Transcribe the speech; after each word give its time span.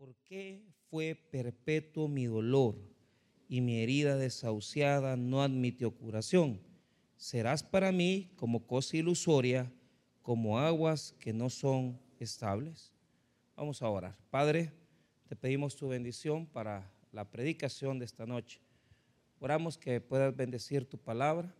¿Por 0.00 0.14
qué 0.24 0.64
fue 0.88 1.14
perpetuo 1.14 2.08
mi 2.08 2.24
dolor 2.24 2.74
y 3.50 3.60
mi 3.60 3.82
herida 3.82 4.16
desahuciada 4.16 5.14
no 5.18 5.42
admitió 5.42 5.90
curación? 5.90 6.58
Serás 7.18 7.62
para 7.62 7.92
mí 7.92 8.32
como 8.36 8.66
cosa 8.66 8.96
ilusoria, 8.96 9.70
como 10.22 10.58
aguas 10.58 11.14
que 11.18 11.34
no 11.34 11.50
son 11.50 12.00
estables. 12.18 12.94
Vamos 13.54 13.82
a 13.82 13.90
orar. 13.90 14.16
Padre, 14.30 14.72
te 15.28 15.36
pedimos 15.36 15.76
tu 15.76 15.88
bendición 15.88 16.46
para 16.46 16.90
la 17.12 17.30
predicación 17.30 17.98
de 17.98 18.06
esta 18.06 18.24
noche. 18.24 18.62
Oramos 19.38 19.76
que 19.76 20.00
puedas 20.00 20.34
bendecir 20.34 20.86
tu 20.86 20.96
palabra, 20.96 21.54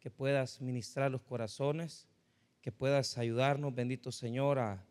que 0.00 0.10
puedas 0.10 0.60
ministrar 0.60 1.10
los 1.10 1.22
corazones, 1.22 2.06
que 2.60 2.72
puedas 2.72 3.16
ayudarnos, 3.16 3.74
bendito 3.74 4.12
Señor, 4.12 4.58
a 4.58 4.86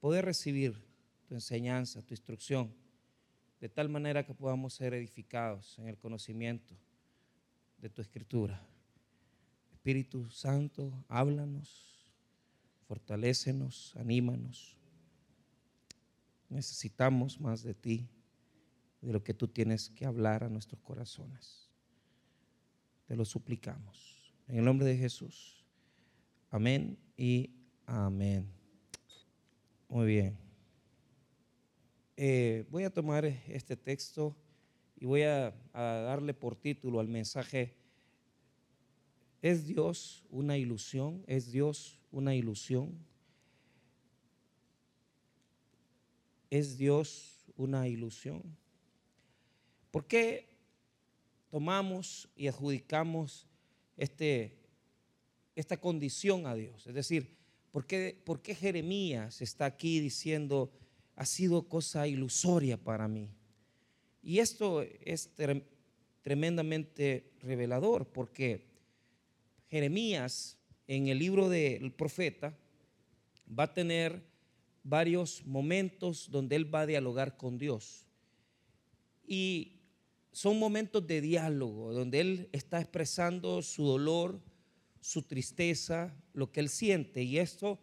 poder 0.00 0.24
recibir 0.24 0.85
tu 1.26 1.34
enseñanza, 1.34 2.02
tu 2.02 2.14
instrucción, 2.14 2.72
de 3.60 3.68
tal 3.68 3.88
manera 3.88 4.24
que 4.24 4.34
podamos 4.34 4.74
ser 4.74 4.94
edificados 4.94 5.78
en 5.78 5.88
el 5.88 5.98
conocimiento 5.98 6.74
de 7.78 7.90
tu 7.90 8.00
escritura. 8.00 8.64
Espíritu 9.72 10.28
Santo, 10.30 11.04
háblanos, 11.08 12.12
fortalécenos, 12.86 13.94
anímanos. 13.96 14.76
Necesitamos 16.48 17.40
más 17.40 17.62
de 17.62 17.74
ti, 17.74 18.08
de 19.00 19.12
lo 19.12 19.22
que 19.22 19.34
tú 19.34 19.48
tienes 19.48 19.90
que 19.90 20.06
hablar 20.06 20.44
a 20.44 20.48
nuestros 20.48 20.80
corazones. 20.80 21.70
Te 23.06 23.16
lo 23.16 23.24
suplicamos. 23.24 24.34
En 24.48 24.58
el 24.58 24.64
nombre 24.64 24.86
de 24.86 24.96
Jesús. 24.96 25.64
Amén 26.50 26.98
y 27.16 27.50
amén. 27.86 28.46
Muy 29.88 30.06
bien. 30.06 30.45
Eh, 32.18 32.64
voy 32.70 32.84
a 32.84 32.90
tomar 32.90 33.26
este 33.26 33.76
texto 33.76 34.34
y 34.98 35.04
voy 35.04 35.22
a, 35.22 35.54
a 35.74 35.82
darle 35.82 36.32
por 36.32 36.56
título 36.56 36.98
al 36.98 37.08
mensaje, 37.08 37.74
¿es 39.42 39.66
Dios 39.66 40.24
una 40.30 40.56
ilusión? 40.56 41.22
¿Es 41.26 41.52
Dios 41.52 42.00
una 42.10 42.34
ilusión? 42.34 42.96
¿Es 46.48 46.78
Dios 46.78 47.44
una 47.54 47.86
ilusión? 47.86 48.42
¿Por 49.90 50.06
qué 50.06 50.48
tomamos 51.50 52.30
y 52.34 52.46
adjudicamos 52.46 53.46
este, 53.98 54.56
esta 55.54 55.76
condición 55.78 56.46
a 56.46 56.54
Dios? 56.54 56.86
Es 56.86 56.94
decir, 56.94 57.36
¿por 57.72 57.86
qué, 57.86 58.18
¿por 58.24 58.40
qué 58.40 58.54
Jeremías 58.54 59.42
está 59.42 59.66
aquí 59.66 60.00
diciendo, 60.00 60.72
ha 61.16 61.26
sido 61.26 61.68
cosa 61.68 62.06
ilusoria 62.06 62.76
para 62.76 63.08
mí? 63.08 63.30
Y 64.22 64.38
esto 64.38 64.82
es 64.82 65.30
tremendamente 66.22 67.32
revelador 67.40 68.06
porque 68.06 68.66
Jeremías 69.68 70.56
en 70.86 71.08
el 71.08 71.18
libro 71.18 71.48
del 71.48 71.92
profeta 71.92 72.56
va 73.48 73.64
a 73.64 73.74
tener 73.74 74.22
varios 74.82 75.44
momentos 75.44 76.30
donde 76.30 76.56
él 76.56 76.72
va 76.72 76.82
a 76.82 76.86
dialogar 76.86 77.36
con 77.36 77.58
Dios. 77.58 78.06
Y 79.26 79.80
son 80.32 80.58
momentos 80.58 81.06
de 81.06 81.20
diálogo, 81.20 81.92
donde 81.92 82.20
él 82.20 82.48
está 82.52 82.80
expresando 82.80 83.62
su 83.62 83.84
dolor, 83.84 84.40
su 85.00 85.22
tristeza, 85.22 86.14
lo 86.32 86.52
que 86.52 86.60
él 86.60 86.68
siente. 86.68 87.22
Y 87.22 87.38
esto 87.38 87.80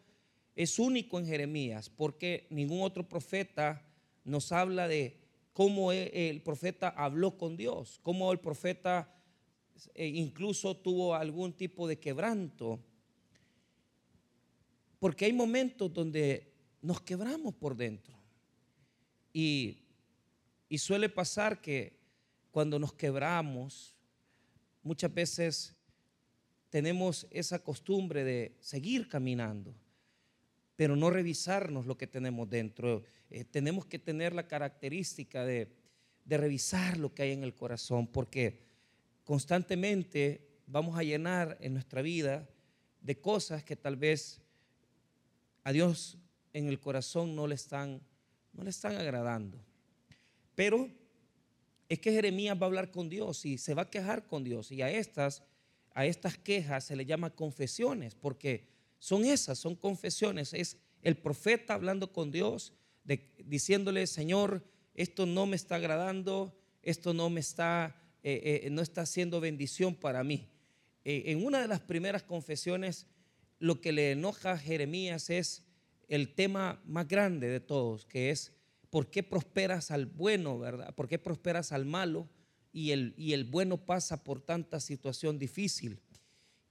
es 0.56 0.80
único 0.80 1.20
en 1.20 1.26
Jeremías, 1.26 1.90
porque 1.90 2.48
ningún 2.50 2.82
otro 2.82 3.08
profeta 3.08 3.86
nos 4.24 4.52
habla 4.52 4.88
de 4.88 5.18
cómo 5.54 5.92
e, 5.92 6.30
el 6.30 6.42
profeta 6.42 6.90
habló 6.90 7.38
con 7.38 7.58
Dios, 7.58 8.00
cómo 8.04 8.32
el 8.32 8.40
profeta 8.40 9.14
eh, 9.96 10.08
incluso 10.08 10.78
tuvo 10.78 11.16
algún 11.16 11.54
tipo 11.54 11.88
de 11.88 12.00
quebranto. 12.00 12.80
Porque 15.00 15.26
hay 15.26 15.34
momentos 15.34 15.94
donde 15.94 16.54
nos 16.82 17.02
quebramos 17.02 17.54
por 17.56 17.76
dentro. 17.76 18.14
Y, 19.34 19.80
suele 20.78 21.08
pasar 21.08 21.62
que 21.62 22.00
cuando 22.52 22.80
nos 22.80 22.94
quebramos, 22.94 23.96
muchas 24.82 25.14
veces 25.14 25.76
tenemos 26.70 27.28
esa 27.30 27.60
costumbre 27.60 28.24
de 28.24 28.58
seguir 28.60 29.08
caminando, 29.08 29.76
pero 30.76 30.96
no 30.96 31.10
revisarnos 31.10 31.86
lo 31.86 31.98
que 31.98 32.08
tenemos 32.08 32.50
dentro. 32.50 33.04
Eh, 33.30 33.44
tenemos 33.46 33.86
que 33.86 34.00
tener 34.00 34.34
la 34.34 34.48
característica 34.48 35.46
de, 35.46 35.76
de 36.26 36.38
revisar 36.38 36.98
lo 36.98 37.14
que 37.14 37.24
hay 37.24 37.32
en 37.32 37.44
el 37.44 37.54
corazón, 37.54 38.08
porque 38.08 38.62
constantemente 39.24 40.48
vamos 40.68 40.98
a 40.98 41.04
llenar 41.04 41.58
en 41.62 41.74
nuestra 41.74 42.02
vida 42.02 42.50
de 43.02 43.20
cosas 43.20 43.64
que 43.64 43.76
tal 43.76 43.98
vez 43.98 44.42
a 45.64 45.72
Dios 45.72 46.18
en 46.54 46.68
el 46.68 46.80
corazón 46.80 47.36
no 47.36 47.48
le 47.48 47.56
están, 47.56 48.02
no 48.54 48.64
le 48.64 48.70
están 48.70 48.96
agradando. 48.96 49.58
Pero 50.56 50.90
es 51.90 52.00
que 52.00 52.12
Jeremías 52.12 52.58
va 52.58 52.64
a 52.64 52.66
hablar 52.66 52.92
con 52.92 53.10
Dios 53.10 53.46
y 53.46 53.58
se 53.58 53.74
va 53.74 53.84
a 53.84 53.90
quejar 53.90 54.26
con 54.28 54.44
Dios. 54.44 54.72
Y 54.72 54.82
a 54.82 54.90
estas, 54.90 55.44
a 55.94 56.06
estas 56.06 56.38
quejas 56.38 56.86
se 56.86 56.96
le 56.96 57.06
llama 57.06 57.32
confesiones, 57.32 58.16
porque 58.16 58.73
son 59.04 59.26
esas, 59.26 59.60
son 59.60 59.76
confesiones. 59.76 60.54
Es 60.54 60.78
el 61.02 61.18
profeta 61.18 61.74
hablando 61.74 62.14
con 62.14 62.32
Dios, 62.32 62.72
diciéndole, 63.44 64.08
Señor, 64.08 64.66
esto 64.94 65.26
no 65.26 65.46
me 65.46 65.58
está 65.58 65.76
agradando, 65.76 66.58
esto 66.82 67.14
no 67.14 67.30
me 67.30 67.42
está, 67.42 68.02
eh, 68.24 68.62
eh, 68.64 68.70
no 68.70 68.82
está 68.82 69.02
haciendo 69.02 69.42
bendición 69.42 69.94
para 69.94 70.24
mí. 70.24 70.48
Eh, 71.04 71.24
en 71.26 71.46
una 71.46 71.62
de 71.62 71.68
las 71.68 71.82
primeras 71.82 72.24
confesiones, 72.24 73.06
lo 73.60 73.82
que 73.82 73.92
le 73.92 74.12
enoja 74.12 74.54
a 74.54 74.58
Jeremías 74.58 75.30
es 75.30 75.66
el 76.08 76.34
tema 76.34 76.82
más 76.86 77.06
grande 77.06 77.50
de 77.50 77.60
todos, 77.60 78.06
que 78.06 78.30
es 78.30 78.54
por 78.90 79.12
qué 79.12 79.22
prosperas 79.22 79.92
al 79.92 80.06
bueno, 80.06 80.60
¿verdad? 80.60 80.96
¿Por 80.96 81.10
qué 81.10 81.20
prosperas 81.20 81.74
al 81.74 81.84
malo 81.84 82.30
y 82.72 82.92
el, 82.92 83.14
y 83.18 83.34
el 83.34 83.44
bueno 83.44 83.86
pasa 83.86 84.24
por 84.24 84.40
tanta 84.40 84.80
situación 84.80 85.38
difícil? 85.38 86.00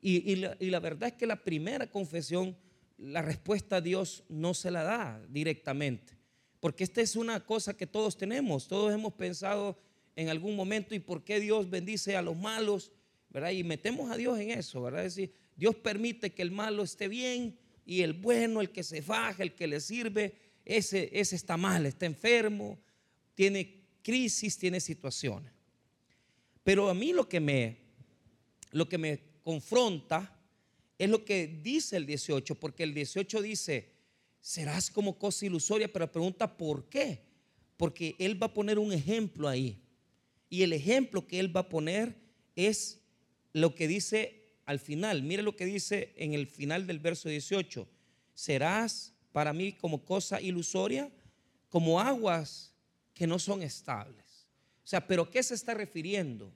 Y, 0.04 0.34
la, 0.34 0.80
verdad 0.80 1.10
es 1.10 1.14
que 1.14 1.28
la 1.28 1.44
primera 1.44 1.88
confesión, 1.88 2.56
la 2.98 3.22
respuesta 3.22 3.76
a 3.76 3.80
Dios 3.80 4.24
no 4.28 4.52
se 4.52 4.72
la 4.72 4.82
da 4.82 5.24
directamente, 5.28 6.18
porque 6.58 6.82
esta 6.82 7.00
es 7.00 7.14
una 7.14 7.46
cosa 7.46 7.76
que 7.76 7.86
todos 7.86 8.16
tenemos, 8.16 8.66
todos 8.66 8.92
hemos 8.92 9.12
pensado 9.12 9.78
en 10.16 10.28
algún 10.28 10.56
momento 10.56 10.96
y 10.96 10.98
por 10.98 11.22
qué 11.22 11.38
Dios 11.38 11.70
bendice 11.70 12.16
a 12.16 12.22
los 12.22 12.36
malos, 12.36 12.90
¿verdad? 13.30 13.52
Y 13.52 13.62
metemos 13.62 14.10
a 14.10 14.16
Dios 14.16 14.40
en 14.40 14.50
eso, 14.50 14.82
¿verdad? 14.82 15.06
Es 15.06 15.14
decir, 15.14 15.34
Dios 15.54 15.76
permite 15.76 16.34
que 16.34 16.42
el 16.42 16.50
malo 16.50 16.82
esté 16.82 17.06
bien 17.06 17.56
y 17.86 18.02
el 18.02 18.12
bueno, 18.12 18.60
el 18.60 18.70
que 18.70 18.82
se 18.82 19.02
faja, 19.02 19.44
el 19.44 19.54
que 19.54 19.68
le 19.68 19.80
sirve, 19.80 20.34
ese, 20.64 21.10
ese 21.12 21.36
está 21.36 21.56
mal, 21.56 21.86
está 21.86 22.06
enfermo, 22.06 22.80
tiene 23.36 23.84
crisis, 24.02 24.58
tiene 24.58 24.80
situaciones. 24.80 25.52
Pero 26.64 26.88
a 26.88 26.94
mí 26.94 27.12
lo 27.12 27.28
que 27.28 27.38
me, 27.38 27.78
lo 28.72 28.88
que 28.88 28.98
me 28.98 29.31
confronta 29.42 30.38
es 30.98 31.10
lo 31.10 31.24
que 31.24 31.46
dice 31.46 31.96
el 31.96 32.06
18, 32.06 32.54
porque 32.54 32.84
el 32.84 32.94
18 32.94 33.42
dice, 33.42 33.92
serás 34.40 34.90
como 34.90 35.18
cosa 35.18 35.46
ilusoria, 35.46 35.92
pero 35.92 36.10
pregunta 36.10 36.56
por 36.56 36.88
qué. 36.88 37.22
Porque 37.76 38.14
él 38.18 38.40
va 38.40 38.46
a 38.46 38.54
poner 38.54 38.78
un 38.78 38.92
ejemplo 38.92 39.48
ahí. 39.48 39.82
Y 40.48 40.62
el 40.62 40.72
ejemplo 40.72 41.26
que 41.26 41.40
él 41.40 41.54
va 41.54 41.60
a 41.62 41.68
poner 41.68 42.16
es 42.54 43.00
lo 43.52 43.74
que 43.74 43.88
dice 43.88 44.54
al 44.64 44.78
final. 44.78 45.22
Mire 45.22 45.42
lo 45.42 45.56
que 45.56 45.64
dice 45.64 46.12
en 46.16 46.34
el 46.34 46.46
final 46.46 46.86
del 46.86 46.98
verso 46.98 47.28
18. 47.28 47.88
Serás 48.34 49.14
para 49.32 49.52
mí 49.52 49.72
como 49.72 50.04
cosa 50.04 50.40
ilusoria, 50.40 51.10
como 51.68 51.98
aguas 51.98 52.74
que 53.14 53.26
no 53.26 53.38
son 53.38 53.62
estables. 53.62 54.46
O 54.84 54.86
sea, 54.86 55.06
¿pero 55.06 55.30
qué 55.30 55.42
se 55.42 55.54
está 55.54 55.74
refiriendo? 55.74 56.52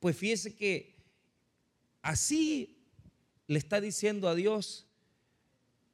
Pues 0.00 0.16
fíjese 0.16 0.54
que 0.54 0.97
así 2.10 2.84
le 3.46 3.58
está 3.58 3.80
diciendo 3.80 4.28
a 4.28 4.34
Dios, 4.34 4.86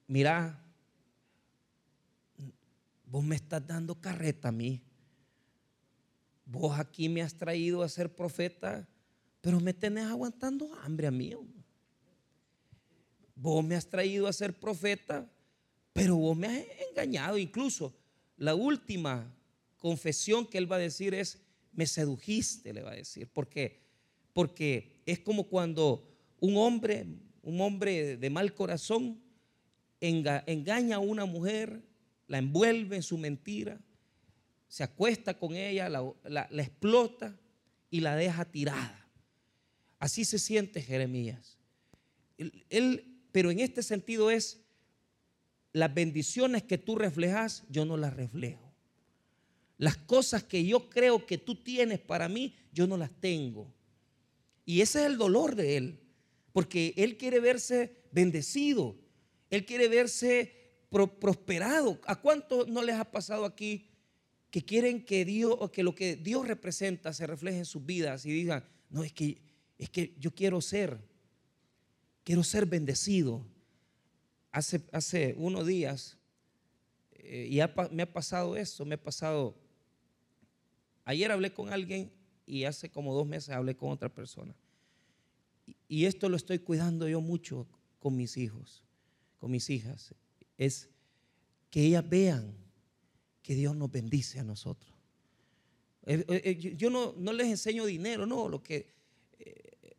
mira, 0.06 0.64
vos 3.06 3.22
me 3.22 3.37
estás 3.37 3.66
dando 3.66 4.00
carreta 4.00 4.49
a 4.49 4.52
mí. 4.52 4.82
Vos 6.46 6.78
aquí 6.78 7.08
me 7.08 7.22
has 7.22 7.34
traído 7.34 7.82
a 7.82 7.88
ser 7.88 8.14
profeta 8.14 8.88
pero 9.44 9.61
me 9.61 9.75
tenés 9.75 10.06
aguantando 10.06 10.75
hambre 10.76 11.06
a 11.06 11.11
mí. 11.11 11.37
Vos 13.37 13.62
me 13.62 13.76
has 13.76 13.87
traído 13.87 14.26
a 14.26 14.32
ser 14.32 14.58
profeta, 14.58 15.31
pero 15.93 16.16
vos 16.16 16.34
me 16.34 16.46
has 16.46 16.64
engañado. 16.88 17.37
Incluso 17.37 17.94
la 18.38 18.55
última 18.55 19.37
confesión 19.76 20.46
que 20.46 20.56
él 20.56 20.72
va 20.72 20.76
a 20.76 20.78
decir 20.78 21.12
es, 21.12 21.43
me 21.72 21.87
sedujiste, 21.87 22.72
le 22.72 22.81
va 22.81 22.93
a 22.93 22.96
decir. 22.96 23.28
¿Por 23.28 23.50
qué? 23.50 23.82
Porque 24.32 24.94
es 25.06 25.21
como 25.21 25.45
cuando 25.45 26.09
un 26.41 26.56
hombre, 26.56 27.06
un 27.43 27.61
hombre 27.61 28.17
de 28.17 28.31
mal 28.31 28.55
corazón, 28.55 29.21
engaña 30.01 30.97
a 30.97 31.01
una 31.01 31.25
mujer, 31.25 31.83
la 32.27 32.39
envuelve 32.39 32.97
en 32.97 33.03
su 33.03 33.19
mentira, 33.19 33.81
se 34.69 34.83
acuesta 34.83 35.39
con 35.39 35.55
ella, 35.55 35.89
la, 35.89 36.49
explota 36.59 37.39
y 37.91 38.01
la 38.01 38.17
deja 38.17 38.45
tirada. 38.45 39.09
Así 39.99 40.25
se 40.25 40.39
siente 40.39 40.83
Jeremías. 40.83 41.57
Él, 42.69 43.15
pero 43.31 43.50
en 43.50 43.61
este 43.61 43.83
sentido 43.83 44.31
es, 44.31 44.61
las 45.73 45.93
bendiciones 45.93 46.62
que 46.62 46.79
tú 46.79 46.97
reflejas, 46.97 47.65
yo 47.69 47.85
no 47.85 47.97
las 47.97 48.15
reflejo. 48.15 48.73
Las 49.77 49.97
cosas 49.97 50.45
que 50.45 50.65
yo 50.65 50.89
creo 50.89 51.27
que 51.27 51.37
tú 51.37 51.57
tienes 51.57 52.00
para 52.00 52.29
mí, 52.29 52.55
yo 52.73 52.87
no 52.87 52.97
las 52.97 53.11
tengo. 53.21 53.73
Y 54.64 54.81
ese 54.81 55.00
es 55.00 55.06
el 55.06 55.19
dolor 55.19 55.55
de 55.55 55.76
él, 55.76 56.00
porque 56.52 56.94
él 56.96 57.16
quiere 57.16 57.40
verse 57.40 58.05
bendecido, 58.12 58.96
él 59.50 59.64
quiere 59.66 59.88
verse 59.88 60.52
prosperado. 61.20 62.00
¿A 62.06 62.20
cuántos 62.20 62.69
no 62.69 62.82
les 62.82 62.96
ha 62.96 63.11
pasado 63.11 63.44
aquí 63.44 63.90
que 64.50 64.64
quieren 64.64 65.05
que 65.05 65.25
Dios 65.25 65.56
o 65.58 65.70
que 65.72 65.82
lo 65.82 65.94
que 65.94 66.16
Dios 66.16 66.46
representa 66.46 67.12
se 67.12 67.26
refleje 67.26 67.58
en 67.58 67.64
sus 67.64 67.84
vidas 67.84 68.25
y 68.25 68.32
digan, 68.32 68.64
"No, 68.88 69.02
es 69.02 69.12
que 69.12 69.43
es 69.76 69.90
que 69.90 70.14
yo 70.19 70.32
quiero 70.32 70.61
ser 70.61 70.99
quiero 72.22 72.44
ser 72.44 72.66
bendecido." 72.66 73.44
Hace 74.52 74.82
hace 74.93 75.34
unos 75.37 75.66
días 75.66 76.16
eh, 77.12 77.49
y 77.50 77.58
me 77.93 78.05
ha 78.05 78.12
pasado 78.12 78.56
eso, 78.56 78.84
me 78.84 78.94
ha 78.94 79.02
pasado 79.02 79.56
Ayer 81.05 81.31
hablé 81.31 81.52
con 81.52 81.70
alguien 81.70 82.11
y 82.46 82.64
hace 82.64 82.91
como 82.91 83.14
dos 83.14 83.26
meses 83.26 83.50
hablé 83.50 83.76
con 83.76 83.91
otra 83.91 84.08
persona. 84.08 84.55
Y 85.88 86.05
esto 86.05 86.29
lo 86.29 86.37
estoy 86.37 86.58
cuidando 86.58 87.08
yo 87.08 87.20
mucho 87.20 87.67
con 87.99 88.17
mis 88.17 88.37
hijos, 88.37 88.85
con 89.38 89.50
mis 89.50 89.70
hijas. 89.70 90.14
Es 90.58 90.91
que 91.70 91.82
ellas 91.82 92.08
vean 92.08 92.55
que 93.43 93.55
Dios 93.55 93.76
nos 93.76 93.91
bendice 93.91 94.41
a 94.41 94.44
nosotros. 94.44 94.94
Eh, 96.06 96.25
eh, 96.29 96.43
eh, 96.44 96.76
yo 96.76 96.91
no, 96.91 97.14
les 97.32 97.49
enseño 97.49 97.87
dinero, 97.87 98.26
no, 98.26 98.49
lo 98.49 98.62
que 98.62 98.93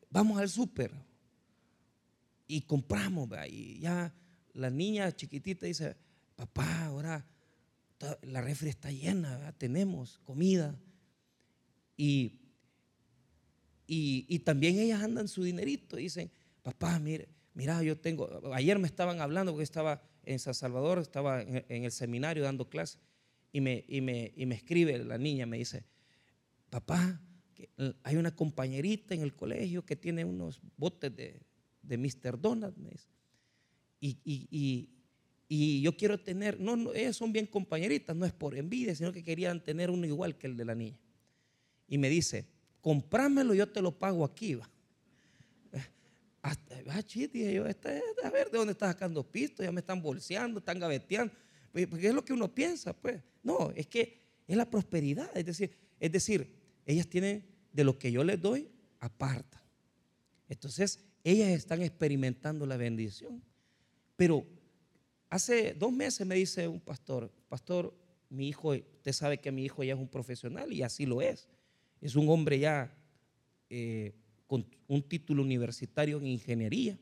vamos 0.10 0.40
al 0.40 0.50
súper 0.50 0.92
y 2.48 2.62
compramos, 2.62 3.28
y 3.50 3.80
ya 3.80 4.14
la 4.54 4.70
niña 4.70 5.12
chiquitita 5.12 5.66
dice, 5.66 5.98
papá, 6.36 6.86
ahora 6.86 7.26
la 8.22 8.42
refri 8.42 8.70
está 8.70 8.92
llena, 8.92 9.52
tenemos 9.58 10.20
comida. 10.20 10.80
Y, 11.98 12.40
y, 13.88 14.40
también 14.40 14.80
ellas 14.80 15.02
andan 15.02 15.28
su 15.28 15.44
dinerito. 15.44 15.96
Dicen, 15.96 16.32
papá, 16.62 17.00
mire, 17.00 17.30
mira, 17.54 17.82
yo 17.84 17.98
tengo, 17.98 18.42
ayer 18.54 18.80
me 18.80 18.88
estaban 18.88 19.22
hablando 19.22 19.52
porque 19.52 19.64
estaba 19.64 20.02
en 20.24 20.40
San 20.40 20.54
Salvador, 20.54 21.00
estaba 21.00 21.42
en, 21.42 21.84
el 21.84 21.92
seminario 21.92 22.44
dando 22.44 22.68
clases 22.68 23.00
y 23.52 23.62
me, 23.62 23.86
y, 23.88 24.02
me, 24.02 24.34
y 24.36 24.46
me 24.46 24.56
escribe 24.56 24.98
la 25.04 25.18
niña, 25.18 25.46
me 25.46 25.58
dice, 25.58 25.86
papá, 26.70 27.22
hay 28.04 28.16
una 28.18 28.36
compañerita 28.36 29.14
en 29.14 29.22
el 29.22 29.36
colegio 29.36 29.86
que 29.86 29.96
tiene 29.96 30.26
unos 30.26 30.60
botes 30.78 31.16
de, 31.16 31.42
de 31.82 31.98
Mr. 31.98 32.40
Donald, 32.42 32.76
Y, 34.02 34.18
y, 34.24 34.90
y, 35.48 35.82
yo 35.82 35.96
quiero 35.96 36.20
tener, 36.20 36.60
no, 36.60 36.76
no, 36.76 36.94
ellas 36.94 37.16
son 37.16 37.32
bien 37.32 37.46
compañeritas, 37.46 38.16
no 38.16 38.26
es 38.26 38.34
por 38.34 38.58
envidia, 38.58 38.96
sino 38.96 39.14
que 39.14 39.24
querían 39.24 39.64
tener 39.64 39.92
uno 39.92 40.06
igual 40.06 40.38
que 40.38 40.48
el 40.48 40.58
de 40.58 40.66
la 40.66 40.76
niña 40.76 41.00
y 41.88 41.98
me 41.98 42.10
dice, 42.10 42.46
comprámelo, 42.82 43.54
yo 43.54 43.68
te 43.68 43.82
lo 43.82 43.92
pago 43.92 44.24
aquí. 44.24 44.58
Hasta, 46.42 46.76
ah, 46.90 47.02
yo, 47.02 47.64
a 47.64 48.30
ver 48.30 48.52
de 48.52 48.58
dónde 48.58 48.74
estás 48.74 48.90
sacando 48.90 49.24
pisto, 49.24 49.64
ya 49.64 49.72
me 49.72 49.80
están 49.80 50.02
bolseando, 50.02 50.60
están 50.60 50.80
gaveteando. 50.80 51.34
Porque 51.72 51.88
pues, 51.88 52.04
es 52.04 52.14
lo 52.14 52.24
que 52.24 52.34
uno 52.34 52.54
piensa, 52.54 52.94
pues. 52.94 53.22
No, 53.42 53.72
es 53.76 53.88
que 53.88 54.22
es 54.48 54.56
la 54.56 54.70
prosperidad. 54.70 55.30
Es 55.36 55.46
decir, 55.46 55.72
es 56.00 56.12
decir, 56.12 56.56
ellas 56.86 57.08
tienen 57.08 57.44
de 57.74 57.84
lo 57.84 57.98
que 57.98 58.12
yo 58.12 58.24
les 58.24 58.40
doy, 58.40 58.70
aparta. 59.00 59.62
Entonces, 60.48 61.00
ellas 61.24 61.50
están 61.50 61.82
experimentando 61.82 62.68
la 62.68 62.78
bendición. 62.78 63.44
Pero 64.16 64.46
hace 65.30 65.74
dos 65.74 65.92
meses 65.92 66.26
me 66.26 66.36
dice 66.36 66.68
un 66.68 66.80
pastor, 66.80 67.32
pastor, 67.50 67.94
mi 68.30 68.50
hijo, 68.50 68.70
usted 68.70 69.12
sabe 69.12 69.40
que 69.40 69.52
mi 69.52 69.66
hijo 69.66 69.84
ya 69.84 69.94
es 69.94 70.00
un 70.00 70.08
profesional 70.08 70.72
y 70.72 70.84
así 70.84 71.06
lo 71.06 71.22
es 71.22 71.48
es 72.06 72.16
un 72.16 72.30
hombre 72.30 72.60
ya 72.60 72.96
eh, 73.68 74.14
con 74.46 74.64
un 74.88 75.02
título 75.02 75.42
universitario 75.42 76.20
en 76.20 76.28
ingeniería, 76.28 77.00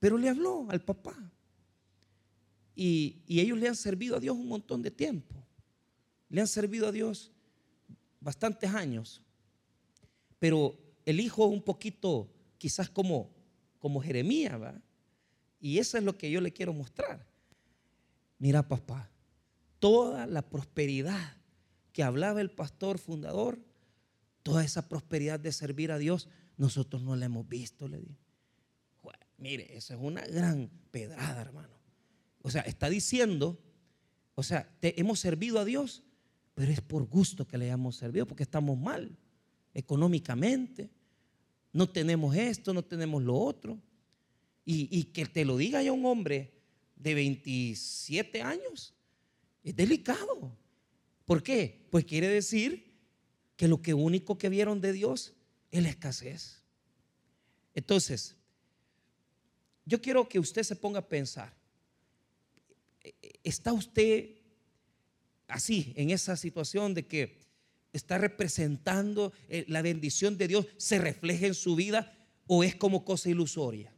pero 0.00 0.18
le 0.18 0.28
habló 0.28 0.66
al 0.68 0.84
papá. 0.84 1.14
Y, 2.74 3.22
ellos 3.28 3.56
le 3.56 3.68
han 3.68 3.76
servido 3.76 4.16
a 4.16 4.20
Dios 4.20 4.36
un 4.36 4.48
montón 4.48 4.82
de 4.82 4.90
tiempo. 4.90 5.36
Le 6.28 6.40
han 6.40 6.48
servido 6.48 6.88
a 6.88 6.92
Dios 6.92 7.30
bastantes 8.18 8.68
años. 8.74 9.22
Pero 10.40 10.76
el 11.06 11.20
hijo 11.20 11.46
un 11.46 11.62
poquito, 11.62 12.28
quizás 12.58 12.90
como, 12.90 13.30
como 13.78 14.02
Jeremías, 14.02 14.60
¿va? 14.60 14.74
Y 15.60 15.78
eso 15.78 15.98
es 15.98 16.02
lo 16.02 16.18
que 16.18 16.32
yo 16.32 16.40
le 16.40 16.52
quiero 16.52 16.72
mostrar. 16.72 17.24
Mira, 18.40 18.66
papá, 18.66 19.08
toda 19.78 20.26
la 20.26 20.42
prosperidad 20.42 21.36
que 21.92 22.02
hablaba 22.02 22.40
el 22.40 22.50
pastor 22.50 22.98
fundador 22.98 23.60
Toda 24.44 24.62
esa 24.62 24.88
prosperidad 24.88 25.40
de 25.40 25.50
servir 25.50 25.90
a 25.90 25.98
Dios, 25.98 26.28
nosotros 26.58 27.02
no 27.02 27.16
la 27.16 27.24
hemos 27.24 27.48
visto, 27.48 27.88
le 27.88 27.98
dije. 27.98 28.24
Mire, 29.38 29.76
esa 29.76 29.94
es 29.94 30.00
una 30.00 30.22
gran 30.26 30.70
pedrada, 30.90 31.40
hermano. 31.42 31.74
O 32.42 32.50
sea, 32.50 32.62
está 32.62 32.88
diciendo, 32.88 33.58
o 34.34 34.42
sea, 34.42 34.68
te, 34.80 34.98
hemos 35.00 35.18
servido 35.18 35.58
a 35.58 35.64
Dios, 35.64 36.02
pero 36.54 36.70
es 36.70 36.80
por 36.80 37.06
gusto 37.06 37.46
que 37.46 37.58
le 37.58 37.64
hayamos 37.66 37.96
servido, 37.96 38.26
porque 38.26 38.42
estamos 38.42 38.78
mal 38.78 39.18
económicamente. 39.72 40.90
No 41.72 41.88
tenemos 41.88 42.36
esto, 42.36 42.72
no 42.72 42.84
tenemos 42.84 43.22
lo 43.22 43.34
otro. 43.34 43.80
Y, 44.64 44.88
y 44.96 45.04
que 45.04 45.26
te 45.26 45.44
lo 45.44 45.56
diga 45.56 45.82
ya 45.82 45.92
un 45.92 46.06
hombre 46.06 46.54
de 46.96 47.14
27 47.14 48.40
años, 48.40 48.94
es 49.62 49.74
delicado. 49.74 50.56
¿Por 51.24 51.42
qué? 51.42 51.86
Pues 51.90 52.04
quiere 52.04 52.28
decir 52.28 52.93
que 53.56 53.68
lo 53.68 53.80
único 53.96 54.38
que 54.38 54.48
vieron 54.48 54.80
de 54.80 54.92
Dios 54.92 55.34
es 55.70 55.82
la 55.82 55.88
escasez. 55.88 56.62
Entonces, 57.74 58.36
yo 59.84 60.00
quiero 60.00 60.28
que 60.28 60.38
usted 60.38 60.62
se 60.62 60.76
ponga 60.76 61.00
a 61.00 61.08
pensar, 61.08 61.52
¿está 63.42 63.72
usted 63.72 64.30
así, 65.48 65.92
en 65.96 66.10
esa 66.10 66.36
situación 66.36 66.94
de 66.94 67.06
que 67.06 67.38
está 67.92 68.18
representando 68.18 69.32
eh, 69.48 69.64
la 69.68 69.82
bendición 69.82 70.36
de 70.36 70.48
Dios, 70.48 70.66
se 70.76 70.98
refleja 70.98 71.46
en 71.46 71.54
su 71.54 71.76
vida 71.76 72.16
o 72.46 72.64
es 72.64 72.74
como 72.74 73.04
cosa 73.04 73.28
ilusoria? 73.28 73.92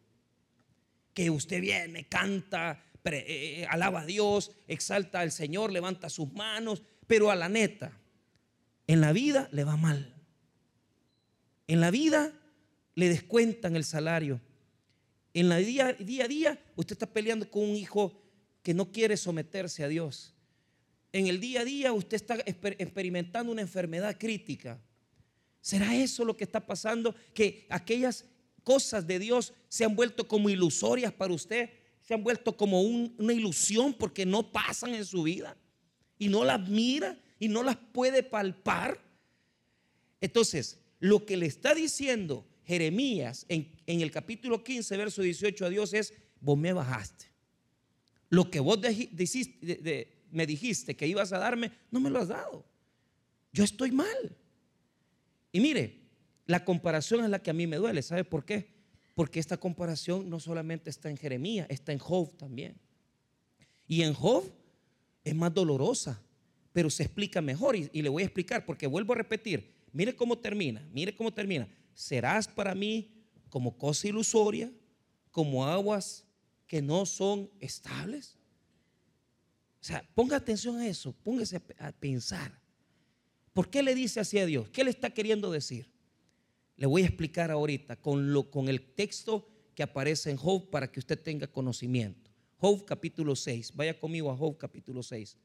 Que 1.15 1.31
usted 1.31 1.61
viene, 1.61 2.09
canta, 2.09 2.85
eh, 3.05 3.25
eh, 3.63 3.67
alaba 3.71 4.01
a 4.01 4.07
Dios, 4.07 4.51
exalta 4.67 5.21
al 5.21 5.33
Señor, 5.33 5.73
levanta 5.73 6.11
sus 6.11 6.33
manos, 6.33 6.83
pero 7.07 7.31
a 7.31 7.37
la 7.37 7.49
neta, 7.49 7.99
en 8.87 9.01
la 9.01 9.13
vida 9.13 9.49
le 9.53 9.65
va 9.65 9.77
mal. 9.77 10.15
En 11.67 11.81
la 11.81 11.91
vida 11.91 12.33
le 12.95 13.09
descuentan 13.09 13.77
el 13.77 13.85
salario. 13.85 14.41
En 15.35 15.49
la 15.49 15.59
día, 15.59 15.93
día 15.93 16.25
a 16.25 16.29
día 16.29 16.65
usted 16.77 16.95
está 16.95 17.07
peleando 17.07 17.51
con 17.51 17.63
un 17.63 17.77
hijo 17.77 18.23
que 18.63 18.75
no 18.75 18.91
quiere 18.91 19.17
someterse 19.17 19.85
a 19.85 19.89
Dios. 19.89 20.35
En 21.13 21.27
el 21.27 21.41
día 21.41 21.61
a 21.61 21.65
día 21.65 21.93
usted 21.93 22.17
está 22.17 22.37
experimentando 22.47 23.53
una 23.53 23.63
enfermedad 23.63 24.17
crítica. 24.19 24.81
¿Será 25.61 25.95
eso 25.95 26.25
lo 26.25 26.37
que 26.37 26.45
está 26.45 26.65
pasando? 26.65 27.15
Que 27.35 27.67
aquellas 27.71 28.25
cosas 28.63 29.07
de 29.07 29.19
Dios 29.19 29.53
se 29.69 29.85
han 29.85 29.97
vuelto 29.97 30.27
como 30.27 30.49
ilusorias 30.49 31.13
para 31.13 31.35
usted, 31.35 31.71
se 32.03 32.15
han 32.15 32.23
vuelto 32.23 32.57
como 32.57 32.83
una 32.83 33.33
ilusión 33.33 33.93
porque 33.95 34.25
no 34.25 34.53
pasan 34.53 34.95
en 34.95 35.05
su 35.05 35.25
vida 35.25 35.57
y 36.19 36.29
no 36.29 36.45
las 36.45 36.69
mira 36.69 37.19
y 37.39 37.49
no 37.49 37.63
las 37.63 37.77
puede 37.77 38.23
palpar. 38.23 39.01
Entonces, 40.21 40.79
lo 41.01 41.27
que 41.27 41.37
le 41.37 41.47
está 41.47 41.75
diciendo 41.75 42.47
Jeremías 42.65 43.47
en, 43.49 43.71
el 43.87 44.11
capítulo 44.11 44.65
15, 44.65 44.97
verso 44.97 45.23
18 45.23 45.67
a 45.67 45.71
Dios 45.71 45.95
es, 45.95 46.15
vos 46.41 46.59
me 46.59 46.73
bajaste. 46.73 47.27
Lo 48.29 48.51
que 48.51 48.61
vos 48.61 48.81
me 50.31 50.47
dijiste 50.47 50.97
que 50.97 51.07
ibas 51.07 51.33
a 51.33 51.39
darme, 51.39 51.71
no 51.91 52.01
me 52.01 52.11
lo 52.11 52.19
has 52.19 52.29
dado. 52.29 52.65
Yo 53.53 53.65
estoy 53.65 53.93
mal. 53.93 54.37
Y 55.53 55.61
mire, 55.61 56.01
la 56.47 56.65
comparación 56.65 57.25
es 57.25 57.31
la 57.31 57.43
que 57.43 57.51
a 57.51 57.55
mí 57.55 57.67
me 57.67 57.77
duele. 57.77 58.03
¿Sabe 58.03 58.25
por 58.25 58.45
qué? 58.45 58.75
Porque 59.15 59.41
esta 59.41 59.57
comparación 59.57 60.29
no 60.29 60.41
solamente 60.41 60.91
está 60.91 61.09
en 61.09 61.17
Jeremías, 61.17 61.67
está 61.71 61.93
en 61.93 61.99
Job 61.99 62.37
también. 62.37 62.77
Y 63.87 64.03
en 64.03 64.13
Job 64.13 64.45
es 65.25 65.35
más 65.35 65.55
dolorosa 65.55 66.21
pero 66.77 66.91
se 66.91 67.05
explica 67.05 67.41
mejor 67.41 67.75
y, 67.75 68.03
le 68.03 68.11
voy 68.11 68.23
a 68.23 68.27
explicar 68.27 68.67
porque 68.67 68.87
vuelvo 68.87 69.15
a 69.15 69.17
repetir, 69.17 69.73
mire 69.93 70.15
cómo 70.15 70.37
termina, 70.37 70.87
mire 70.93 71.17
cómo 71.17 71.33
termina. 71.33 71.67
Serás 71.95 72.47
para 72.47 72.75
mí 72.75 73.15
como 73.49 73.79
cosa 73.79 74.09
ilusoria, 74.09 74.71
como 75.31 75.65
aguas 75.65 76.27
que 76.67 76.83
no 76.83 77.07
son 77.07 77.51
estables. 77.61 78.37
sea, 79.81 80.07
ponga 80.15 80.37
atención 80.37 80.77
a 80.77 80.87
eso, 80.87 81.15
póngase 81.23 81.63
a 81.79 81.93
pensar. 81.93 82.61
¿Por 83.55 83.71
qué 83.71 83.83
le 83.83 83.95
dice 83.95 84.21
así 84.21 84.39
a 84.39 84.45
Dios? 84.45 84.69
¿Qué 84.69 84.85
le 84.85 84.91
está 84.91 85.09
queriendo 85.09 85.51
decir? 85.51 85.91
Le 86.77 86.85
voy 86.85 87.05
a 87.05 87.07
explicar 87.07 87.51
ahorita 87.51 87.97
con, 87.97 88.35
lo, 88.35 88.51
con 88.51 88.69
el 88.69 88.83
texto 88.83 89.49
que 89.75 89.83
aparece 89.83 90.31
en 90.31 90.37
Job 90.37 90.69
para 90.69 90.93
que 90.93 91.01
usted 91.01 91.19
tenga 91.19 91.47
conocimiento. 91.47 92.31
Job 92.59 92.85
capítulo 92.85 93.35
6. 93.35 93.73
Vaya 93.75 93.99
conmigo 93.99 94.31
a 94.31 94.37
Job 94.37 94.59
capítulo 94.59 95.03
6. 95.03 95.39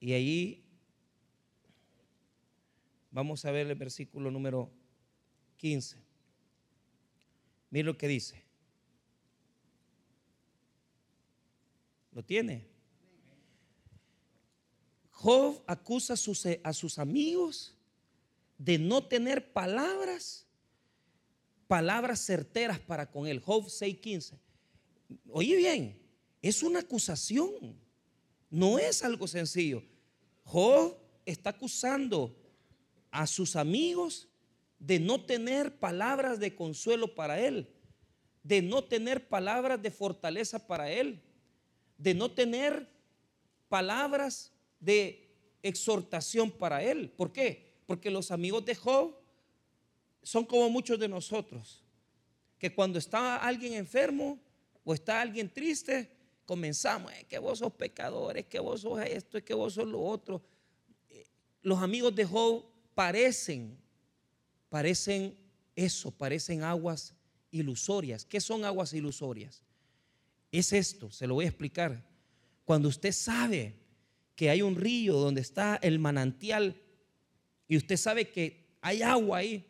Y 0.00 0.12
ahí 0.12 0.64
vamos 3.10 3.44
a 3.44 3.50
ver 3.50 3.66
el 3.66 3.74
versículo 3.74 4.30
número 4.30 4.70
15. 5.56 5.96
Mire 7.70 7.84
lo 7.84 7.98
que 7.98 8.08
dice. 8.08 8.42
¿Lo 12.12 12.24
tiene? 12.24 12.66
Job 15.10 15.62
acusa 15.66 16.14
a 16.14 16.16
sus, 16.16 16.46
a 16.46 16.72
sus 16.72 16.98
amigos 16.98 17.74
de 18.56 18.78
no 18.78 19.06
tener 19.06 19.52
palabras, 19.52 20.46
palabras 21.66 22.20
certeras 22.20 22.78
para 22.78 23.10
con 23.10 23.26
él. 23.26 23.40
Job 23.40 23.66
6:15. 23.66 24.38
Oye 25.30 25.56
bien, 25.56 25.98
es 26.42 26.62
una 26.62 26.80
acusación, 26.80 27.76
no 28.50 28.78
es 28.78 29.04
algo 29.04 29.26
sencillo. 29.26 29.82
Job 30.44 30.96
está 31.26 31.50
acusando 31.50 32.34
a 33.10 33.26
sus 33.26 33.56
amigos 33.56 34.28
de 34.78 35.00
no 35.00 35.24
tener 35.24 35.78
palabras 35.78 36.38
de 36.38 36.54
consuelo 36.54 37.14
para 37.14 37.40
él, 37.40 37.68
de 38.42 38.62
no 38.62 38.84
tener 38.84 39.28
palabras 39.28 39.82
de 39.82 39.90
fortaleza 39.90 40.66
para 40.66 40.90
él, 40.90 41.20
de 41.96 42.14
no 42.14 42.30
tener 42.30 42.88
palabras 43.68 44.52
de 44.80 45.28
exhortación 45.62 46.50
para 46.50 46.82
él. 46.82 47.10
¿Por 47.10 47.32
qué? 47.32 47.74
Porque 47.86 48.10
los 48.10 48.30
amigos 48.30 48.64
de 48.64 48.74
Job 48.74 49.14
son 50.22 50.44
como 50.44 50.70
muchos 50.70 50.98
de 50.98 51.08
nosotros, 51.08 51.82
que 52.58 52.74
cuando 52.74 52.98
está 52.98 53.36
alguien 53.36 53.74
enfermo 53.74 54.38
o 54.84 54.94
está 54.94 55.20
alguien 55.20 55.52
triste, 55.52 56.17
comenzamos, 56.48 57.12
que 57.28 57.38
vos 57.38 57.58
sos 57.58 57.74
pecadores, 57.74 58.46
que 58.46 58.58
vos 58.58 58.80
sos 58.80 58.98
esto, 59.02 59.44
que 59.44 59.52
vos 59.52 59.74
sos 59.74 59.86
lo 59.86 60.00
otro. 60.00 60.42
Eh, 61.10 61.26
los 61.60 61.82
amigos 61.82 62.16
de 62.16 62.24
Job 62.24 62.64
parecen, 62.94 63.78
parecen 64.70 65.36
eso, 65.76 66.10
parecen 66.10 66.62
aguas 66.62 67.14
ilusorias. 67.50 68.24
¿Qué 68.24 68.40
son 68.40 68.64
aguas 68.64 68.94
ilusorias? 68.94 69.62
Es 70.50 70.72
esto, 70.72 71.10
se 71.10 71.26
lo 71.26 71.34
voy 71.34 71.44
a 71.44 71.48
explicar. 71.48 72.02
Cuando 72.64 72.88
usted 72.88 73.12
sabe 73.12 73.74
que 74.34 74.48
hay 74.48 74.62
un 74.62 74.74
río 74.74 75.18
donde 75.18 75.42
está 75.42 75.78
el 75.82 75.98
manantial 75.98 76.80
y 77.68 77.76
usted 77.76 77.98
sabe 77.98 78.30
que 78.30 78.78
hay 78.80 79.02
agua 79.02 79.36
ahí 79.36 79.66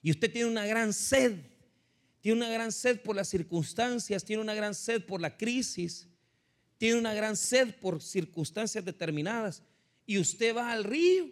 y 0.00 0.10
usted 0.10 0.32
tiene 0.32 0.48
una 0.48 0.64
gran 0.64 0.94
sed, 0.94 1.40
tiene 2.24 2.38
una 2.38 2.48
gran 2.48 2.72
sed 2.72 3.02
por 3.02 3.14
las 3.14 3.28
circunstancias, 3.28 4.24
tiene 4.24 4.40
una 4.40 4.54
gran 4.54 4.74
sed 4.74 5.04
por 5.04 5.20
la 5.20 5.36
crisis, 5.36 6.08
tiene 6.78 6.98
una 6.98 7.12
gran 7.12 7.36
sed 7.36 7.74
por 7.78 8.00
circunstancias 8.00 8.82
determinadas 8.82 9.62
y 10.06 10.16
usted 10.16 10.56
va 10.56 10.72
al 10.72 10.84
río 10.84 11.28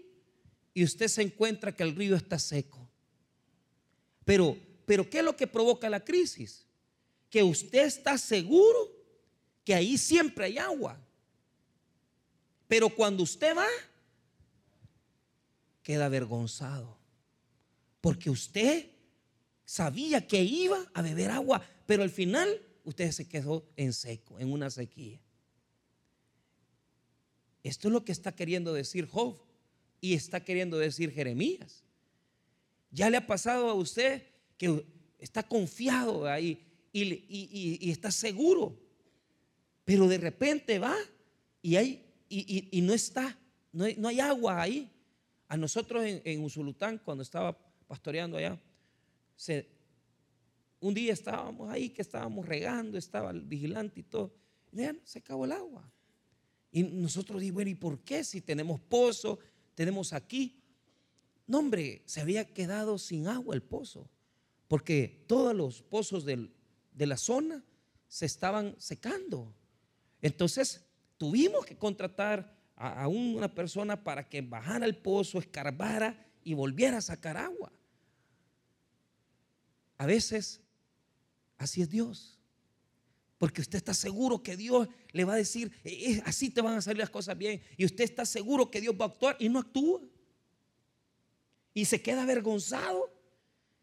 y 0.74 0.84
usted 0.84 1.08
se 1.08 1.22
encuentra 1.22 1.74
que 1.74 1.82
el 1.82 1.96
río 1.96 2.14
está 2.14 2.38
seco. 2.38 2.86
Pero, 4.26 4.54
pero 4.84 5.08
¿qué 5.08 5.20
es 5.20 5.24
lo 5.24 5.34
que 5.34 5.46
provoca 5.46 5.88
la 5.88 6.04
crisis? 6.04 6.66
Que 7.30 7.42
usted 7.42 7.86
está 7.86 8.18
seguro 8.18 8.94
que 9.64 9.74
ahí 9.74 9.96
siempre 9.96 10.44
hay 10.44 10.58
agua. 10.58 11.00
Pero 12.68 12.90
cuando 12.90 13.22
usted 13.22 13.56
va, 13.56 13.68
queda 15.82 16.04
avergonzado. 16.04 16.98
Porque 18.02 18.28
usted 18.28 18.91
sabía 19.72 20.26
que 20.26 20.42
iba 20.42 20.84
a 20.92 21.00
beber 21.00 21.30
agua, 21.30 21.62
pero 21.86 22.02
al 22.02 22.10
final 22.10 22.60
usted 22.84 23.10
se 23.10 23.26
quedó 23.26 23.66
en 23.76 23.94
seco, 23.94 24.38
en 24.38 24.52
una 24.52 24.68
sequía. 24.68 25.18
Esto 27.62 27.88
es 27.88 27.92
lo 27.92 28.04
que 28.04 28.12
está 28.12 28.32
queriendo 28.32 28.74
decir 28.74 29.06
Job 29.06 29.38
y 29.98 30.12
está 30.12 30.44
queriendo 30.44 30.76
decir 30.76 31.10
Jeremías. 31.10 31.84
Ya 32.90 33.08
le 33.08 33.16
ha 33.16 33.26
pasado 33.26 33.70
a 33.70 33.72
usted 33.72 34.26
que 34.58 34.84
está 35.18 35.42
confiado 35.42 36.28
ahí 36.28 36.62
y, 36.92 37.90
está 37.90 38.10
seguro, 38.10 38.78
pero 39.86 40.06
de 40.06 40.18
repente 40.18 40.78
va 40.78 40.96
y 41.62 42.82
no 42.82 42.92
está, 42.92 43.38
no 43.72 43.86
hay, 43.86 44.20
agua 44.20 44.60
ahí. 44.60 44.90
A 45.48 45.56
nosotros 45.56 46.04
en, 46.04 46.44
Usulután, 46.44 46.98
cuando 46.98 47.22
estaba 47.22 47.56
pastoreando 47.86 48.36
allá, 48.36 48.60
un 50.80 50.94
día 50.94 51.12
estábamos 51.12 51.70
ahí, 51.70 51.90
que 51.90 52.02
estábamos 52.02 52.46
regando, 52.46 52.98
estaba 52.98 53.30
el 53.30 53.42
vigilante 53.42 54.00
y 54.00 54.02
todo, 54.02 54.34
y 54.72 54.82
se 55.04 55.18
acabó 55.18 55.44
el 55.44 55.52
agua. 55.52 55.90
Y 56.70 56.82
nosotros 56.82 57.40
dijimos, 57.40 57.56
bueno, 57.56 57.70
¿y 57.70 57.74
por 57.74 58.00
qué 58.00 58.24
si 58.24 58.40
tenemos 58.40 58.80
pozo, 58.80 59.38
tenemos 59.74 60.12
aquí? 60.12 60.62
No, 61.46 61.58
hombre, 61.58 62.02
se 62.06 62.20
había 62.20 62.52
quedado 62.52 62.98
sin 62.98 63.28
agua 63.28 63.54
el 63.54 63.62
pozo, 63.62 64.08
porque 64.68 65.24
todos 65.26 65.54
los 65.54 65.82
pozos 65.82 66.24
de 66.24 67.06
la 67.06 67.16
zona 67.16 67.62
se 68.08 68.26
estaban 68.26 68.74
secando. 68.78 69.54
Entonces, 70.20 70.84
tuvimos 71.16 71.64
que 71.64 71.76
contratar 71.76 72.56
a, 72.76 73.06
una 73.08 73.54
persona 73.54 74.02
para 74.02 74.28
que 74.28 74.42
bajara 74.42 74.86
el 74.86 74.96
pozo, 74.96 75.38
escarbara 75.38 76.26
y 76.42 76.54
volviera 76.54 76.98
a 76.98 77.00
sacar 77.00 77.36
agua. 77.36 77.72
A 80.02 80.06
veces 80.06 80.60
así 81.58 81.80
es 81.80 81.88
Dios. 81.88 82.36
Porque 83.38 83.60
usted 83.60 83.76
está 83.76 83.94
seguro 83.94 84.42
que 84.42 84.56
Dios 84.56 84.88
le 85.12 85.24
va 85.24 85.34
a 85.34 85.36
decir, 85.36 85.70
eh, 85.84 85.90
eh, 85.92 86.22
así 86.26 86.50
te 86.50 86.60
van 86.60 86.74
a 86.74 86.82
salir 86.82 86.98
las 86.98 87.10
cosas 87.10 87.38
bien. 87.38 87.62
Y 87.76 87.84
usted 87.84 88.02
está 88.02 88.26
seguro 88.26 88.68
que 88.68 88.80
Dios 88.80 88.96
va 89.00 89.04
a 89.04 89.08
actuar 89.08 89.36
y 89.38 89.48
no 89.48 89.60
actúa. 89.60 90.00
Y 91.72 91.84
se 91.84 92.02
queda 92.02 92.24
avergonzado. 92.24 93.14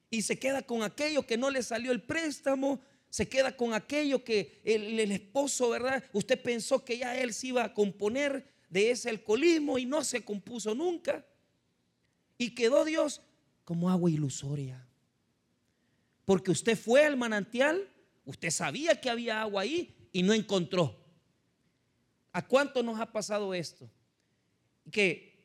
Y 0.10 0.24
se 0.24 0.38
queda 0.38 0.62
con 0.62 0.84
aquello 0.84 1.26
que 1.26 1.38
no 1.38 1.50
le 1.50 1.64
salió 1.64 1.94
el 1.94 2.04
préstamo 2.04 2.82
se 3.10 3.28
queda 3.28 3.56
con 3.58 3.74
aquello 3.74 4.24
que 4.24 4.62
el, 4.64 5.00
esposo, 5.00 5.70
¿verdad? 5.70 6.04
Usted 6.14 6.40
pensó 6.40 6.86
que 6.86 7.00
ya 7.00 7.18
él 7.20 7.34
se 7.34 7.48
iba 7.48 7.64
a 7.64 7.74
componer 7.74 8.46
de 8.70 8.92
ese 8.92 9.10
alcoholismo 9.10 9.80
y 9.80 9.86
no 9.88 10.04
se 10.04 10.24
compuso 10.24 10.76
nunca. 10.76 11.26
Y 12.38 12.54
quedó 12.54 12.86
Dios 12.86 13.22
como 13.64 13.90
agua 13.90 14.12
ilusoria. 14.12 14.88
Porque 16.29 16.51
usted 16.51 16.77
fue 16.77 17.03
al 17.05 17.17
manantial, 17.17 17.89
usted 18.24 18.51
sabía 18.51 19.01
que 19.01 19.09
había 19.09 19.41
agua 19.41 19.63
ahí 19.63 19.95
y 20.12 20.21
no 20.21 20.31
encontró. 20.31 20.95
¿A 22.31 22.48
cuánto 22.48 22.83
nos 22.83 23.00
ha 23.00 23.12
pasado 23.12 23.51
esto? 23.55 23.89
Que, 24.91 25.39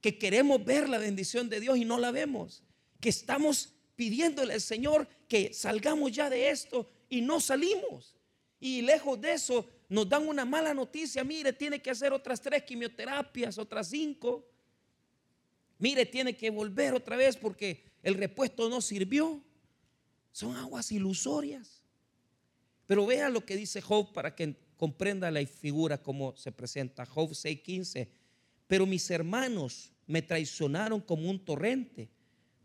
que 0.00 0.16
queremos 0.16 0.64
ver 0.64 0.88
la 0.88 0.96
bendición 0.96 1.50
de 1.50 1.60
Dios 1.60 1.76
y 1.76 1.84
no 1.84 1.98
la 1.98 2.10
vemos. 2.10 2.62
Que 3.00 3.10
estamos 3.10 3.74
pidiéndole 3.96 4.54
al 4.54 4.62
Señor 4.62 5.06
que 5.28 5.52
salgamos 5.52 6.10
ya 6.10 6.30
de 6.30 6.48
esto 6.48 6.90
y 7.10 7.20
no 7.20 7.38
salimos. 7.38 8.16
Y 8.58 8.80
lejos 8.80 9.20
de 9.20 9.34
eso, 9.34 9.68
nos 9.90 10.08
dan 10.08 10.26
una 10.26 10.46
mala 10.46 10.72
noticia. 10.72 11.22
Mire, 11.22 11.52
tiene 11.52 11.82
que 11.82 11.90
hacer 11.90 12.14
otras 12.14 12.40
tres 12.40 12.62
quimioterapias, 12.62 13.58
otras 13.58 13.90
cinco. 13.90 14.48
Mire, 15.78 16.06
tiene 16.06 16.34
que 16.34 16.48
volver 16.48 16.94
otra 16.94 17.18
vez 17.18 17.36
porque 17.36 17.84
el 18.02 18.14
repuesto 18.14 18.70
no 18.70 18.80
sirvió. 18.80 19.44
Son 20.32 20.56
aguas 20.56 20.92
ilusorias. 20.92 21.82
Pero 22.86 23.06
vea 23.06 23.28
lo 23.28 23.44
que 23.44 23.56
dice 23.56 23.80
Job 23.80 24.12
para 24.12 24.34
que 24.34 24.56
comprenda 24.76 25.30
la 25.30 25.44
figura 25.46 26.02
como 26.02 26.36
se 26.36 26.52
presenta. 26.52 27.06
Job 27.06 27.30
6:15. 27.30 28.08
Pero 28.66 28.86
mis 28.86 29.10
hermanos 29.10 29.92
me 30.06 30.22
traicionaron 30.22 31.00
como 31.00 31.30
un 31.30 31.44
torrente. 31.44 32.10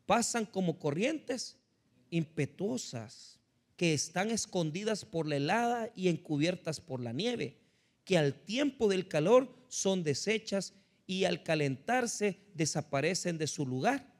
Pasan 0.06 0.46
como 0.46 0.80
corrientes 0.80 1.58
impetuosas 2.10 3.40
que 3.76 3.94
están 3.94 4.32
escondidas 4.32 5.04
por 5.04 5.28
la 5.28 5.36
helada 5.36 5.92
y 5.96 6.08
encubiertas 6.08 6.80
por 6.80 7.02
la 7.02 7.12
nieve, 7.12 7.60
que 8.04 8.18
al 8.18 8.34
tiempo 8.34 8.88
del 8.88 9.08
calor 9.08 9.54
son 9.68 10.04
deshechas 10.04 10.74
y 11.06 11.26
al 11.26 11.44
calentarse 11.44 12.40
desaparecen 12.54 13.38
de 13.38 13.48
su 13.48 13.66
lugar. 13.66 14.14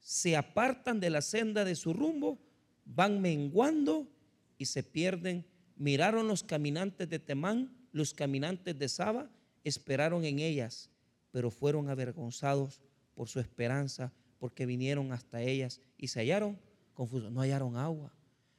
Se 0.00 0.36
apartan 0.36 1.00
de 1.00 1.10
la 1.10 1.22
senda 1.22 1.64
de 1.64 1.74
su 1.74 1.92
rumbo, 1.92 2.38
van 2.86 3.20
menguando 3.20 4.08
y 4.56 4.64
se 4.64 4.82
pierden. 4.82 5.44
Miraron 5.76 6.26
los 6.28 6.42
caminantes 6.42 7.08
de 7.08 7.18
Temán, 7.18 7.76
los 7.92 8.14
caminantes 8.14 8.78
de 8.78 8.88
Saba, 8.88 9.30
esperaron 9.64 10.24
en 10.24 10.38
ellas, 10.38 10.90
pero 11.32 11.50
fueron 11.50 11.90
avergonzados 11.90 12.80
por 13.14 13.28
su 13.28 13.40
esperanza, 13.40 14.12
porque 14.38 14.64
vinieron 14.64 15.12
hasta 15.12 15.42
ellas 15.42 15.80
y 15.98 16.08
se 16.08 16.20
hallaron 16.20 16.58
confusos, 16.94 17.30
no 17.30 17.40
hallaron 17.40 17.76
agua. 17.76 18.14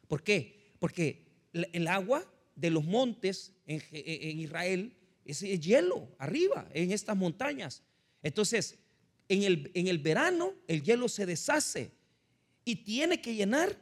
¿Por 0.08 0.22
qué? 0.24 0.74
Porque 0.80 1.26
el 1.54 1.88
agua 1.88 2.24
de 2.56 2.70
los 2.70 2.84
montes 2.84 3.54
en, 3.66 3.82
en 3.92 4.40
Israel 4.40 4.96
es 5.26 5.42
hielo 5.42 6.10
arriba, 6.18 6.70
en 6.74 6.92
estas 6.92 7.16
montañas. 7.16 7.84
Entonces, 8.22 8.80
en 9.30 9.44
el, 9.44 9.72
en 9.74 9.88
el 9.88 10.00
verano 10.00 10.54
el 10.68 10.84
hielo 10.84 11.10
se 11.10 11.26
deshace 11.26 11.92
y 12.64 12.78
tiene 12.78 13.22
que 13.22 13.36
llenar 13.36 13.78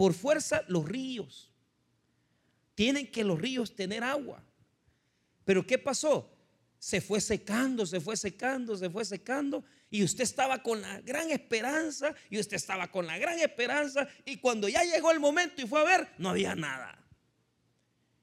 por 0.00 0.14
fuerza 0.14 0.64
los 0.66 0.88
ríos. 0.88 1.52
Tienen 2.74 3.10
que 3.12 3.22
los 3.22 3.38
ríos 3.38 3.76
tener 3.76 4.02
agua. 4.02 4.42
Pero 5.44 5.66
¿qué 5.66 5.76
pasó? 5.76 6.34
Se 6.78 7.02
fue 7.02 7.20
secando, 7.20 7.84
se 7.84 8.00
fue 8.00 8.16
secando, 8.16 8.74
se 8.78 8.88
fue 8.88 9.04
secando. 9.04 9.62
Y 9.90 10.02
usted 10.02 10.24
estaba 10.24 10.62
con 10.62 10.80
la 10.80 11.02
gran 11.02 11.30
esperanza, 11.30 12.14
y 12.30 12.38
usted 12.38 12.56
estaba 12.56 12.90
con 12.90 13.06
la 13.06 13.18
gran 13.18 13.40
esperanza. 13.40 14.08
Y 14.24 14.38
cuando 14.38 14.70
ya 14.70 14.84
llegó 14.84 15.10
el 15.10 15.20
momento 15.20 15.60
y 15.60 15.66
fue 15.66 15.82
a 15.82 15.84
ver, 15.84 16.08
no 16.16 16.30
había 16.30 16.54
nada. 16.54 16.98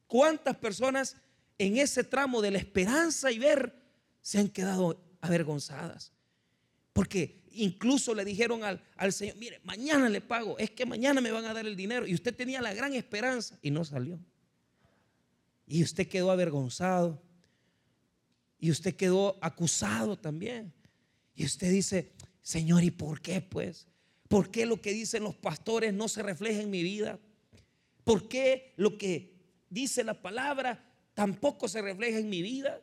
¿Cuántas 0.08 0.58
personas 0.58 1.16
en 1.60 1.78
ese 1.78 2.04
tramo 2.04 2.42
de 2.42 2.50
la 2.50 2.58
esperanza 2.58 3.32
y 3.32 3.38
ver 3.38 3.80
se 4.20 4.40
han 4.40 4.48
quedado 4.48 5.00
avergonzadas? 5.22 6.12
Porque 6.92 7.44
incluso 7.64 8.14
le 8.14 8.26
dijeron 8.26 8.64
al, 8.64 8.82
al, 8.96 9.14
Señor, 9.14 9.36
mire, 9.38 9.60
mañana 9.64 10.10
le 10.10 10.22
pago, 10.22 10.58
es 10.58 10.72
que 10.72 10.86
mañana 10.86 11.22
me 11.22 11.32
van 11.32 11.46
a 11.46 11.54
dar 11.54 11.66
el 11.66 11.76
dinero. 11.76 12.08
Y 12.08 12.14
usted 12.14 12.36
tenía 12.36 12.62
la 12.62 12.74
gran 12.74 12.94
esperanza 12.94 13.58
y 13.62 13.72
no 13.72 13.84
salió. 13.84 14.20
Y 15.66 15.84
usted 15.84 16.08
quedó 16.08 16.32
avergonzado. 16.32 17.22
Y 18.60 18.72
usted 18.72 18.96
quedó 18.96 19.38
acusado 19.42 20.18
también. 20.18 20.74
Y 21.36 21.46
usted 21.46 21.70
dice, 21.72 22.14
Señor, 22.42 22.84
¿y 22.84 22.92
por 22.92 23.22
qué 23.22 23.42
pues? 23.42 23.88
¿Por 24.28 24.50
qué 24.50 24.66
lo 24.66 24.82
que 24.82 24.94
dicen 24.94 25.24
los 25.24 25.36
pastores 25.36 25.94
no 25.94 26.08
se 26.08 26.24
refleja 26.24 26.62
en 26.62 26.70
mi 26.70 26.84
vida? 26.84 27.20
¿Por 28.04 28.28
qué 28.28 28.74
lo 28.78 28.98
que 28.98 29.36
dice 29.70 30.04
la 30.04 30.22
palabra 30.22 30.84
tampoco 31.14 31.68
se 31.68 31.82
refleja 31.82 32.20
en 32.20 32.30
mi 32.30 32.42
vida? 32.42 32.82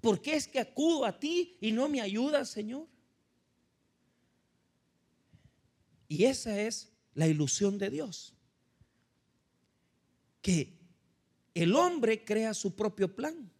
¿Por 0.00 0.22
qué 0.22 0.34
es 0.34 0.46
que 0.46 0.60
acudo 0.60 1.04
a 1.04 1.18
ti 1.18 1.56
y 1.60 1.72
no 1.72 1.88
me 1.88 2.00
ayudas, 2.00 2.50
Señor? 2.50 2.86
Y 6.08 6.24
esa 6.24 6.60
es 6.60 6.92
la 7.14 7.26
ilusión 7.26 7.78
de 7.78 7.90
Dios. 7.90 8.34
Que 10.42 10.78
el 11.54 11.74
hombre 11.74 12.24
crea 12.24 12.54
su 12.54 12.74
propio 12.74 13.14
plan. 13.14 13.50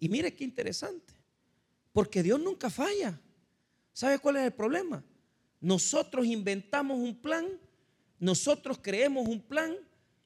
Y 0.00 0.08
mire 0.08 0.34
qué 0.34 0.44
interesante. 0.44 1.14
Porque 1.92 2.22
Dios 2.22 2.40
nunca 2.40 2.70
falla. 2.70 3.20
¿Sabe 3.92 4.18
cuál 4.18 4.36
es 4.36 4.44
el 4.44 4.52
problema? 4.52 5.04
Nosotros 5.60 6.26
inventamos 6.26 6.98
un 6.98 7.14
plan, 7.14 7.46
nosotros 8.18 8.78
creemos 8.82 9.28
un 9.28 9.40
plan 9.40 9.76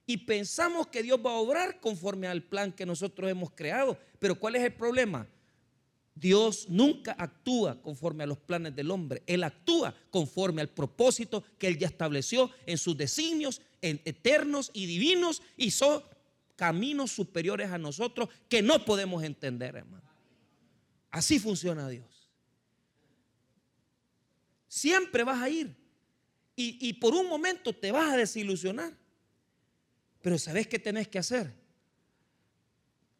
y 0.06 0.16
pensamos 0.18 0.86
que 0.86 1.02
Dios 1.02 1.20
va 1.24 1.32
a 1.32 1.38
obrar 1.38 1.80
conforme 1.80 2.28
al 2.28 2.42
plan 2.42 2.72
que 2.72 2.86
nosotros 2.86 3.28
hemos 3.28 3.50
creado. 3.50 3.98
Pero 4.18 4.38
¿cuál 4.38 4.54
es 4.54 4.62
el 4.62 4.72
problema? 4.72 5.26
Dios 6.16 6.66
nunca 6.70 7.14
actúa 7.18 7.80
conforme 7.82 8.24
a 8.24 8.26
los 8.26 8.38
planes 8.38 8.74
del 8.74 8.90
hombre. 8.90 9.22
Él 9.26 9.44
actúa 9.44 9.94
conforme 10.10 10.62
al 10.62 10.70
propósito 10.70 11.44
que 11.58 11.68
Él 11.68 11.78
ya 11.78 11.86
estableció 11.86 12.50
en 12.64 12.78
sus 12.78 12.96
designios 12.96 13.60
eternos 13.82 14.70
y 14.72 14.86
divinos 14.86 15.42
y 15.58 15.70
son 15.70 16.02
caminos 16.56 17.12
superiores 17.12 17.70
a 17.70 17.76
nosotros 17.76 18.30
que 18.48 18.62
no 18.62 18.82
podemos 18.86 19.22
entender, 19.22 19.76
hermano. 19.76 20.10
Así 21.10 21.38
funciona 21.38 21.86
Dios. 21.86 22.30
Siempre 24.68 25.22
vas 25.22 25.42
a 25.42 25.50
ir 25.50 25.76
y, 26.56 26.78
y 26.88 26.94
por 26.94 27.14
un 27.14 27.28
momento 27.28 27.74
te 27.74 27.92
vas 27.92 28.14
a 28.14 28.16
desilusionar. 28.16 28.96
Pero 30.22 30.38
¿sabes 30.38 30.66
qué 30.66 30.78
tenés 30.78 31.08
que 31.08 31.18
hacer? 31.18 31.52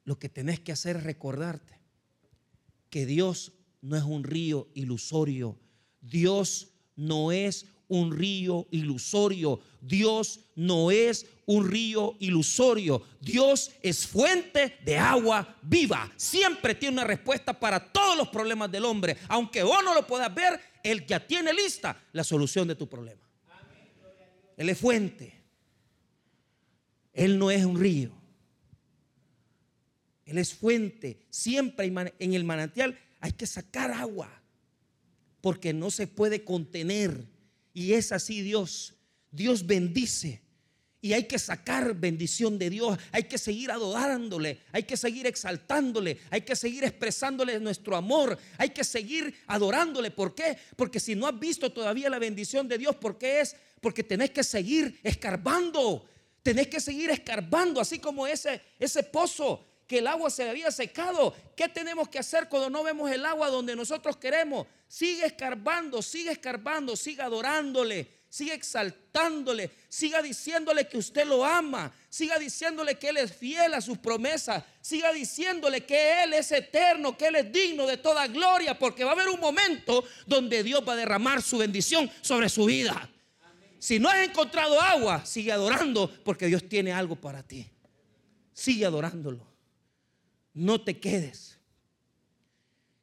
Lo 0.05 0.19
que 0.19 0.31
tenés 0.31 0.61
que 0.61 0.73
hacer 0.73 0.97
es 0.97 1.05
recordarte 1.05 1.77
que 2.97 3.05
Dios 3.05 3.53
no 3.83 3.95
es 3.95 4.05
un 4.05 4.25
río 4.25 4.69
ilusorio. 4.73 5.59
Dios 6.01 6.69
no 6.97 7.31
es 7.31 7.67
un 7.89 8.11
río 8.11 8.67
ilusorio. 8.71 9.61
Dios 9.83 10.41
no 10.55 10.91
es 10.91 11.27
un 11.45 11.71
río 11.71 12.17
ilusorio. 12.21 13.03
Dios 13.21 13.71
es 13.83 14.07
fuente 14.07 14.79
de 14.83 14.97
agua 14.97 15.59
viva. 15.61 16.11
Siempre 16.17 16.75
tiene 16.75 16.95
una 16.95 17.05
respuesta 17.05 17.53
para 17.53 17.93
todos 17.93 18.17
los 18.17 18.29
problemas 18.29 18.73
del 18.73 18.87
hombre. 18.87 19.19
Aunque 19.29 19.63
vos 19.63 19.85
no 19.85 19.93
lo 19.93 20.07
puedas 20.07 20.35
ver, 20.35 20.59
Él 20.83 21.05
ya 21.07 21.21
tiene 21.21 21.53
lista 21.53 22.03
la 22.13 22.25
solución 22.25 22.67
de 22.67 22.77
tu 22.77 22.89
problema. 22.89 23.29
Él 24.57 24.71
es 24.71 24.79
fuente. 24.79 25.39
Él 27.13 27.39
no 27.39 27.51
es 27.51 27.63
un 27.63 27.79
río. 27.79 28.11
Él 30.27 30.39
es 30.39 30.53
fuente. 30.53 31.21
Siempre 31.31 31.91
en 32.19 32.35
el 32.35 32.45
manantial 32.45 32.99
hay 33.21 33.33
que 33.33 33.47
sacar 33.47 33.93
agua 33.93 34.43
porque 35.41 35.73
no 35.73 35.91
se 35.91 36.09
puede 36.09 36.45
contener. 36.45 37.25
Y 37.73 37.93
es 37.93 38.11
así 38.13 38.43
Dios. 38.43 38.95
Dios 39.31 39.65
bendice. 39.65 40.43
Y 41.01 41.13
hay 41.13 41.25
que 41.25 41.39
sacar 41.39 41.95
bendición 41.95 42.59
de 42.59 42.69
Dios. 42.69 42.99
Hay 43.13 43.25
que 43.25 43.39
seguir 43.39 43.71
adorándole. 43.71 44.59
Hay 44.73 44.83
que 44.83 44.97
seguir 44.97 45.27
exaltándole. 45.27 46.19
Hay 46.31 46.41
que 46.41 46.57
seguir 46.57 46.83
expresándole 46.83 47.61
nuestro 47.61 47.95
amor. 47.95 48.37
Hay 48.59 48.71
que 48.71 48.83
seguir 48.83 49.33
adorándole. 49.47 50.11
¿Por 50.11 50.35
qué? 50.35 50.59
Porque 50.75 50.99
si 50.99 51.15
no 51.15 51.29
has 51.29 51.39
visto 51.39 51.71
todavía 51.71 52.11
la 52.11 52.19
bendición 52.19 52.67
de 52.67 52.79
Dios, 52.79 52.97
¿por 52.97 53.19
qué 53.19 53.41
es? 53.41 53.55
Porque 53.81 54.03
tenés 54.03 54.31
que 54.31 54.43
seguir 54.43 54.99
escarbando. 55.05 56.09
Tenés 56.43 56.67
que 56.67 56.81
seguir 56.81 57.11
escarbando, 57.11 57.81
así 57.81 58.01
como 58.01 58.27
ese, 58.27 58.61
ese 58.81 59.05
pozo 59.05 59.65
que 59.87 59.99
el 59.99 60.07
agua 60.07 60.31
se 60.31 60.49
había 60.49 60.71
secado. 60.71 61.35
¿Qué 61.55 61.69
tenemos 61.69 62.09
que 62.09 62.19
hacer 62.19 62.49
cuando 62.49 62.69
no 62.71 62.83
vemos 62.83 63.11
el 63.11 63.25
agua 63.25 63.49
donde 63.49 63.77
nosotros 63.77 64.17
queremos? 64.17 64.67
Sigue 64.89 65.27
escarbando, 65.27 66.03
sigue 66.03 66.33
escarbando, 66.33 66.97
sigue 66.97 67.23
adorándole, 67.23 68.09
sigue 68.29 68.55
exaltándole, 68.55 69.71
siga 69.89 70.23
diciéndole 70.23 70.89
que 70.89 70.99
usted 70.99 71.27
lo 71.27 71.45
ama, 71.45 71.93
siga 72.09 72.39
diciéndole 72.39 72.99
que 72.99 73.09
Él 73.09 73.19
es 73.19 73.35
fiel 73.35 73.75
a 73.75 73.81
sus 73.81 73.99
promesas, 73.99 74.65
siga 74.81 75.13
diciéndole 75.13 75.85
que 75.85 76.25
Él 76.25 76.35
es 76.35 76.51
eterno, 76.51 77.17
que 77.17 77.29
Él 77.29 77.37
es 77.37 77.53
digno 77.53 77.87
de 77.87 77.97
toda 77.97 78.27
gloria, 78.27 78.79
porque 78.79 79.05
va 79.05 79.11
a 79.11 79.15
haber 79.15 79.29
un 79.29 79.41
momento 79.41 80.05
donde 80.27 80.63
Dios 80.63 80.83
va 80.87 80.95
a 80.95 80.97
derramar 80.97 81.43
su 81.43 81.59
bendición 81.59 82.11
sobre 82.21 82.49
su 82.49 82.65
vida. 82.65 83.09
Si 83.79 84.01
no 84.01 84.09
has 84.09 84.27
encontrado 84.27 84.81
agua, 84.81 85.25
sigue 85.25 85.53
adorando 85.53 86.11
porque 86.25 86.47
Dios 86.47 86.69
tiene 86.69 86.93
algo 86.93 87.15
para 87.15 87.43
ti. 87.43 87.71
Sigue 88.53 88.87
adorándolo 88.87 89.56
no 90.57 90.83
te 90.83 90.99
quedes 90.99 91.59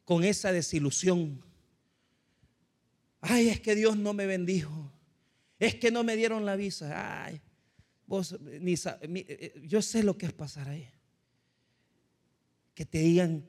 con 0.06 0.24
esa 0.24 0.52
desilusión. 0.52 1.40
Ay, 3.22 3.50
es 3.50 3.62
que 3.62 3.76
Dios 3.76 3.96
no 3.96 4.14
me 4.14 4.26
bendijo. 4.26 4.92
Es 5.60 5.76
que 5.76 5.92
no 5.92 6.04
me 6.04 6.16
dieron 6.16 6.46
la 6.46 6.56
visa. 6.56 7.24
Ay, 7.24 7.40
vos 8.08 8.40
ni 8.42 8.74
eh, 8.74 8.80
eh, 9.04 9.62
yo 9.68 9.84
sé 9.84 10.02
lo 10.02 10.18
que 10.18 10.26
es 10.26 10.34
pasar 10.34 10.68
ahí. 10.68 10.90
Que 12.74 12.88
te 12.88 12.98
digan, 12.98 13.46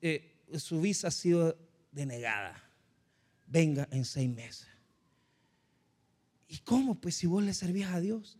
eh, 0.00 0.44
su 0.56 0.80
visa 0.80 1.08
ha 1.08 1.10
sido 1.10 1.58
denegada. 1.90 2.70
Venga 3.48 3.88
en 3.90 4.04
seis 4.04 4.30
meses. 4.30 4.68
¿Y 6.46 6.58
cómo? 6.58 7.00
Pues 7.00 7.16
si 7.16 7.26
vos 7.26 7.42
le 7.42 7.52
servías 7.52 7.92
a 7.92 8.00
Dios, 8.00 8.38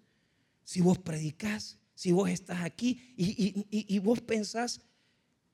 si 0.63 0.81
vos 0.81 0.99
predicás, 0.99 1.81
si 1.95 2.13
vos 2.13 2.29
estás 2.29 2.63
aquí 2.63 3.15
y, 3.17 3.99
vos 4.01 4.21
pensás 4.21 4.81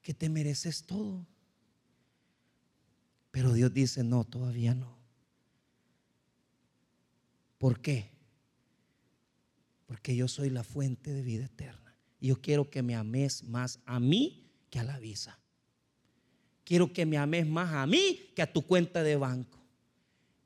que 0.03 0.14
te 0.14 0.29
mereces 0.29 0.85
todo. 0.85 1.26
Pero 3.31 3.53
Dios 3.53 3.72
dice, 3.72 4.03
no, 4.03 4.24
todavía 4.24 4.74
no. 4.74 4.98
¿Por 7.59 7.81
qué? 7.81 8.11
Porque 9.87 10.16
yo 10.16 10.29
soy 10.29 10.50
la 10.50 10.64
fuente 10.64 11.12
de 11.12 11.22
vida 11.22 11.44
eterna. 11.44 11.94
Y 12.18 12.29
yo 12.29 12.40
quiero 12.40 12.70
que 12.70 12.83
me 12.83 12.94
ames 12.94 13.44
más 13.44 13.81
a 13.85 14.00
mí 14.00 14.50
que 14.70 14.79
a 14.79 14.85
la 14.85 14.98
visa. 14.98 15.38
Quiero 16.64 16.92
que 16.92 17.05
me 17.05 17.18
ames 17.18 17.46
más 17.46 17.72
a 17.72 17.87
mí 17.87 18.33
que 18.35 18.42
a 18.42 18.53
tu 18.53 18.66
cuenta 18.66 19.03
de 19.03 19.16
banco. 19.16 19.60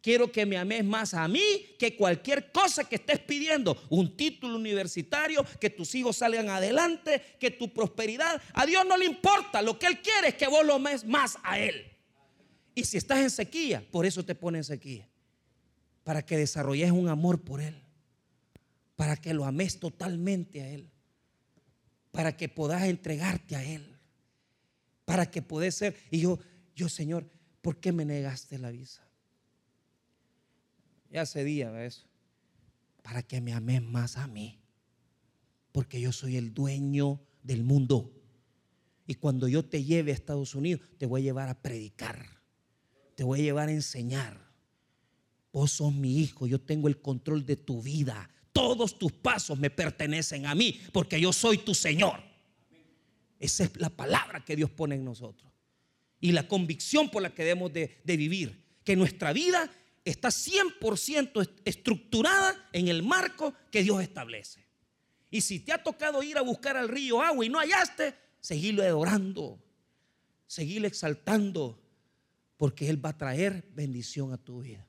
Quiero 0.04 0.30
que 0.30 0.44
me 0.44 0.58
ames 0.58 0.84
más 0.84 1.14
a 1.14 1.26
mí 1.26 1.40
que 1.78 1.96
cualquier 1.96 2.52
cosa 2.52 2.84
que 2.84 2.96
estés 2.96 3.20
pidiendo. 3.20 3.74
Un 3.88 4.14
título 4.14 4.56
universitario, 4.56 5.42
que 5.58 5.70
tus 5.70 5.94
hijos 5.94 6.18
salgan 6.18 6.50
adelante, 6.50 7.22
que 7.40 7.50
tu 7.50 7.72
prosperidad. 7.72 8.42
A 8.52 8.66
Dios 8.66 8.84
no 8.86 8.98
le 8.98 9.06
importa. 9.06 9.62
Lo 9.62 9.78
que 9.78 9.86
Él 9.86 10.02
quiere 10.02 10.28
es 10.28 10.34
que 10.34 10.46
vos 10.46 10.62
lo 10.62 10.74
ames 10.74 11.06
más 11.06 11.38
a 11.42 11.58
Él. 11.58 11.90
Y 12.74 12.84
si 12.84 12.98
estás 12.98 13.20
en 13.20 13.30
sequía, 13.30 13.82
por 13.90 14.04
eso 14.04 14.22
te 14.22 14.34
pone 14.34 14.58
en 14.58 14.64
sequía. 14.64 15.08
Para 16.02 16.20
que 16.20 16.36
desarrolles 16.36 16.90
un 16.90 17.08
amor 17.08 17.40
por 17.40 17.62
Él. 17.62 17.80
Para 18.96 19.16
que 19.16 19.32
lo 19.32 19.46
ames 19.46 19.80
totalmente 19.80 20.60
a 20.60 20.68
Él. 20.68 20.90
Para 22.10 22.36
que 22.36 22.50
puedas 22.50 22.82
entregarte 22.82 23.56
a 23.56 23.64
Él. 23.64 23.98
Para 25.06 25.30
que 25.30 25.40
puedas 25.40 25.76
ser. 25.76 25.96
Y 26.10 26.20
yo, 26.20 26.38
yo, 26.76 26.90
Señor, 26.90 27.26
¿por 27.62 27.78
qué 27.78 27.90
me 27.90 28.04
negaste 28.04 28.58
la 28.58 28.70
visa? 28.70 29.02
Ya 31.14 31.22
hace 31.22 31.44
día 31.44 31.84
eso. 31.84 32.08
para 33.02 33.22
que 33.22 33.40
me 33.40 33.52
ames 33.52 33.82
más 33.82 34.16
a 34.16 34.26
mí. 34.26 34.58
Porque 35.70 36.00
yo 36.00 36.10
soy 36.10 36.36
el 36.36 36.52
dueño 36.52 37.20
del 37.44 37.62
mundo. 37.62 38.12
Y 39.06 39.14
cuando 39.14 39.46
yo 39.46 39.64
te 39.64 39.84
lleve 39.84 40.10
a 40.10 40.14
Estados 40.14 40.56
Unidos, 40.56 40.80
te 40.98 41.06
voy 41.06 41.20
a 41.20 41.24
llevar 41.24 41.48
a 41.48 41.62
predicar. 41.62 42.26
Te 43.14 43.22
voy 43.22 43.40
a 43.40 43.42
llevar 43.44 43.68
a 43.68 43.72
enseñar. 43.72 44.40
Vos 45.52 45.70
sos 45.70 45.94
mi 45.94 46.18
hijo, 46.18 46.48
yo 46.48 46.60
tengo 46.60 46.88
el 46.88 47.00
control 47.00 47.46
de 47.46 47.54
tu 47.54 47.80
vida. 47.80 48.28
Todos 48.52 48.98
tus 48.98 49.12
pasos 49.12 49.56
me 49.56 49.70
pertenecen 49.70 50.46
a 50.46 50.56
mí 50.56 50.80
porque 50.92 51.20
yo 51.20 51.32
soy 51.32 51.58
tu 51.58 51.74
Señor. 51.74 52.24
Esa 53.38 53.62
es 53.64 53.76
la 53.76 53.90
palabra 53.90 54.44
que 54.44 54.56
Dios 54.56 54.70
pone 54.70 54.96
en 54.96 55.04
nosotros. 55.04 55.52
Y 56.18 56.32
la 56.32 56.48
convicción 56.48 57.08
por 57.08 57.22
la 57.22 57.32
que 57.32 57.44
debemos 57.44 57.72
de, 57.72 58.00
de 58.02 58.16
vivir. 58.16 58.64
Que 58.82 58.96
nuestra 58.96 59.32
vida 59.32 59.70
está 60.04 60.28
100% 60.28 61.50
estructurada 61.64 62.68
en 62.72 62.88
el 62.88 63.02
marco 63.02 63.54
que 63.70 63.82
Dios 63.82 64.02
establece. 64.02 64.64
Y 65.30 65.40
si 65.40 65.60
te 65.60 65.72
ha 65.72 65.82
tocado 65.82 66.22
ir 66.22 66.36
a 66.38 66.42
buscar 66.42 66.76
al 66.76 66.88
río 66.88 67.22
agua 67.22 67.44
y 67.44 67.48
no 67.48 67.58
hallaste, 67.58 68.14
seguirlo 68.40 68.82
adorando, 68.82 69.58
seguirlo 70.46 70.86
exaltando, 70.86 71.80
porque 72.56 72.88
Él 72.88 73.04
va 73.04 73.10
a 73.10 73.18
traer 73.18 73.64
bendición 73.74 74.32
a 74.32 74.36
tu 74.36 74.60
vida. 74.60 74.86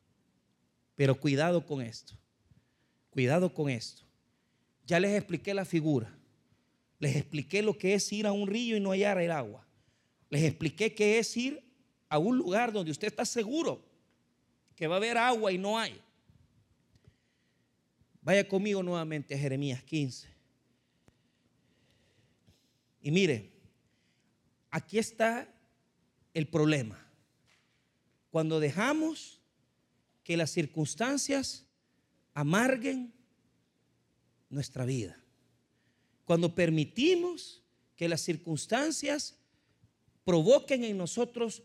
Pero 0.95 1.19
cuidado 1.19 1.65
con 1.65 1.82
esto, 1.82 2.13
cuidado 3.10 3.54
con 3.54 3.69
esto. 3.69 4.04
Ya 4.86 4.99
les 4.99 5.17
expliqué 5.17 5.54
la 5.54 5.65
figura, 5.65 6.15
les 6.99 7.15
expliqué 7.15 7.63
lo 7.63 7.78
que 7.78 7.95
es 7.95 8.12
ir 8.12 8.28
a 8.28 8.32
un 8.32 8.47
río 8.47 8.78
y 8.78 8.80
no 8.80 8.91
hallar 8.91 9.19
el 9.19 9.32
agua, 9.32 9.65
les 10.30 10.43
expliqué 10.43 10.93
que 10.93 11.17
es 11.17 11.36
ir 11.36 11.63
a 12.08 12.19
un 12.19 12.38
lugar 12.38 12.71
donde 12.71 12.91
usted 12.91 13.08
está 13.08 13.25
seguro 13.25 13.94
que 14.75 14.88
va 14.88 14.95
a 14.95 14.97
haber 14.97 15.17
agua 15.17 15.51
y 15.51 15.57
no 15.57 15.77
hay. 15.79 15.99
Vaya 18.21 18.47
conmigo 18.47 18.81
nuevamente 18.81 19.35
a 19.35 19.38
Jeremías 19.38 19.83
15. 19.83 20.27
Y 23.01 23.11
mire, 23.11 23.51
aquí 24.71 24.97
está 24.97 25.47
el 26.33 26.47
problema. 26.47 26.99
Cuando 28.31 28.59
dejamos 28.59 29.39
que 30.23 30.35
las 30.35 30.49
circunstancias 30.49 31.65
amarguen 32.33 33.13
nuestra 34.49 34.85
vida. 34.85 35.17
Cuando 36.25 36.55
permitimos 36.55 37.61
que 37.95 38.09
las 38.09 38.21
circunstancias 38.21 39.38
provoquen 40.23 40.83
en 40.83 40.97
nosotros 40.97 41.61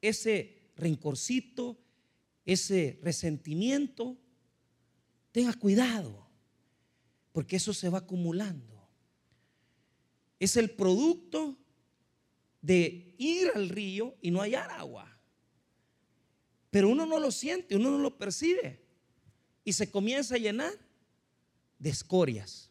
ese 0.00 0.70
rencorcito, 0.76 1.76
ese 2.48 2.98
resentimiento, 3.02 4.16
tenga 5.32 5.52
cuidado, 5.52 6.26
porque 7.30 7.56
eso 7.56 7.74
se 7.74 7.90
va 7.90 7.98
acumulando. 7.98 8.88
Es 10.40 10.56
el 10.56 10.70
producto 10.70 11.58
de 12.62 13.14
ir 13.18 13.50
al 13.54 13.68
río 13.68 14.16
y 14.22 14.30
no 14.30 14.40
hallar 14.40 14.70
agua. 14.70 15.14
Pero 16.70 16.88
uno 16.88 17.04
no 17.04 17.20
lo 17.20 17.30
siente, 17.30 17.76
uno 17.76 17.90
no 17.90 17.98
lo 17.98 18.16
percibe. 18.16 18.82
Y 19.62 19.74
se 19.74 19.90
comienza 19.90 20.36
a 20.36 20.38
llenar 20.38 20.72
de 21.78 21.90
escorias. 21.90 22.70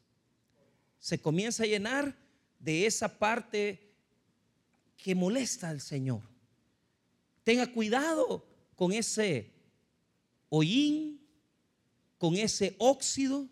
Se 0.98 1.22
comienza 1.22 1.62
a 1.62 1.68
llenar 1.68 2.18
de 2.58 2.88
esa 2.88 3.20
parte 3.20 3.94
que 4.98 5.14
molesta 5.14 5.70
al 5.70 5.82
Señor. 5.82 6.24
Tenga 7.44 7.72
cuidado 7.72 8.44
con 8.76 8.92
ese 8.92 9.57
hollín, 10.50 11.22
con 12.18 12.36
ese 12.36 12.76
óxido 12.80 13.48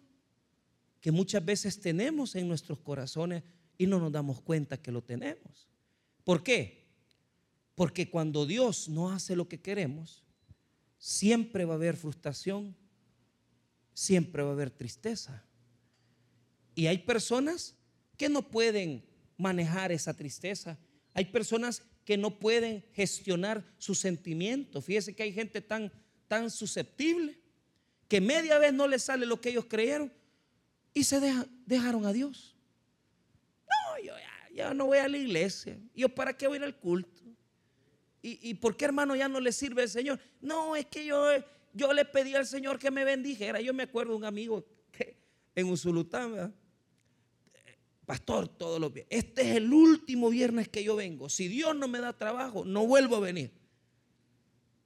que 1.00 1.12
muchas 1.12 1.44
veces 1.46 1.80
tenemos 1.80 2.36
en 2.36 2.48
nuestros 2.48 2.80
corazones 2.80 3.44
y 3.78 3.86
no 3.86 4.00
nos 4.00 4.12
damos 4.12 4.42
cuenta 4.42 4.82
que 4.82 4.92
lo 4.92 5.04
tenemos. 5.04 5.70
¿Por 6.24 6.42
qué? 6.42 6.88
Porque 7.76 8.10
cuando 8.10 8.46
Dios 8.46 8.90
no 8.90 9.12
hace 9.12 9.36
lo 9.36 9.48
que 9.48 9.62
queremos, 9.62 10.24
siempre 10.98 11.66
va 11.66 11.74
a 11.74 11.76
haber 11.76 11.98
frustración, 11.98 12.76
siempre 13.94 14.42
va 14.42 14.50
a 14.50 14.54
haber 14.54 14.72
tristeza. 14.72 15.44
Y 16.74 16.88
hay 16.88 17.00
personas 17.00 17.76
que 18.18 18.30
no 18.30 18.50
pueden 18.50 19.06
manejar 19.38 19.92
esa 19.92 20.14
tristeza. 20.14 20.80
Hay 21.14 21.26
personas 21.26 21.84
que 22.04 22.18
no 22.18 22.40
pueden 22.40 22.86
gestionar 22.94 23.66
sus 23.78 24.00
sentimientos. 24.00 24.86
Fíjese 24.86 25.16
que 25.16 25.24
hay 25.24 25.34
gente 25.34 25.62
tan 25.62 25.92
tan 26.28 26.50
susceptible 26.50 27.40
que 28.08 28.22
media 28.22 28.58
vez 28.60 28.74
no 28.74 28.88
les 28.88 29.04
sale 29.04 29.26
lo 29.26 29.40
que 29.42 29.50
ellos 29.50 29.66
creyeron 29.66 30.12
y 30.94 31.04
se 31.04 31.20
dejaron 31.66 32.06
a 32.06 32.14
Dios. 32.14 32.56
No, 33.68 34.04
yo 34.04 34.14
ya, 34.54 34.74
no 34.74 34.86
voy 34.86 35.00
a 35.00 35.08
la 35.08 35.18
iglesia. 35.18 35.78
¿Yo 35.94 36.10
para 36.10 36.36
qué 36.36 36.48
voy 36.48 36.60
al 36.60 36.76
culto? 36.78 37.22
¿Y, 38.22 38.56
por 38.56 38.76
qué 38.76 38.86
hermano 38.86 39.16
ya 39.16 39.30
no 39.30 39.40
le 39.40 39.52
sirve 39.52 39.84
el 39.84 39.90
Señor? 39.90 40.20
No, 40.42 40.76
es 40.76 40.88
que 40.88 41.06
yo, 41.06 41.28
yo 41.74 41.94
le 41.94 42.06
pedí 42.06 42.34
al 42.34 42.48
Señor 42.48 42.80
que 42.80 42.90
me 42.90 43.04
bendijera. 43.04 43.62
Yo 43.62 43.72
me 43.72 43.84
acuerdo 43.84 44.14
de 44.14 44.18
un 44.18 44.26
amigo 44.26 44.66
que 44.92 45.16
en 45.54 45.68
Usulután, 45.68 46.56
pastor, 48.04 48.48
todos 48.48 48.80
los 48.80 48.92
viernes. 48.92 49.16
Este 49.16 49.44
es 49.44 49.58
el 49.58 49.72
último 49.72 50.32
viernes 50.32 50.70
que 50.70 50.84
yo 50.84 50.96
vengo. 50.96 51.30
Si 51.30 51.48
Dios 51.48 51.76
no 51.76 51.88
me 51.88 52.00
da 52.00 52.18
trabajo, 52.18 52.66
no 52.66 52.88
vuelvo 52.88 53.18
a 53.18 53.20
venir. 53.20 53.52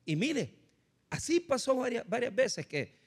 Y 0.06 0.17
mire, 0.17 0.59
Así 1.10 1.39
pasó 1.39 1.76
varias, 1.76 2.08
varias 2.08 2.34
veces 2.34 2.65
que, 2.65 2.98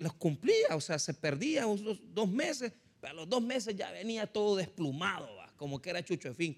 los 0.00 0.14
cumplía, 0.14 0.76
o 0.76 0.80
sea, 0.80 0.98
se 0.98 1.14
perdía 1.14 1.66
unos 1.66 1.98
dos 2.14 2.28
meses, 2.28 2.72
pero 3.00 3.12
a 3.12 3.14
los 3.14 3.28
dos 3.28 3.42
meses 3.42 3.74
ya 3.74 3.90
venía 3.90 4.26
todo 4.26 4.56
desplumado, 4.56 5.28
como 5.56 5.80
que 5.80 5.90
era 5.90 6.04
chucho 6.04 6.28
de 6.28 6.34
fin. 6.34 6.56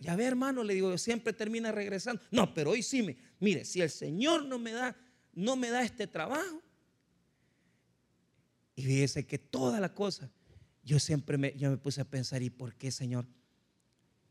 ya 0.00 0.16
ve, 0.16 0.24
hermano, 0.24 0.62
le 0.62 0.74
digo, 0.74 0.96
siempre 0.98 1.32
termina 1.32 1.72
regresando. 1.72 2.20
No, 2.30 2.52
pero 2.52 2.70
hoy 2.70 2.82
sí 2.82 3.02
me, 3.02 3.16
mire, 3.40 3.64
si 3.64 3.80
el 3.80 3.90
Señor 3.90 4.44
no 4.44 4.58
me 4.58 4.72
da, 4.72 4.96
no 5.32 5.56
me 5.56 5.70
da 5.70 5.82
este 5.82 6.06
trabajo, 6.06 6.62
y 8.74 8.82
fíjese 8.82 9.26
que 9.26 9.38
toda 9.38 9.80
la 9.80 9.94
cosa, 9.94 10.30
yo 10.84 11.00
siempre 11.00 11.38
me, 11.38 11.54
yo 11.56 11.70
me 11.70 11.78
puse 11.78 12.02
a 12.02 12.04
pensar, 12.04 12.42
¿y 12.42 12.50
por 12.50 12.74
qué, 12.74 12.92
Señor? 12.92 13.26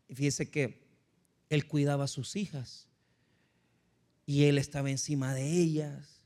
Y 0.08 0.14
fíjese 0.14 0.52
que 0.52 0.88
Él 1.50 1.68
cuidaba 1.68 2.04
a 2.04 2.08
sus 2.08 2.36
hijas 2.36 2.88
y 4.26 4.46
él 4.46 4.58
estaba 4.58 4.90
encima 4.90 5.34
de 5.34 5.62
ellas 5.62 6.22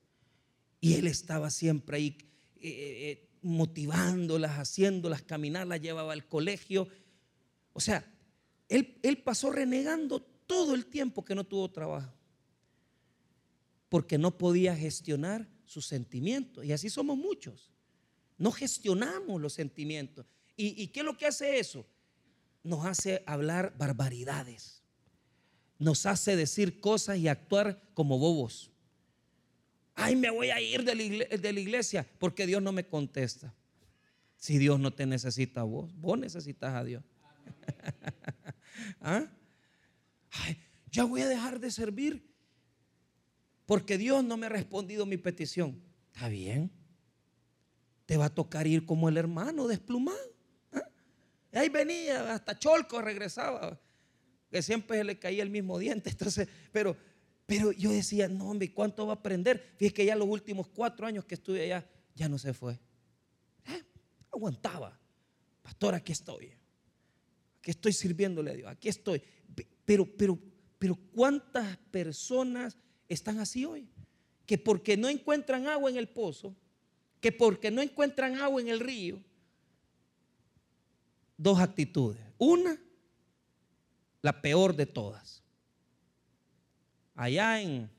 y 0.79 0.93
él 0.95 1.07
estaba 1.07 1.49
siempre 1.49 1.97
ahí 1.97 2.17
eh, 2.61 2.61
eh, 2.61 3.29
motivándolas, 3.41 4.57
haciéndolas 4.57 5.21
caminar, 5.21 5.67
las 5.67 5.81
llevaba 5.81 6.13
al 6.13 6.27
colegio. 6.27 6.87
O 7.73 7.81
sea, 7.81 8.09
él, 8.69 8.97
él 9.03 9.17
pasó 9.17 9.51
renegando 9.51 10.21
todo 10.21 10.75
el 10.75 10.85
tiempo 10.85 11.25
que 11.25 11.35
no 11.35 11.43
tuvo 11.43 11.69
trabajo 11.69 12.13
porque 13.89 14.17
no 14.17 14.37
podía 14.37 14.75
gestionar 14.75 15.47
sus 15.65 15.85
sentimientos. 15.85 16.63
Y 16.63 16.71
así 16.71 16.89
somos 16.89 17.17
muchos. 17.17 17.71
No 18.37 18.51
gestionamos 18.51 19.41
los 19.41 19.53
sentimientos. 19.53 20.25
¿Y, 20.55 20.81
¿Y, 20.81 20.87
qué 20.87 20.99
es 20.99 21.05
lo 21.05 21.17
que 21.17 21.25
hace 21.25 21.59
eso? 21.59 21.85
Nos 22.63 22.85
hace 22.85 23.23
hablar 23.25 23.75
barbaridades 23.77 24.78
nos 25.79 26.05
hace 26.05 26.35
decir 26.35 26.81
cosas 26.81 27.17
y 27.17 27.29
actuar 27.29 27.81
como 27.93 28.19
bobos. 28.19 28.69
Ay, 29.95 30.15
me 30.15 30.29
voy 30.29 30.49
a 30.49 30.61
ir 30.61 30.83
de 30.83 31.53
la 31.53 31.59
iglesia 31.59 32.05
porque 32.19 32.45
Dios 32.45 32.61
no 32.61 32.71
me 32.71 32.85
contesta. 32.85 33.53
Si 34.35 34.57
Dios 34.57 34.79
no 34.79 34.93
te 34.93 35.05
necesita 35.05 35.61
a 35.61 35.63
vos, 35.63 35.91
vos 35.95 36.17
necesitas 36.19 36.73
a 36.73 36.83
Dios. 36.83 37.03
¿Ah? 39.01 39.25
Ay, 40.31 40.57
ya 40.91 41.05
voy 41.05 41.21
a 41.21 41.27
dejar 41.27 41.59
de 41.59 41.71
servir 41.71 42.29
porque 43.65 43.97
Dios 43.97 44.23
no 44.23 44.37
me 44.37 44.45
ha 44.45 44.49
respondido 44.49 45.05
mi 45.05 45.17
petición. 45.17 45.81
Está 46.13 46.27
bien. 46.27 46.71
Te 48.05 48.17
va 48.17 48.25
a 48.25 48.33
tocar 48.33 48.67
ir 48.67 48.85
como 48.85 49.09
el 49.09 49.17
hermano 49.17 49.67
desplumado. 49.67 50.17
¿Ah? 50.71 50.89
Ahí 51.53 51.69
venía, 51.69 52.33
hasta 52.33 52.57
Cholco 52.57 53.01
regresaba 53.01 53.79
que 54.49 54.61
siempre 54.61 54.97
se 54.97 55.03
le 55.03 55.19
caía 55.19 55.43
el 55.43 55.49
mismo 55.49 55.77
diente. 55.77 56.09
Entonces, 56.11 56.47
pero, 56.71 56.95
pero 57.45 57.71
yo 57.71 57.91
decía, 57.91 58.27
no, 58.27 58.49
hombre, 58.49 58.71
¿cuánto 58.73 59.05
va 59.05 59.13
a 59.13 59.15
aprender? 59.15 59.73
Fíjate 59.77 59.93
que 59.93 60.05
ya 60.05 60.15
los 60.15 60.27
últimos 60.27 60.67
cuatro 60.67 61.07
años 61.07 61.25
que 61.25 61.35
estuve 61.35 61.63
allá, 61.63 61.87
ya 62.15 62.27
no 62.27 62.37
se 62.37 62.53
fue. 62.53 62.73
¿Eh? 63.67 63.83
Aguantaba. 64.31 64.99
Pastor, 65.61 65.95
aquí 65.95 66.11
estoy. 66.11 66.51
Aquí 67.59 67.71
estoy 67.71 67.93
sirviéndole 67.93 68.51
a 68.51 68.53
Dios. 68.55 68.71
Aquí 68.71 68.89
estoy. 68.89 69.21
Pero, 69.85 70.05
pero, 70.17 70.39
pero 70.77 70.95
¿cuántas 71.13 71.77
personas 71.91 72.77
están 73.07 73.39
así 73.39 73.65
hoy? 73.65 73.89
Que 74.45 74.57
porque 74.57 74.97
no 74.97 75.09
encuentran 75.09 75.67
agua 75.67 75.89
en 75.89 75.97
el 75.97 76.07
pozo, 76.07 76.55
que 77.19 77.31
porque 77.31 77.69
no 77.69 77.81
encuentran 77.81 78.35
agua 78.35 78.61
en 78.61 78.69
el 78.69 78.79
río, 78.79 79.21
dos 81.37 81.59
actitudes. 81.59 82.21
Una, 82.37 82.79
la 84.21 84.41
peor 84.41 84.75
de 84.75 84.85
todas. 84.85 85.43
Allá 87.15 87.61
en, 87.61 87.89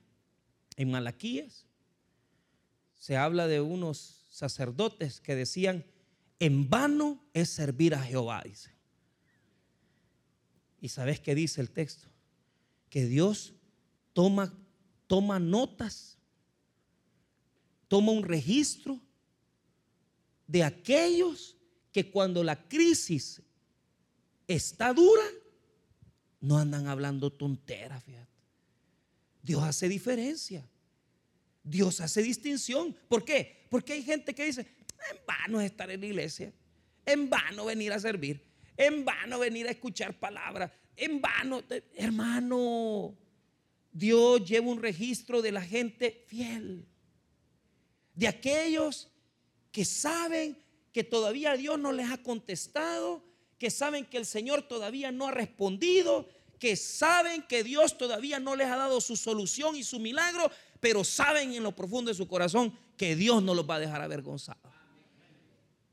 en 0.77 0.91
Malaquías 0.91 1.67
se 2.95 3.17
habla 3.17 3.47
de 3.47 3.61
unos 3.61 4.27
sacerdotes 4.31 5.21
que 5.21 5.35
decían, 5.35 5.85
en 6.39 6.69
vano 6.71 7.23
es 7.35 7.51
servir 7.51 7.95
a 7.95 8.03
Jehová, 8.03 8.43
dice. 8.45 8.71
¿Y 10.81 10.89
sabes 10.89 11.21
qué 11.21 11.35
dice 11.35 11.61
el 11.61 11.71
texto? 11.71 12.09
Que 12.89 13.05
Dios 13.05 13.55
toma, 14.13 14.53
toma 15.07 15.39
notas, 15.39 16.19
toma 17.89 18.13
un 18.13 18.25
registro 18.25 19.01
de 20.47 20.65
aquellos 20.65 21.57
que 21.93 22.11
cuando 22.11 22.43
la 22.43 22.69
crisis 22.69 23.43
está 24.47 24.93
dura, 24.93 25.23
no 26.41 26.59
andan 26.59 26.87
hablando 26.87 27.31
tonteras. 27.31 28.05
Dios 29.43 29.63
hace 29.63 29.89
diferencia. 29.89 30.69
Dios 31.63 32.01
hace 32.01 32.23
distinción. 32.23 32.97
¿Por 33.09 33.25
qué? 33.25 33.67
Porque 33.71 33.93
hay 33.93 34.03
gente 34.03 34.35
que 34.35 34.47
dice, 34.47 34.63
en 35.11 35.19
vano 35.27 35.61
es 35.61 35.71
estar 35.71 35.91
en 35.91 36.01
la 36.01 36.07
iglesia, 36.07 36.53
en 37.07 37.29
vano 37.29 37.65
venir 37.65 37.93
a 37.93 37.99
servir, 37.99 38.45
en 38.77 39.05
vano 39.05 39.39
venir 39.39 39.67
a 39.69 39.71
escuchar 39.71 40.19
palabras, 40.19 40.71
en 40.97 41.21
vano, 41.21 41.63
hermano, 41.95 43.17
Dios 43.93 44.45
lleva 44.45 44.69
un 44.69 44.83
registro 44.83 45.43
de 45.43 45.53
la 45.53 45.63
gente 45.63 46.25
fiel, 46.27 46.87
de 48.15 48.29
aquellos 48.29 49.11
que 49.73 49.85
saben 49.85 50.59
que 50.93 51.05
todavía 51.05 51.57
Dios 51.57 51.79
no 51.79 51.93
les 51.93 52.11
ha 52.11 52.19
contestado, 52.19 53.25
que 53.61 53.71
saben 53.71 54.07
que 54.07 54.17
el 54.17 54.25
Señor 54.25 54.63
todavía 54.63 55.13
no 55.13 55.29
ha 55.29 55.33
respondido, 55.33 56.27
que 56.59 56.77
saben 56.77 57.43
que 57.43 57.63
Dios 57.63 57.99
todavía 57.99 58.41
no 58.41 58.57
les 58.57 58.69
ha 58.69 58.77
dado 58.77 59.03
su 59.03 59.17
solución 59.17 59.77
y 59.77 59.85
su 59.85 60.01
milagro, 60.01 60.51
pero 60.81 61.05
saben 61.05 61.53
en 61.53 61.63
lo 61.63 61.77
profundo 61.77 62.11
de 62.11 62.15
su 62.15 62.27
corazón 62.27 62.73
que 62.97 63.15
Dios 63.15 63.43
no 63.43 63.53
los 63.53 63.69
va 63.69 63.75
a 63.75 63.81
dejar 63.81 64.01
avergonzados. 64.01 64.73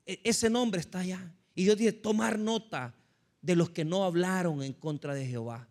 E, 0.06 0.22
ese 0.24 0.50
nombre 0.50 0.80
está 0.80 1.00
allá. 1.00 1.30
Y 1.56 1.66
Dios 1.66 1.76
dice, 1.76 1.92
tomar 1.92 2.40
nota 2.40 2.96
de 3.42 3.58
los 3.58 3.70
que 3.72 3.84
no 3.84 4.06
hablaron 4.06 4.64
en 4.64 4.72
contra 4.72 5.14
de 5.14 5.28
Jehová. 5.28 5.68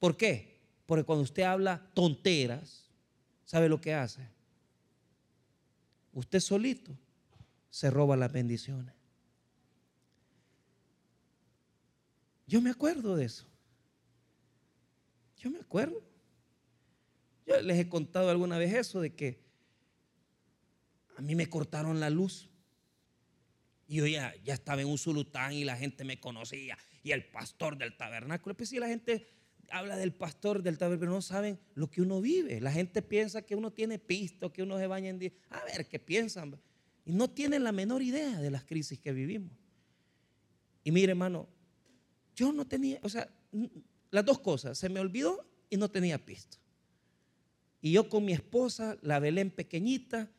¿Por 0.00 0.16
qué? 0.16 0.58
Porque 0.86 1.04
cuando 1.04 1.22
usted 1.22 1.44
habla 1.44 1.88
tonteras, 1.94 2.90
¿sabe 3.44 3.68
lo 3.68 3.80
que 3.80 3.94
hace? 3.94 4.28
Usted 6.12 6.40
solito 6.40 6.98
se 7.70 7.90
roba 7.90 8.16
las 8.16 8.32
bendiciones. 8.32 9.01
Yo 12.46 12.60
me 12.60 12.70
acuerdo 12.70 13.16
de 13.16 13.24
eso. 13.24 13.46
Yo 15.36 15.50
me 15.50 15.58
acuerdo. 15.58 16.02
Yo 17.46 17.60
les 17.60 17.78
he 17.78 17.88
contado 17.88 18.30
alguna 18.30 18.58
vez 18.58 18.72
eso 18.74 19.00
de 19.00 19.14
que 19.14 19.42
a 21.16 21.22
mí 21.22 21.34
me 21.34 21.48
cortaron 21.48 22.00
la 22.00 22.10
luz. 22.10 22.48
Y 23.88 23.96
yo 23.96 24.06
ya, 24.06 24.34
ya 24.44 24.54
estaba 24.54 24.80
en 24.80 24.88
un 24.88 24.98
sulután 24.98 25.52
y 25.52 25.64
la 25.64 25.76
gente 25.76 26.04
me 26.04 26.20
conocía. 26.20 26.78
Y 27.02 27.10
el 27.10 27.24
pastor 27.24 27.76
del 27.76 27.96
tabernáculo. 27.96 28.56
Pues 28.56 28.70
si 28.70 28.78
la 28.78 28.88
gente 28.88 29.28
habla 29.70 29.96
del 29.96 30.12
pastor 30.12 30.62
del 30.62 30.78
tabernáculo, 30.78 31.00
pero 31.00 31.12
no 31.12 31.22
saben 31.22 31.58
lo 31.74 31.90
que 31.90 32.02
uno 32.02 32.20
vive. 32.20 32.60
La 32.60 32.70
gente 32.70 33.02
piensa 33.02 33.42
que 33.42 33.56
uno 33.56 33.72
tiene 33.72 33.98
pisto, 33.98 34.52
que 34.52 34.62
uno 34.62 34.78
se 34.78 34.86
baña 34.86 35.08
en 35.10 35.18
día. 35.18 35.32
A 35.50 35.64
ver, 35.64 35.88
¿qué 35.88 35.98
piensan? 35.98 36.58
Y 37.04 37.12
no 37.12 37.30
tienen 37.30 37.64
la 37.64 37.72
menor 37.72 38.02
idea 38.02 38.40
de 38.40 38.50
las 38.50 38.64
crisis 38.64 39.00
que 39.00 39.12
vivimos. 39.12 39.50
Y 40.84 40.92
mire, 40.92 41.12
hermano, 41.12 41.48
yo 42.34 42.52
no 42.52 42.66
tenía, 42.66 42.98
o 43.02 43.08
sea, 43.08 43.28
las 44.10 44.24
dos 44.24 44.38
cosas, 44.40 44.78
se 44.78 44.88
me 44.88 45.00
olvidó 45.00 45.46
y 45.70 45.76
no 45.76 45.90
tenía 45.90 46.24
pisto. 46.24 46.58
Y 47.80 47.92
yo 47.92 48.08
con 48.08 48.24
mi 48.24 48.32
esposa, 48.32 48.96
la 49.02 49.18
Belén 49.18 49.50
pequeñita, 49.50 50.30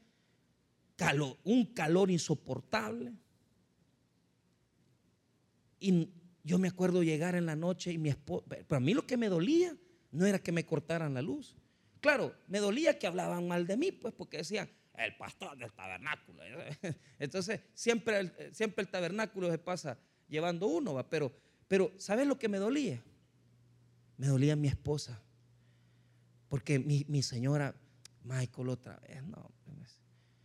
un 1.43 1.65
calor 1.73 2.09
insoportable. 2.09 3.13
Y 5.79 6.09
yo 6.43 6.57
me 6.57 6.69
acuerdo 6.69 7.03
llegar 7.03 7.35
en 7.35 7.45
la 7.45 7.55
noche 7.55 7.91
y 7.91 7.97
mi 7.97 8.09
esposa, 8.09 8.45
pero 8.47 8.77
a 8.77 8.79
mí 8.79 8.93
lo 8.93 9.05
que 9.05 9.17
me 9.17 9.27
dolía 9.27 9.75
no 10.11 10.25
era 10.25 10.39
que 10.39 10.51
me 10.51 10.65
cortaran 10.65 11.13
la 11.13 11.21
luz. 11.21 11.57
Claro, 11.99 12.33
me 12.47 12.59
dolía 12.59 12.97
que 12.99 13.07
hablaban 13.07 13.47
mal 13.47 13.67
de 13.67 13.77
mí, 13.77 13.91
pues 13.91 14.13
porque 14.13 14.37
decían, 14.37 14.69
el 14.95 15.15
pastor 15.15 15.57
del 15.57 15.73
tabernáculo. 15.73 16.41
Entonces, 17.19 17.61
siempre 17.73 18.53
siempre 18.53 18.83
el 18.83 18.89
tabernáculo 18.89 19.49
se 19.49 19.57
pasa 19.57 19.97
llevando 20.27 20.67
uno, 20.67 20.93
¿va? 20.93 21.09
pero 21.09 21.33
pero 21.73 21.91
¿sabes 21.97 22.27
lo 22.27 22.37
que 22.37 22.47
me 22.47 22.59
dolía? 22.59 23.03
Me 24.17 24.27
dolía 24.27 24.55
mi 24.55 24.67
esposa. 24.67 25.19
Porque 26.47 26.77
mi, 26.77 27.23
señora, 27.23 27.73
Michael 28.23 28.69
otra 28.69 28.99
vez, 28.99 29.23
no. 29.23 29.39
O 29.39 29.51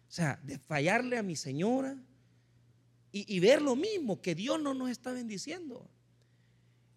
sea, 0.08 0.40
de 0.42 0.58
fallarle 0.58 1.18
a 1.18 1.22
mi 1.22 1.36
señora 1.36 2.02
y, 3.12 3.36
y 3.36 3.40
ver 3.40 3.60
lo 3.60 3.76
mismo, 3.76 4.22
que 4.22 4.34
Dios 4.34 4.58
no 4.58 4.72
nos 4.72 4.88
está 4.88 5.12
bendiciendo. 5.12 5.86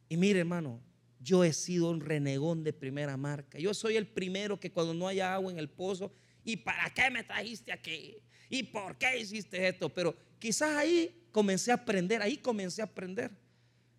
Y 0.08 0.15
mire, 0.15 0.39
hermano, 0.39 0.80
yo 1.20 1.44
he 1.44 1.52
sido 1.52 1.89
un 1.89 2.00
renegón 2.00 2.63
de 2.63 2.72
primera 2.72 3.17
marca. 3.17 3.60
Yo 3.60 3.74
soy 3.74 3.98
el 3.98 4.08
primero 4.08 4.58
que 4.62 4.72
cuando 4.72 4.94
no 4.94 5.10
haya 5.10 5.34
agua 5.34 5.52
en 5.52 5.60
el 5.60 5.70
pozo, 5.70 6.10
¿y 6.46 6.56
para 6.56 6.89
qué 6.94 7.12
me 7.12 7.26
trajiste 7.26 7.74
aquí? 7.74 8.15
¿Y 8.50 8.63
por 8.63 8.98
qué 8.98 9.20
hiciste 9.20 9.67
esto? 9.67 9.89
Pero 9.89 10.15
quizás 10.39 10.78
ahí 10.78 11.28
comencé 11.34 11.72
a 11.72 11.74
aprender, 11.76 12.22
ahí 12.22 12.38
comencé 12.38 12.82
a 12.82 12.86
aprender. 12.86 13.41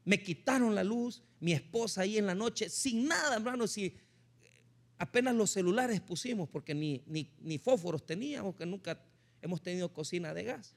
Me 0.05 0.23
quitaron 0.23 0.75
la 0.75 0.83
luz, 0.83 1.23
mi 1.41 1.53
esposa 1.53 2.03
ahí 2.03 2.19
en 2.19 2.27
la 2.27 2.35
noche, 2.35 2.69
sin 2.69 3.07
nada, 3.07 3.37
hermano, 3.37 3.67
si 3.67 3.97
apenas 4.99 5.35
los 5.35 5.51
celulares 5.51 6.01
pusimos, 6.01 6.49
porque 6.49 6.75
ni, 6.75 7.03
ni, 7.07 7.59
fósforos 7.59 8.07
teníamos, 8.07 8.55
que 8.55 8.65
nunca 8.65 9.01
hemos 9.41 9.61
tenido 9.61 9.93
cocina 9.93 10.33
de 10.33 10.45
gas. 10.45 10.77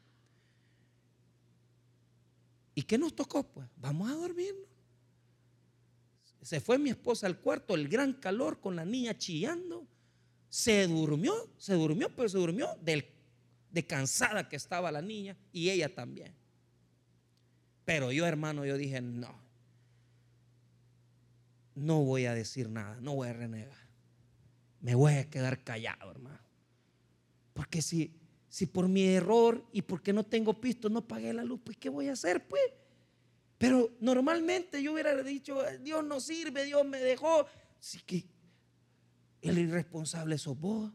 ¿Y 2.73 2.81
qué 2.81 2.97
nos 2.97 3.15
tocó? 3.15 3.43
Pues 3.43 3.67
vamos 3.77 4.09
a 4.09 4.15
dormirnos. 4.15 4.67
Se 6.41 6.59
fue 6.59 6.77
mi 6.77 6.89
esposa 6.89 7.27
al 7.27 7.39
cuarto, 7.39 7.73
el 7.73 7.87
gran 7.87 8.13
calor 8.13 8.59
con 8.59 8.75
la 8.75 8.85
niña 8.85 9.17
chillando. 9.17 9.87
Se 10.49 10.87
durmió, 10.87 11.33
se 11.57 11.73
durmió, 11.73 12.09
pero 12.15 12.29
se 12.29 12.37
durmió 12.37 12.67
de 12.81 13.85
cansada 13.87 14.47
que 14.49 14.55
estaba 14.55 14.91
la 14.91 15.01
niña 15.01 15.37
y 15.51 15.69
ella 15.69 15.93
también. 15.93 16.33
Pero 17.85 18.11
yo, 18.11 18.25
hermano, 18.25 18.65
yo 18.65 18.77
dije, 18.77 18.99
no, 18.99 19.33
no 21.75 22.03
voy 22.03 22.25
a 22.25 22.33
decir 22.33 22.69
nada, 22.69 22.97
no 22.99 23.15
voy 23.15 23.29
a 23.29 23.33
renegar. 23.33 23.85
Me 24.81 24.95
voy 24.95 25.13
a 25.13 25.29
quedar 25.29 25.63
callado, 25.63 26.11
hermano. 26.11 26.39
Porque 27.53 27.81
si, 27.81 28.11
si 28.49 28.65
por 28.65 28.87
mi 28.87 29.05
error 29.05 29.63
y 29.71 29.83
porque 29.83 30.11
no 30.11 30.23
tengo 30.23 30.59
pisto 30.59 30.89
no 30.89 31.07
pagué 31.07 31.31
la 31.31 31.43
luz, 31.43 31.61
pues 31.63 31.77
¿qué 31.77 31.89
voy 31.89 32.09
a 32.09 32.13
hacer, 32.13 32.47
pues? 32.47 32.63
Pero 33.57 33.95
normalmente 34.01 34.81
yo 34.81 34.93
hubiera 34.93 35.15
dicho, 35.23 35.61
Dios 35.81 36.03
no 36.03 36.19
sirve, 36.19 36.65
Dios 36.65 36.85
me 36.85 36.99
dejó. 36.99 37.45
Así 37.79 37.99
que 37.99 38.25
el 39.41 39.57
irresponsable 39.59 40.37
sos 40.37 40.59
vos. 40.59 40.91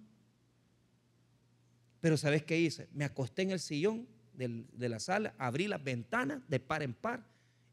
Pero 2.01 2.17
¿sabes 2.17 2.43
qué 2.43 2.59
hice? 2.59 2.89
Me 2.93 3.05
acosté 3.05 3.43
en 3.43 3.53
el 3.53 3.61
sillón 3.61 4.07
de 4.33 4.89
la 4.89 4.99
sala, 4.99 5.35
abrí 5.39 5.69
las 5.69 5.83
ventanas 5.83 6.43
de 6.49 6.61
par 6.61 6.83
en 6.83 6.95
par. 6.95 7.25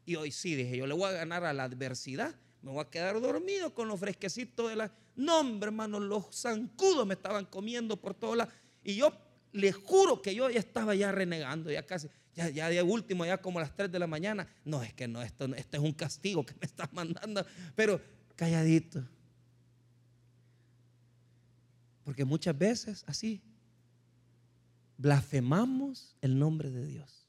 Y 0.04 0.16
hoy 0.16 0.30
sí, 0.32 0.54
dije, 0.54 0.76
yo 0.76 0.86
le 0.86 0.94
voy 0.94 1.08
a 1.08 1.12
ganar 1.12 1.44
a 1.44 1.52
la 1.52 1.64
adversidad. 1.64 2.34
Me 2.62 2.70
voy 2.70 2.80
a 2.80 2.90
quedar 2.90 3.20
dormido 3.20 3.74
con 3.74 3.88
los 3.88 4.00
fresquecitos 4.00 4.68
de 4.68 4.76
la... 4.76 4.92
No, 5.16 5.40
hombre, 5.40 5.68
hermano, 5.68 6.00
los 6.00 6.26
zancudos 6.32 7.06
me 7.06 7.14
estaban 7.14 7.44
comiendo 7.46 7.96
por 7.96 8.14
todos 8.14 8.36
lados. 8.36 8.54
Y 8.82 8.96
yo 8.96 9.12
le 9.52 9.72
juro 9.72 10.22
que 10.22 10.34
yo 10.34 10.50
ya 10.50 10.58
estaba 10.58 10.94
ya 10.94 11.12
renegando, 11.12 11.70
ya 11.70 11.84
casi, 11.84 12.08
ya, 12.34 12.48
ya 12.50 12.68
de 12.68 12.82
último, 12.82 13.24
ya 13.26 13.38
como 13.38 13.58
a 13.58 13.62
las 13.62 13.74
3 13.74 13.90
de 13.90 13.98
la 13.98 14.06
mañana. 14.06 14.46
No, 14.64 14.82
es 14.82 14.94
que 14.94 15.08
no, 15.08 15.22
esto, 15.22 15.44
esto 15.54 15.76
es 15.76 15.82
un 15.82 15.92
castigo 15.92 16.44
que 16.44 16.54
me 16.54 16.66
estás 16.66 16.92
mandando. 16.92 17.44
Pero 17.74 18.00
calladito. 18.36 19.04
Porque 22.04 22.24
muchas 22.24 22.56
veces 22.56 23.04
así 23.06 23.42
blasfemamos 24.98 26.14
el 26.20 26.38
nombre 26.38 26.70
de 26.70 26.84
Dios. 26.84 27.26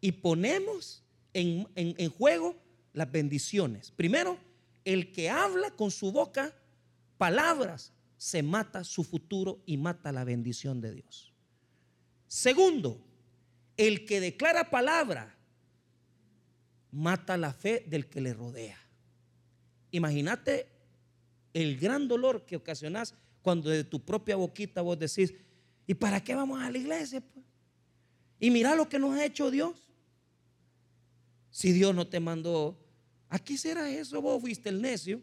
Y 0.00 0.12
ponemos 0.12 1.02
en, 1.32 2.10
juego 2.10 2.56
las 2.92 3.10
bendiciones. 3.10 3.90
Primero, 3.90 4.36
el 4.84 5.12
que 5.12 5.30
habla 5.30 5.70
con 5.70 5.90
su 5.90 6.12
boca 6.12 6.54
palabras, 7.16 7.92
se 8.18 8.42
mata 8.42 8.84
su 8.84 9.02
futuro 9.02 9.62
y 9.64 9.76
mata 9.76 10.12
la 10.12 10.24
bendición 10.24 10.80
de 10.80 10.92
Dios. 10.92 11.32
Segundo, 12.26 13.00
el 13.76 14.04
que 14.04 14.20
declara 14.20 14.70
palabra, 14.70 15.34
mata 16.90 17.36
la 17.36 17.52
fe 17.52 17.84
del 17.86 18.06
que 18.06 18.20
le 18.20 18.34
rodea. 18.34 18.78
Imagínate 19.90 20.68
el 21.52 21.78
gran 21.78 22.08
dolor 22.08 22.44
que 22.44 22.56
ocasionas 22.56 23.14
cuando 23.42 23.70
de 23.70 23.84
tu 23.84 24.00
propia 24.00 24.36
boquita 24.36 24.80
vos 24.80 24.98
decís, 24.98 25.34
¿Y 25.86 25.94
para 25.94 26.22
qué 26.22 26.34
vamos 26.34 26.62
a 26.62 26.70
la 26.70 26.78
iglesia? 26.78 27.20
Pues? 27.20 27.44
Y 28.38 28.50
mira 28.50 28.74
lo 28.74 28.88
que 28.88 28.98
nos 28.98 29.16
ha 29.16 29.24
hecho 29.24 29.50
Dios. 29.50 29.76
Si 31.50 31.72
Dios 31.72 31.94
no 31.94 32.06
te 32.06 32.20
mandó, 32.20 32.78
¿a 33.28 33.38
qué 33.38 33.56
será 33.56 33.90
eso? 33.90 34.20
Vos 34.20 34.40
fuiste 34.40 34.68
el 34.68 34.80
necio. 34.80 35.22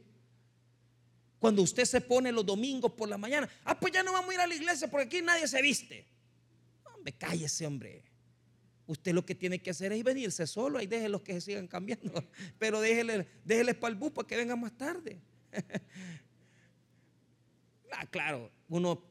Cuando 1.40 1.62
usted 1.62 1.86
se 1.86 2.00
pone 2.00 2.32
los 2.32 2.46
domingos 2.46 2.92
por 2.94 3.10
la 3.10 3.18
mañana, 3.18 3.50
ah, 3.66 3.80
pues 3.80 3.92
ya 3.92 4.04
no 4.04 4.14
vamos 4.14 4.30
a 4.30 4.34
ir 4.36 4.40
a 4.40 4.48
la 4.48 4.56
iglesia 4.56 4.90
porque 4.90 5.08
aquí 5.08 5.22
nadie 5.22 5.48
se 5.48 5.62
viste. 5.62 6.08
Hombre, 6.96 7.14
cállese, 7.14 7.66
hombre. 7.66 8.04
Usted 8.86 9.14
lo 9.14 9.26
que 9.26 9.36
tiene 9.36 9.62
que 9.62 9.72
hacer 9.72 9.92
es 9.92 10.04
venirse 10.04 10.46
solo 10.46 10.82
y 10.82 10.88
los 10.88 11.22
que 11.22 11.34
se 11.34 11.42
sigan 11.42 11.68
cambiando. 11.68 12.24
Pero 12.60 12.80
déjele, 12.80 13.26
para 13.76 13.92
el 13.92 13.96
bus 13.96 14.12
para 14.12 14.28
que 14.28 14.36
venga 14.36 14.56
más 14.56 14.78
tarde. 14.78 15.20
ah, 17.92 18.06
claro, 18.06 18.52
uno 18.70 19.11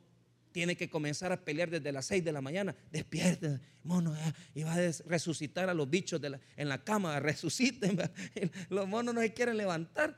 tiene 0.53 0.77
que 0.77 0.89
comenzar 0.91 1.33
a 1.33 1.45
pelear 1.45 1.71
desde 1.71 1.93
las 1.93 2.07
6 2.07 2.25
de 2.25 2.33
la 2.33 2.41
mañana. 2.41 2.75
Despierten, 2.91 3.61
mono, 3.83 4.15
eh, 4.15 4.33
y 4.55 4.63
va 4.63 4.75
a 4.75 4.93
resucitar 5.07 5.69
a 5.69 5.75
los 5.75 5.89
bichos 5.89 6.21
en 6.57 6.69
la 6.69 6.83
cama, 6.83 7.19
resuciten. 7.21 7.99
Los 8.69 8.89
monos 8.89 9.15
no 9.15 9.21
se 9.21 9.33
quieren 9.33 9.57
levantar. 9.57 10.17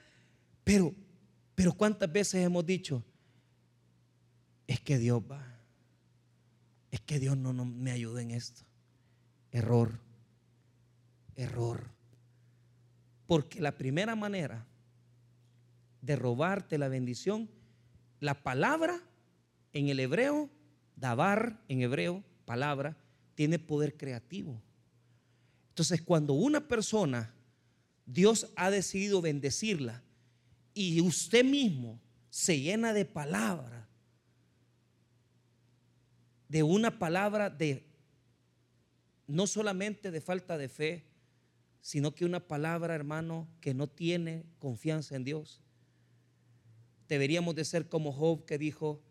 Pero 0.64 0.94
pero 1.54 1.74
¿cuántas 1.74 2.10
veces 2.10 2.44
hemos 2.44 2.64
dicho, 2.64 3.04
es 4.66 4.80
que 4.80 4.98
Dios 4.98 5.22
va, 5.30 5.60
es 6.90 7.00
que 7.00 7.18
Dios 7.18 7.36
no, 7.36 7.52
no 7.52 7.64
me 7.64 7.90
ayuda 7.92 8.22
en 8.22 8.30
esto? 8.30 8.62
Error, 9.50 10.00
error. 11.36 11.90
Porque 13.26 13.60
la 13.60 13.76
primera 13.76 14.16
manera 14.16 14.66
de 16.00 16.16
robarte 16.16 16.78
la 16.78 16.88
bendición, 16.88 17.50
la 18.18 18.42
palabra 18.42 19.00
en 19.72 19.88
el 19.88 20.00
hebreo, 20.00 20.50
dabar 20.96 21.62
en 21.68 21.82
hebreo, 21.82 22.22
palabra, 22.44 22.96
tiene 23.34 23.58
poder 23.58 23.96
creativo. 23.96 24.60
Entonces, 25.70 26.02
cuando 26.02 26.34
una 26.34 26.68
persona, 26.68 27.34
Dios 28.04 28.52
ha 28.56 28.70
decidido 28.70 29.22
bendecirla, 29.22 30.02
y 30.74 31.00
usted 31.00 31.44
mismo 31.44 32.00
se 32.30 32.60
llena 32.60 32.92
de 32.92 33.04
palabra, 33.04 33.88
de 36.48 36.62
una 36.62 36.98
palabra 36.98 37.50
de 37.50 37.86
no 39.26 39.46
solamente 39.46 40.10
de 40.10 40.20
falta 40.20 40.58
de 40.58 40.68
fe, 40.68 41.06
sino 41.80 42.14
que 42.14 42.24
una 42.24 42.46
palabra, 42.46 42.94
hermano, 42.94 43.48
que 43.60 43.72
no 43.72 43.88
tiene 43.88 44.44
confianza 44.58 45.16
en 45.16 45.24
Dios. 45.24 45.60
Deberíamos 47.08 47.54
de 47.54 47.64
ser 47.64 47.88
como 47.88 48.12
Job 48.12 48.44
que 48.44 48.58
dijo 48.58 49.02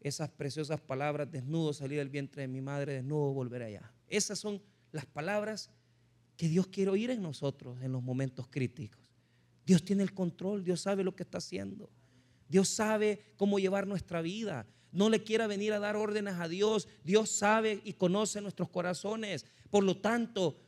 esas 0.00 0.30
preciosas 0.30 0.80
palabras, 0.80 1.30
desnudo 1.30 1.72
salí 1.72 1.96
del 1.96 2.08
vientre 2.08 2.42
de 2.42 2.48
mi 2.48 2.60
madre, 2.60 2.94
desnudo 2.94 3.32
volver 3.32 3.62
allá. 3.62 3.92
Esas 4.08 4.38
son 4.38 4.62
las 4.92 5.06
palabras 5.06 5.70
que 6.36 6.48
Dios 6.48 6.66
quiere 6.68 6.90
oír 6.90 7.10
en 7.10 7.22
nosotros 7.22 7.80
en 7.82 7.92
los 7.92 8.02
momentos 8.02 8.48
críticos. 8.48 9.00
Dios 9.66 9.84
tiene 9.84 10.02
el 10.02 10.14
control, 10.14 10.64
Dios 10.64 10.80
sabe 10.80 11.04
lo 11.04 11.14
que 11.14 11.22
está 11.22 11.38
haciendo. 11.38 11.90
Dios 12.48 12.68
sabe 12.68 13.20
cómo 13.36 13.58
llevar 13.58 13.86
nuestra 13.86 14.22
vida. 14.22 14.66
No 14.90 15.08
le 15.08 15.22
quiera 15.22 15.46
venir 15.46 15.72
a 15.72 15.78
dar 15.78 15.96
órdenes 15.96 16.34
a 16.34 16.48
Dios. 16.48 16.88
Dios 17.04 17.30
sabe 17.30 17.80
y 17.84 17.92
conoce 17.92 18.40
nuestros 18.40 18.70
corazones. 18.70 19.46
Por 19.70 19.84
lo 19.84 19.98
tanto, 19.98 20.58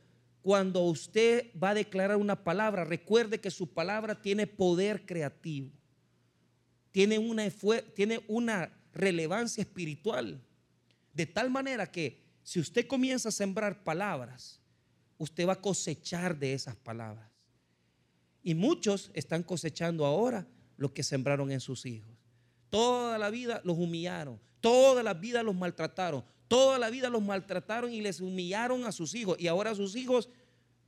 cuando 0.41 0.81
usted 0.83 1.51
va 1.61 1.71
a 1.71 1.73
declarar 1.73 2.17
una 2.17 2.43
palabra, 2.43 2.85
recuerde 2.85 3.41
que 3.41 3.51
su 3.51 3.73
palabra 3.73 4.21
tiene 4.21 4.47
poder 4.47 5.05
creativo. 5.05 5.71
Tiene 6.91 7.17
una, 7.17 7.49
tiene 7.95 8.23
una 8.27 8.71
relevancia 8.93 9.61
espiritual. 9.61 10.41
De 11.13 11.25
tal 11.25 11.49
manera 11.49 11.91
que 11.91 12.21
si 12.43 12.59
usted 12.59 12.87
comienza 12.87 13.29
a 13.29 13.31
sembrar 13.31 13.83
palabras, 13.83 14.59
usted 15.17 15.47
va 15.47 15.53
a 15.53 15.61
cosechar 15.61 16.37
de 16.37 16.53
esas 16.53 16.75
palabras. 16.75 17.29
Y 18.41 18.55
muchos 18.55 19.09
están 19.13 19.43
cosechando 19.43 20.05
ahora 20.05 20.45
lo 20.77 20.93
que 20.93 21.03
sembraron 21.03 21.51
en 21.51 21.61
sus 21.61 21.85
hijos. 21.85 22.11
Toda 22.69 23.17
la 23.17 23.29
vida 23.29 23.61
los 23.63 23.77
humillaron, 23.77 24.39
toda 24.59 25.03
la 25.03 25.13
vida 25.13 25.43
los 25.43 25.55
maltrataron, 25.55 26.25
toda 26.47 26.77
la 26.79 26.89
vida 26.89 27.09
los 27.09 27.21
maltrataron 27.21 27.93
y 27.93 28.01
les 28.01 28.19
humillaron 28.19 28.85
a 28.85 28.91
sus 28.91 29.15
hijos. 29.15 29.37
Y 29.39 29.47
ahora 29.47 29.75
sus 29.75 29.95
hijos 29.95 30.29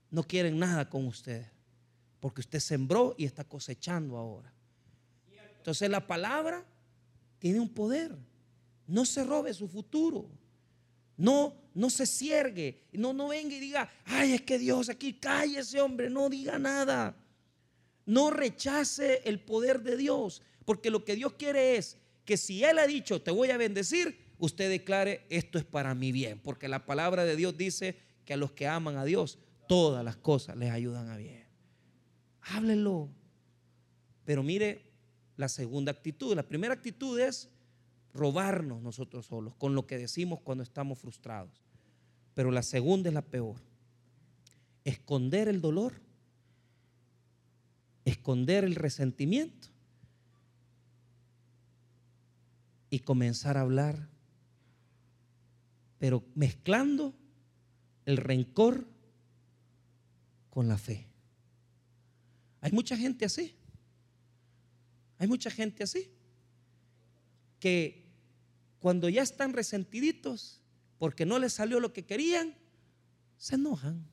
no 0.09 0.23
quieren 0.23 0.59
nada 0.59 0.89
con 0.89 1.05
usted, 1.05 1.45
porque 2.19 2.41
usted 2.41 2.59
sembró 2.59 3.15
y 3.17 3.25
está 3.25 3.43
cosechando 3.43 4.17
ahora. 4.17 4.51
Entonces 5.57 5.89
la 5.89 6.05
palabra 6.05 6.65
tiene 7.45 7.59
un 7.59 7.69
poder. 7.69 8.11
No 8.87 9.05
se 9.05 9.23
robe 9.23 9.53
su 9.53 9.67
futuro. 9.67 10.27
No, 11.15 11.53
no 11.75 11.91
se 11.91 12.07
ciergue. 12.07 12.81
No, 12.91 13.13
no 13.13 13.27
venga 13.27 13.53
y 13.53 13.59
diga, 13.59 13.87
ay, 14.03 14.33
es 14.33 14.41
que 14.41 14.57
Dios 14.57 14.89
aquí, 14.89 15.13
cállese, 15.13 15.79
hombre, 15.79 16.09
no 16.09 16.27
diga 16.27 16.57
nada. 16.57 17.15
No 18.03 18.31
rechace 18.31 19.21
el 19.25 19.39
poder 19.39 19.83
de 19.83 19.95
Dios, 19.95 20.41
porque 20.65 20.89
lo 20.89 21.05
que 21.05 21.15
Dios 21.15 21.33
quiere 21.33 21.77
es 21.77 21.99
que 22.25 22.35
si 22.35 22.63
Él 22.63 22.79
ha 22.79 22.87
dicho, 22.87 23.21
te 23.21 23.29
voy 23.29 23.51
a 23.51 23.57
bendecir, 23.57 24.17
usted 24.39 24.67
declare, 24.67 25.27
esto 25.29 25.59
es 25.59 25.65
para 25.65 25.93
mi 25.93 26.11
bien, 26.11 26.39
porque 26.39 26.67
la 26.67 26.87
palabra 26.87 27.25
de 27.25 27.35
Dios 27.35 27.55
dice 27.55 27.99
que 28.25 28.33
a 28.33 28.37
los 28.37 28.53
que 28.53 28.65
aman 28.65 28.97
a 28.97 29.05
Dios, 29.05 29.37
todas 29.67 30.03
las 30.03 30.15
cosas 30.15 30.57
les 30.57 30.71
ayudan 30.71 31.09
a 31.09 31.17
bien. 31.17 31.45
Háblelo. 32.41 33.07
Pero 34.25 34.41
mire 34.41 34.84
la 35.37 35.49
segunda 35.49 35.91
actitud. 35.91 36.35
La 36.35 36.43
primera 36.43 36.73
actitud 36.73 37.19
es 37.19 37.49
robarnos 38.13 38.81
nosotros 38.81 39.25
solos 39.25 39.55
con 39.55 39.75
lo 39.75 39.85
que 39.85 39.97
decimos 39.97 40.39
cuando 40.41 40.63
estamos 40.63 40.99
frustrados. 40.99 41.61
Pero 42.33 42.51
la 42.51 42.63
segunda 42.63 43.09
es 43.09 43.13
la 43.13 43.21
peor. 43.21 43.61
Esconder 44.83 45.47
el 45.47 45.61
dolor 45.61 46.05
esconder 48.05 48.63
el 48.63 48.75
resentimiento 48.75 49.67
y 52.91 52.99
comenzar 52.99 53.57
a 53.57 53.61
hablar, 53.61 54.07
pero 55.97 56.23
mezclando 56.35 57.13
el 58.05 58.17
rencor 58.17 58.87
con 60.51 60.67
la 60.67 60.77
fe. 60.77 61.07
Hay 62.61 62.71
mucha 62.71 62.95
gente 62.95 63.25
así. 63.25 63.55
Hay 65.17 65.27
mucha 65.27 65.49
gente 65.49 65.83
así. 65.83 66.11
Que 67.59 68.05
cuando 68.79 69.09
ya 69.09 69.23
están 69.23 69.53
resentiditos 69.53 70.61
porque 70.97 71.25
no 71.25 71.39
les 71.39 71.53
salió 71.53 71.79
lo 71.79 71.93
que 71.93 72.05
querían, 72.05 72.55
se 73.37 73.55
enojan. 73.55 74.05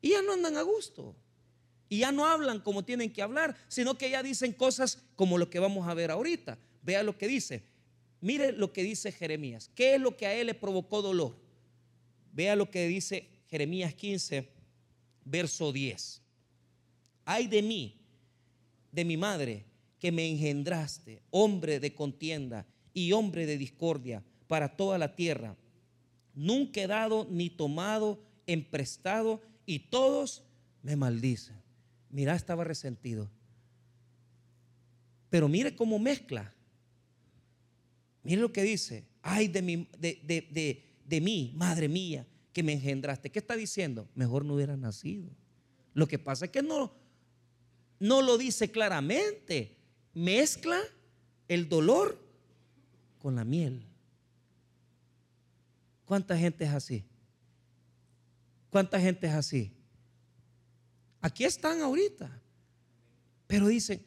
Y 0.00 0.10
ya 0.10 0.22
no 0.22 0.32
andan 0.32 0.56
a 0.56 0.62
gusto. 0.62 1.16
Y 1.88 1.98
ya 1.98 2.12
no 2.12 2.26
hablan 2.26 2.60
como 2.60 2.84
tienen 2.84 3.12
que 3.12 3.22
hablar, 3.22 3.56
sino 3.68 3.98
que 3.98 4.10
ya 4.10 4.22
dicen 4.22 4.52
cosas 4.52 4.98
como 5.16 5.38
lo 5.38 5.50
que 5.50 5.58
vamos 5.58 5.88
a 5.88 5.94
ver 5.94 6.10
ahorita. 6.10 6.58
Vea 6.82 7.02
lo 7.02 7.18
que 7.18 7.26
dice. 7.26 7.64
Mire 8.20 8.52
lo 8.52 8.72
que 8.72 8.82
dice 8.82 9.12
Jeremías. 9.12 9.70
¿Qué 9.74 9.96
es 9.96 10.00
lo 10.00 10.16
que 10.16 10.26
a 10.26 10.34
él 10.34 10.46
le 10.46 10.54
provocó 10.54 11.02
dolor? 11.02 11.36
Vea 12.32 12.54
lo 12.54 12.70
que 12.70 12.86
dice 12.86 13.28
Jeremías 13.48 13.94
15, 13.94 14.48
verso 15.24 15.72
10. 15.72 16.22
Ay 17.24 17.46
de 17.48 17.62
mí, 17.62 18.00
de 18.92 19.04
mi 19.04 19.16
madre, 19.16 19.64
que 20.00 20.10
me 20.10 20.28
engendraste, 20.28 21.22
hombre 21.30 21.78
de 21.78 21.94
contienda 21.94 22.66
y 22.92 23.12
hombre 23.12 23.46
de 23.46 23.58
discordia 23.58 24.24
para 24.48 24.74
toda 24.76 24.98
la 24.98 25.14
tierra. 25.14 25.56
Nunca 26.34 26.80
he 26.80 26.86
dado 26.86 27.28
ni 27.30 27.50
tomado 27.50 28.20
en 28.46 28.64
prestado 28.64 29.42
y 29.66 29.78
todos 29.90 30.42
me 30.82 30.96
maldicen. 30.96 31.56
Mira, 32.08 32.34
estaba 32.34 32.64
resentido. 32.64 33.30
Pero 35.28 35.48
mire 35.48 35.76
cómo 35.76 35.98
mezcla. 35.98 36.52
Mire 38.22 38.40
lo 38.40 38.52
que 38.52 38.62
dice. 38.62 39.06
Ay 39.22 39.48
de, 39.48 39.86
de, 41.04 41.20
mí, 41.20 41.52
madre 41.54 41.88
mía, 41.88 42.26
que 42.52 42.62
me 42.62 42.72
engendraste. 42.72 43.30
¿Qué 43.30 43.38
está 43.38 43.54
diciendo? 43.54 44.08
Mejor 44.14 44.44
no 44.44 44.54
hubiera 44.54 44.76
nacido. 44.76 45.30
Lo 45.92 46.08
que 46.08 46.18
pasa 46.18 46.46
es 46.46 46.50
que 46.50 46.62
no, 46.62 46.92
no 47.98 48.22
lo 48.22 48.38
dice 48.38 48.70
claramente. 48.70 49.79
Mezcla 50.14 50.80
el 51.48 51.68
dolor 51.68 52.18
con 53.18 53.36
la 53.36 53.44
miel. 53.44 53.84
¿Cuánta 56.04 56.36
gente 56.36 56.64
es 56.64 56.70
así? 56.70 57.04
¿Cuánta 58.70 59.00
gente 59.00 59.26
es 59.26 59.32
así? 59.32 59.72
Aquí 61.20 61.44
están 61.44 61.80
ahorita. 61.80 62.30
Pero 63.46 63.68
dicen, 63.68 64.02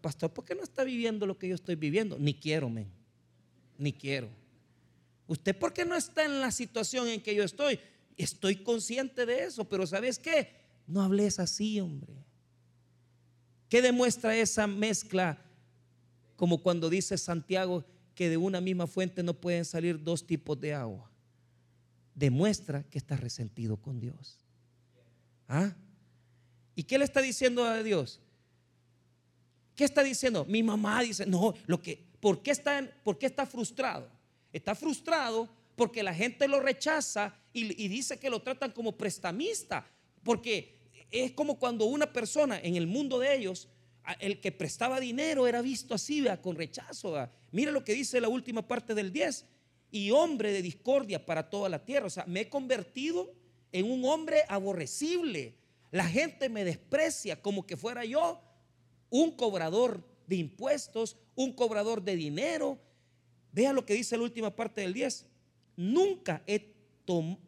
pastor, 0.00 0.32
¿por 0.32 0.44
qué 0.44 0.54
no 0.54 0.62
está 0.62 0.84
viviendo 0.84 1.26
lo 1.26 1.38
que 1.38 1.48
yo 1.48 1.54
estoy 1.54 1.74
viviendo? 1.74 2.18
Ni 2.18 2.34
quiero, 2.34 2.68
men. 2.68 2.90
Ni 3.76 3.92
quiero. 3.92 4.28
¿Usted 5.26 5.56
por 5.56 5.72
qué 5.72 5.84
no 5.84 5.96
está 5.96 6.24
en 6.24 6.40
la 6.40 6.50
situación 6.50 7.08
en 7.08 7.22
que 7.22 7.34
yo 7.34 7.44
estoy? 7.44 7.78
Estoy 8.16 8.56
consciente 8.56 9.26
de 9.26 9.44
eso, 9.44 9.68
pero 9.68 9.86
¿sabes 9.86 10.18
qué? 10.18 10.54
No 10.86 11.02
hables 11.02 11.38
así, 11.38 11.80
hombre. 11.80 12.23
¿Qué 13.74 13.82
demuestra 13.82 14.36
esa 14.36 14.68
mezcla? 14.68 15.36
Como 16.36 16.62
cuando 16.62 16.88
dice 16.88 17.18
Santiago 17.18 17.84
que 18.14 18.28
de 18.28 18.36
una 18.36 18.60
misma 18.60 18.86
fuente 18.86 19.20
no 19.24 19.34
pueden 19.34 19.64
salir 19.64 20.00
dos 20.00 20.24
tipos 20.24 20.60
de 20.60 20.72
agua. 20.72 21.10
Demuestra 22.14 22.84
que 22.84 22.98
está 22.98 23.16
resentido 23.16 23.76
con 23.76 23.98
Dios. 23.98 24.38
¿Ah? 25.48 25.74
¿Y 26.76 26.84
qué 26.84 26.98
le 26.98 27.04
está 27.04 27.20
diciendo 27.20 27.64
a 27.64 27.82
Dios? 27.82 28.20
¿Qué 29.74 29.82
está 29.82 30.04
diciendo? 30.04 30.44
Mi 30.44 30.62
mamá 30.62 31.02
dice, 31.02 31.26
no, 31.26 31.52
lo 31.66 31.82
que, 31.82 32.00
¿por 32.20 32.44
qué 32.44 32.52
está, 32.52 32.88
por 33.02 33.18
qué 33.18 33.26
está 33.26 33.44
frustrado? 33.44 34.08
Está 34.52 34.76
frustrado 34.76 35.48
porque 35.74 36.04
la 36.04 36.14
gente 36.14 36.46
lo 36.46 36.60
rechaza 36.60 37.34
y, 37.52 37.84
y 37.84 37.88
dice 37.88 38.20
que 38.20 38.30
lo 38.30 38.40
tratan 38.40 38.70
como 38.70 38.96
prestamista, 38.96 39.84
porque 40.22 40.83
es 41.22 41.32
como 41.32 41.58
cuando 41.58 41.84
una 41.84 42.12
persona 42.12 42.58
en 42.60 42.76
el 42.76 42.86
mundo 42.86 43.18
de 43.18 43.36
ellos, 43.36 43.68
el 44.20 44.40
que 44.40 44.52
prestaba 44.52 45.00
dinero 45.00 45.46
era 45.46 45.62
visto 45.62 45.94
así, 45.94 46.24
con 46.42 46.56
rechazo. 46.56 47.28
Mira 47.52 47.70
lo 47.70 47.84
que 47.84 47.94
dice 47.94 48.20
la 48.20 48.28
última 48.28 48.66
parte 48.66 48.94
del 48.94 49.12
10, 49.12 49.46
y 49.94 50.10
hombre 50.10 50.50
de 50.50 50.60
discordia 50.60 51.24
para 51.24 51.48
toda 51.48 51.68
la 51.68 51.84
tierra. 51.84 52.08
O 52.08 52.10
sea, 52.10 52.24
me 52.26 52.40
he 52.40 52.48
convertido 52.48 53.32
en 53.70 53.88
un 53.88 54.04
hombre 54.04 54.42
aborrecible. 54.48 55.54
La 55.92 56.04
gente 56.08 56.48
me 56.48 56.64
desprecia 56.64 57.40
como 57.40 57.64
que 57.64 57.76
fuera 57.76 58.04
yo 58.04 58.42
un 59.08 59.36
cobrador 59.36 60.04
de 60.26 60.34
impuestos, 60.34 61.16
un 61.36 61.52
cobrador 61.52 62.02
de 62.02 62.16
dinero. 62.16 62.76
Vea 63.52 63.72
lo 63.72 63.86
que 63.86 63.94
dice 63.94 64.16
la 64.16 64.24
última 64.24 64.56
parte 64.56 64.80
del 64.80 64.94
10. 64.94 65.26
Nunca 65.76 66.42
he, 66.48 66.74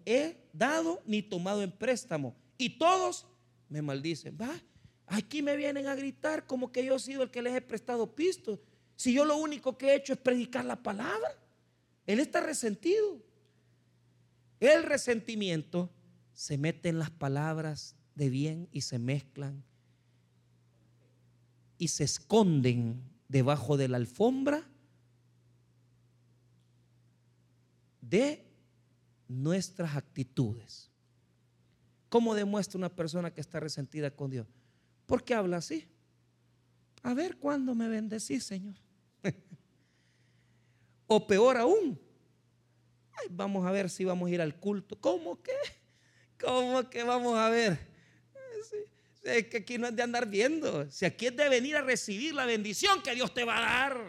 he 0.04 0.36
dado 0.52 1.02
ni 1.04 1.22
tomado 1.22 1.64
en 1.64 1.72
préstamo. 1.72 2.36
Y 2.58 2.78
todos 2.78 3.26
me 3.68 3.82
maldicen. 3.82 4.36
Va, 4.40 4.50
aquí 5.06 5.42
me 5.42 5.56
vienen 5.56 5.86
a 5.86 5.94
gritar 5.94 6.46
como 6.46 6.72
que 6.72 6.84
yo 6.84 6.96
he 6.96 6.98
sido 6.98 7.22
el 7.22 7.30
que 7.30 7.42
les 7.42 7.54
he 7.54 7.60
prestado 7.60 8.14
pistos. 8.14 8.60
Si 8.96 9.12
yo 9.12 9.24
lo 9.24 9.36
único 9.36 9.76
que 9.76 9.88
he 9.88 9.94
hecho 9.96 10.12
es 10.12 10.18
predicar 10.18 10.64
la 10.64 10.82
palabra. 10.82 11.28
Él 12.06 12.20
está 12.20 12.40
resentido. 12.40 13.20
El 14.60 14.84
resentimiento 14.84 15.90
se 16.32 16.56
mete 16.56 16.88
en 16.88 16.98
las 16.98 17.10
palabras 17.10 17.96
de 18.14 18.30
bien 18.30 18.68
y 18.72 18.82
se 18.82 18.98
mezclan 18.98 19.64
y 21.78 21.88
se 21.88 22.04
esconden 22.04 23.02
debajo 23.28 23.76
de 23.76 23.88
la 23.88 23.98
alfombra 23.98 24.66
de 28.00 28.46
nuestras 29.28 29.96
actitudes. 29.96 30.90
¿Cómo 32.16 32.34
demuestra 32.34 32.78
una 32.78 32.88
persona 32.88 33.30
que 33.30 33.42
está 33.42 33.60
resentida 33.60 34.10
con 34.10 34.30
Dios? 34.30 34.46
Porque 35.04 35.34
habla 35.34 35.58
así. 35.58 35.86
A 37.02 37.12
ver 37.12 37.36
cuándo 37.36 37.74
me 37.74 37.88
bendecís, 37.88 38.42
Señor. 38.42 38.74
o 41.06 41.26
peor 41.26 41.58
aún, 41.58 42.00
vamos 43.28 43.66
a 43.66 43.70
ver 43.70 43.90
si 43.90 44.06
vamos 44.06 44.30
a 44.30 44.32
ir 44.32 44.40
al 44.40 44.58
culto. 44.58 44.98
¿Cómo 44.98 45.42
que? 45.42 45.52
¿Cómo 46.40 46.88
que 46.88 47.02
vamos 47.02 47.36
a 47.36 47.50
ver? 47.50 47.78
Es 49.22 49.48
que 49.48 49.58
aquí 49.58 49.76
no 49.76 49.88
es 49.88 49.94
de 49.94 50.02
andar 50.02 50.26
viendo. 50.26 50.90
Si 50.90 51.04
aquí 51.04 51.26
es 51.26 51.36
de 51.36 51.50
venir 51.50 51.76
a 51.76 51.82
recibir 51.82 52.32
la 52.32 52.46
bendición 52.46 53.02
que 53.02 53.14
Dios 53.14 53.34
te 53.34 53.44
va 53.44 53.58
a 53.58 53.60
dar. 53.60 54.00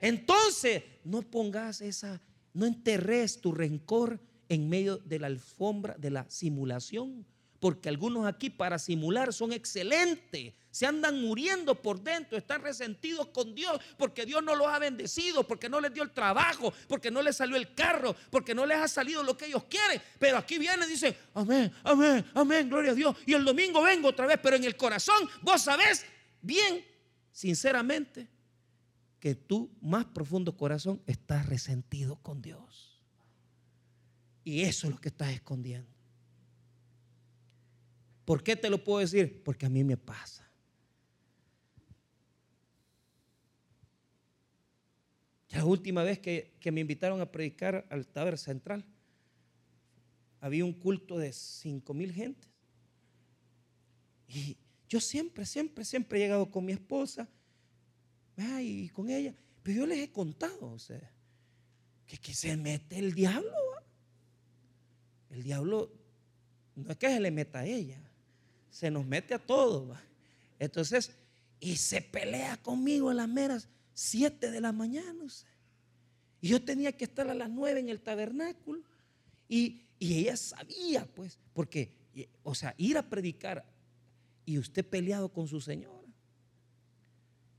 Entonces, 0.00 0.84
no 1.04 1.20
pongas 1.20 1.82
esa, 1.82 2.18
no 2.54 2.64
enterres 2.64 3.42
tu 3.42 3.52
rencor 3.52 4.18
en 4.50 4.68
medio 4.68 4.98
de 4.98 5.18
la 5.18 5.28
alfombra 5.28 5.96
de 5.96 6.10
la 6.10 6.28
simulación. 6.28 7.24
Porque 7.58 7.88
algunos 7.88 8.26
aquí 8.26 8.50
para 8.50 8.78
simular 8.78 9.32
son 9.32 9.52
excelentes 9.52 10.52
se 10.70 10.86
andan 10.86 11.20
muriendo 11.20 11.74
por 11.74 12.00
dentro, 12.00 12.38
están 12.38 12.62
resentidos 12.62 13.28
con 13.28 13.54
Dios 13.54 13.80
porque 13.98 14.24
Dios 14.24 14.42
no 14.42 14.54
los 14.54 14.68
ha 14.68 14.78
bendecido, 14.78 15.46
porque 15.46 15.68
no 15.68 15.80
les 15.80 15.92
dio 15.92 16.02
el 16.02 16.12
trabajo, 16.12 16.72
porque 16.88 17.10
no 17.10 17.22
les 17.22 17.36
salió 17.36 17.56
el 17.56 17.74
carro, 17.74 18.14
porque 18.30 18.54
no 18.54 18.64
les 18.66 18.78
ha 18.78 18.88
salido 18.88 19.22
lo 19.22 19.36
que 19.36 19.46
ellos 19.46 19.64
quieren. 19.64 20.00
Pero 20.18 20.38
aquí 20.38 20.58
vienen 20.58 20.88
y 20.88 20.92
dicen, 20.92 21.16
amén, 21.34 21.72
amén, 21.82 22.24
amén, 22.34 22.68
gloria 22.68 22.92
a 22.92 22.94
Dios. 22.94 23.16
Y 23.26 23.34
el 23.34 23.44
domingo 23.44 23.82
vengo 23.82 24.08
otra 24.08 24.26
vez, 24.26 24.38
pero 24.42 24.56
en 24.56 24.64
el 24.64 24.76
corazón 24.76 25.28
vos 25.42 25.62
sabés 25.62 26.04
bien, 26.40 26.84
sinceramente, 27.32 28.28
que 29.18 29.34
tu 29.34 29.70
más 29.82 30.04
profundo 30.06 30.56
corazón 30.56 31.02
está 31.06 31.42
resentido 31.42 32.16
con 32.22 32.40
Dios. 32.40 32.89
Y 34.44 34.62
eso 34.62 34.86
es 34.86 34.94
lo 34.94 35.00
que 35.00 35.08
estás 35.08 35.30
escondiendo. 35.30 35.88
¿Por 38.24 38.42
qué 38.42 38.56
te 38.56 38.70
lo 38.70 38.82
puedo 38.82 39.00
decir? 39.00 39.42
Porque 39.42 39.66
a 39.66 39.68
mí 39.68 39.82
me 39.82 39.96
pasa. 39.96 40.48
La 45.50 45.64
última 45.64 46.04
vez 46.04 46.20
que, 46.20 46.56
me 46.70 46.80
invitaron 46.80 47.20
a 47.20 47.30
predicar 47.30 47.86
al 47.90 48.06
Taber 48.06 48.38
Central, 48.38 48.84
había 50.40 50.64
un 50.64 50.72
culto 50.72 51.18
de 51.18 51.32
cinco 51.32 51.92
mil 51.92 52.12
gentes. 52.12 52.48
Y 54.28 54.56
yo 54.88 55.00
siempre, 55.00 55.44
siempre, 55.44 55.84
siempre 55.84 56.18
he 56.18 56.22
llegado 56.22 56.50
con 56.50 56.64
mi 56.64 56.72
esposa 56.72 57.28
y 58.60 58.88
con 58.90 59.10
ella. 59.10 59.34
Pero 59.62 59.80
yo 59.80 59.86
les 59.86 59.98
he 59.98 60.12
contado, 60.12 60.70
o 60.70 60.78
sea, 60.78 61.12
que, 62.06 62.16
que 62.16 62.32
se 62.32 62.56
mete 62.56 62.98
el 62.98 63.12
diablo. 63.12 63.59
El 65.30 65.42
diablo 65.42 65.90
no 66.74 66.90
es 66.90 66.96
que 66.96 67.08
se 67.08 67.20
le 67.20 67.30
meta 67.30 67.60
a 67.60 67.66
ella, 67.66 68.00
se 68.70 68.90
nos 68.90 69.06
mete 69.06 69.34
a 69.34 69.38
todos. 69.38 69.96
Entonces, 70.58 71.12
y 71.60 71.76
se 71.76 72.02
pelea 72.02 72.56
conmigo 72.58 73.10
en 73.10 73.18
las 73.18 73.28
meras. 73.28 73.68
Siete 73.92 74.50
de 74.50 74.60
la 74.60 74.72
mañana. 74.72 75.24
Y 76.40 76.48
yo 76.48 76.64
tenía 76.64 76.92
que 76.92 77.04
estar 77.04 77.28
a 77.28 77.34
las 77.34 77.50
nueve 77.50 77.80
en 77.80 77.88
el 77.88 78.00
tabernáculo. 78.00 78.82
Y, 79.48 79.86
ella 79.98 80.34
sabía, 80.36 81.04
pues, 81.14 81.38
porque, 81.52 81.94
o 82.42 82.54
sea, 82.54 82.74
ir 82.78 82.96
a 82.96 83.10
predicar 83.10 83.66
y 84.46 84.56
usted 84.56 84.86
peleado 84.86 85.30
con 85.30 85.46
su 85.46 85.60
señora. 85.60 86.08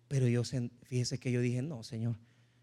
Pero 0.07 0.27
yo, 0.27 0.43
fíjese 0.43 1.19
que 1.19 1.31
yo 1.31 1.39
dije, 1.39 1.61
no, 1.61 1.83
Señor, 1.83 2.17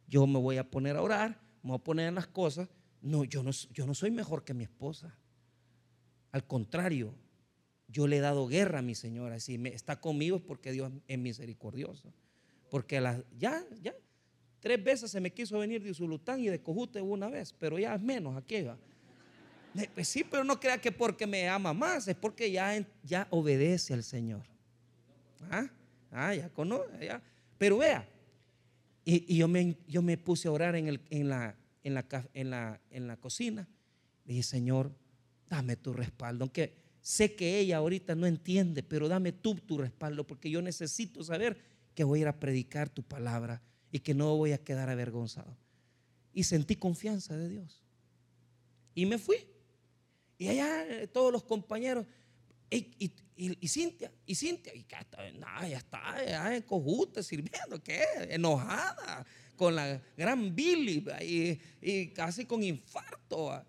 yo 0.09 0.27
me 0.27 0.41
voy 0.41 0.57
a 0.57 0.69
poner 0.69 0.97
a 0.97 1.03
orar, 1.03 1.41
me 1.63 1.71
voy 1.71 1.77
a 1.79 1.85
poner 1.85 2.09
en 2.09 2.17
las 2.17 2.27
cosas. 2.27 2.69
No, 3.01 3.25
yo 3.25 3.43
no, 3.43 3.53
soy 3.95 4.11
mejor 4.11 4.45
que 4.45 4.55
mi 4.55 4.65
esposa. 4.65 5.15
Al 6.33 6.47
contrario, 6.47 7.15
yo 7.89 8.07
le 8.07 8.19
he 8.19 8.21
dado 8.21 8.47
guerra 8.47 8.81
a 8.81 8.83
mi 8.83 8.95
señora. 8.95 9.39
Si 9.41 9.59
me, 9.59 9.71
está 9.71 10.01
conmigo 10.01 10.37
es 10.37 10.43
porque 10.43 10.73
Dios 10.73 10.93
es 11.07 11.19
misericordioso. 11.19 12.13
Porque 12.71 13.01
ya, 13.39 13.65
ya, 13.81 13.95
tres 14.61 14.83
veces 14.83 15.11
se 15.11 15.21
me 15.21 15.33
quiso 15.33 15.59
venir 15.59 15.83
de 15.83 15.91
Usulután 15.91 16.41
y 16.41 16.49
de 16.49 16.61
Cojute 16.61 17.01
una 17.01 17.29
vez, 17.29 17.55
pero 17.59 17.79
ya 17.79 17.95
es 17.95 18.03
menos 18.03 18.37
aquí. 18.37 18.63
Va. 18.63 18.77
Pues 19.95 20.09
sí, 20.09 20.25
pero 20.25 20.45
no 20.45 20.59
crea 20.59 20.79
que 20.79 20.93
porque 20.93 21.27
me 21.27 21.49
ama 21.49 21.73
más, 21.73 22.09
es 22.09 22.17
porque 22.17 22.51
ya, 22.51 22.85
ya 23.05 23.27
obedece 23.31 23.95
al 23.95 24.03
Señor. 24.03 24.43
Ah, 25.51 25.71
ah 26.11 26.35
ya 26.35 26.49
conoce, 26.51 27.07
ya. 27.07 27.23
Pero 27.59 27.79
vea, 27.79 28.09
y, 29.05 29.37
yo, 29.37 29.49
me, 29.49 29.77
yo 29.87 30.03
me 30.03 30.19
puse 30.19 30.49
a 30.49 30.51
orar 30.51 30.77
en, 30.77 30.89
el, 30.89 31.01
en, 31.11 31.29
la, 31.29 31.57
en, 31.83 31.95
la, 31.95 32.07
en, 32.33 32.51
la, 32.51 32.81
en 32.91 33.07
la 33.07 33.17
cocina. 33.17 33.69
Dije, 34.25 34.43
Señor, 34.43 34.95
dame 35.49 35.77
tu 35.77 35.93
respaldo. 35.93 36.45
Aunque 36.45 36.77
sé 37.01 37.35
que 37.35 37.59
ella 37.59 37.79
ahorita 37.79 38.15
no 38.15 38.27
entiende, 38.27 38.83
pero 38.83 39.09
dame 39.09 39.33
tú 39.33 39.55
tu 39.55 39.79
respaldo, 39.79 40.27
porque 40.27 40.51
yo 40.51 40.63
necesito 40.63 41.23
saber 41.25 41.59
que 41.95 42.05
voy 42.05 42.21
a 42.21 42.23
ir 42.23 42.29
a 42.29 42.39
predicar 42.39 42.89
tu 42.89 43.03
palabra 43.03 43.63
y 43.91 44.01
que 44.01 44.15
no 44.15 44.37
voy 44.37 44.53
a 44.53 44.59
quedar 44.59 44.91
avergonzado. 44.91 45.57
Y 46.33 46.45
sentí 46.45 46.77
confianza 46.77 47.37
de 47.37 47.49
Dios. 47.49 47.83
Y 48.95 49.07
me 49.07 49.19
fui. 49.19 49.37
Y 50.37 50.49
allá 50.49 50.87
eh, 50.87 51.09
todos 51.09 51.33
los 51.33 51.43
compañeros, 51.43 52.07
y, 52.71 53.11
Cintia, 53.67 54.13
y 54.27 54.35
Cintia, 54.35 54.75
y 54.75 54.85
ya 54.89 55.79
está, 55.79 56.25
ya 56.25 56.55
en 56.55 56.63
cojute 56.63 57.23
sirviendo, 57.23 57.83
¿qué? 57.83 58.05
Enojada 58.29 59.27
con 59.59 59.75
la 59.75 60.01
gran 60.17 60.55
Billy 60.55 61.05
y, 61.21 61.61
y 61.83 62.09
casi 62.15 62.47
con 62.47 62.63
infarto. 62.63 63.63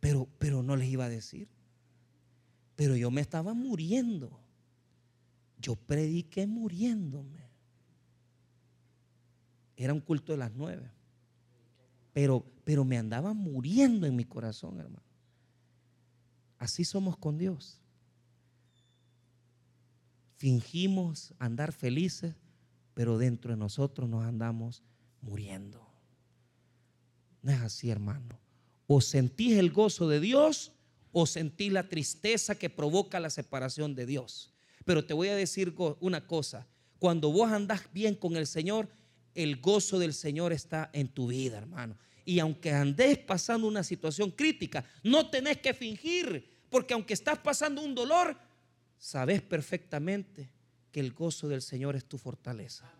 Pero, 0.00 0.28
pero 0.38 0.62
no 0.62 0.76
les 0.76 0.88
iba 0.88 1.06
a 1.06 1.08
decir. 1.08 1.48
Pero 2.76 2.96
yo 2.96 3.10
me 3.10 3.22
estaba 3.22 3.54
muriendo. 3.54 4.38
Yo 5.58 5.76
prediqué 5.76 6.46
muriéndome. 6.46 7.48
Era 9.76 9.94
un 9.94 10.00
culto 10.00 10.32
de 10.32 10.38
las 10.38 10.52
nueve. 10.52 10.90
Pero, 12.12 12.44
pero 12.64 12.84
me 12.84 12.98
andaba 12.98 13.32
muriendo 13.32 14.06
en 14.06 14.16
mi 14.16 14.24
corazón, 14.24 14.80
hermano. 14.80 15.04
Así 16.58 16.84
somos 16.84 17.16
con 17.16 17.38
Dios. 17.38 17.80
Fingimos 20.36 21.34
andar 21.38 21.72
felices, 21.72 22.34
pero 22.94 23.18
dentro 23.18 23.52
de 23.52 23.56
nosotros 23.56 24.08
nos 24.08 24.24
andamos 24.24 24.82
muriendo. 25.20 25.86
No 27.42 27.52
es 27.52 27.60
así, 27.60 27.90
hermano. 27.90 28.38
O 28.86 29.00
sentís 29.00 29.56
el 29.58 29.70
gozo 29.70 30.08
de 30.08 30.20
Dios 30.20 30.72
o 31.12 31.26
sentís 31.26 31.72
la 31.72 31.88
tristeza 31.88 32.54
que 32.56 32.70
provoca 32.70 33.20
la 33.20 33.30
separación 33.30 33.94
de 33.94 34.06
Dios. 34.06 34.52
Pero 34.84 35.04
te 35.04 35.14
voy 35.14 35.28
a 35.28 35.34
decir 35.34 35.74
una 36.00 36.26
cosa, 36.26 36.66
cuando 36.98 37.32
vos 37.32 37.50
andás 37.50 37.82
bien 37.92 38.14
con 38.14 38.36
el 38.36 38.46
Señor, 38.46 38.88
el 39.34 39.60
gozo 39.60 39.98
del 39.98 40.12
Señor 40.12 40.52
está 40.52 40.90
en 40.92 41.08
tu 41.08 41.28
vida, 41.28 41.58
hermano. 41.58 41.96
Y 42.24 42.38
aunque 42.38 42.72
andes 42.72 43.18
pasando 43.18 43.66
una 43.66 43.82
situación 43.82 44.30
crítica, 44.30 44.84
no 45.02 45.30
tenés 45.30 45.58
que 45.58 45.74
fingir, 45.74 46.48
porque 46.68 46.94
aunque 46.94 47.14
estás 47.14 47.38
pasando 47.38 47.82
un 47.82 47.94
dolor, 47.94 48.36
sabes 48.98 49.40
perfectamente 49.42 50.50
que 50.90 51.00
el 51.00 51.12
gozo 51.12 51.48
del 51.48 51.62
Señor 51.62 51.96
es 51.96 52.04
tu 52.04 52.18
fortaleza. 52.18 52.90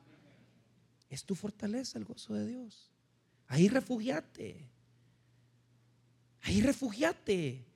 Es 1.09 1.25
tu 1.25 1.35
fortaleza 1.35 1.99
el 1.99 2.05
gozo 2.05 2.35
de 2.35 2.47
Dios. 2.47 2.91
Ahí 3.47 3.69
refugiate. 3.69 4.71
Ahí 6.43 6.61
refugiate. 6.61 7.67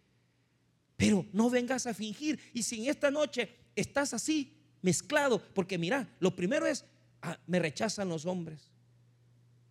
Pero 0.97 1.27
no 1.33 1.51
vengas 1.51 1.87
a 1.87 1.95
fingir. 1.95 2.39
Y 2.53 2.63
si 2.63 2.83
en 2.83 2.91
esta 2.91 3.11
noche 3.11 3.51
estás 3.75 4.15
así, 4.15 4.57
mezclado, 4.83 5.43
porque 5.55 5.79
mira, 5.79 6.09
lo 6.21 6.37
primero 6.37 6.67
es, 6.67 6.85
ah, 7.23 7.39
me 7.47 7.59
rechazan 7.59 8.09
los 8.09 8.27
hombres. 8.27 8.71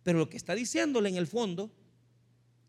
Pero 0.02 0.18
lo 0.18 0.28
que 0.28 0.36
está 0.36 0.54
diciéndole 0.54 1.08
en 1.08 1.16
el 1.16 1.26
fondo, 1.26 1.72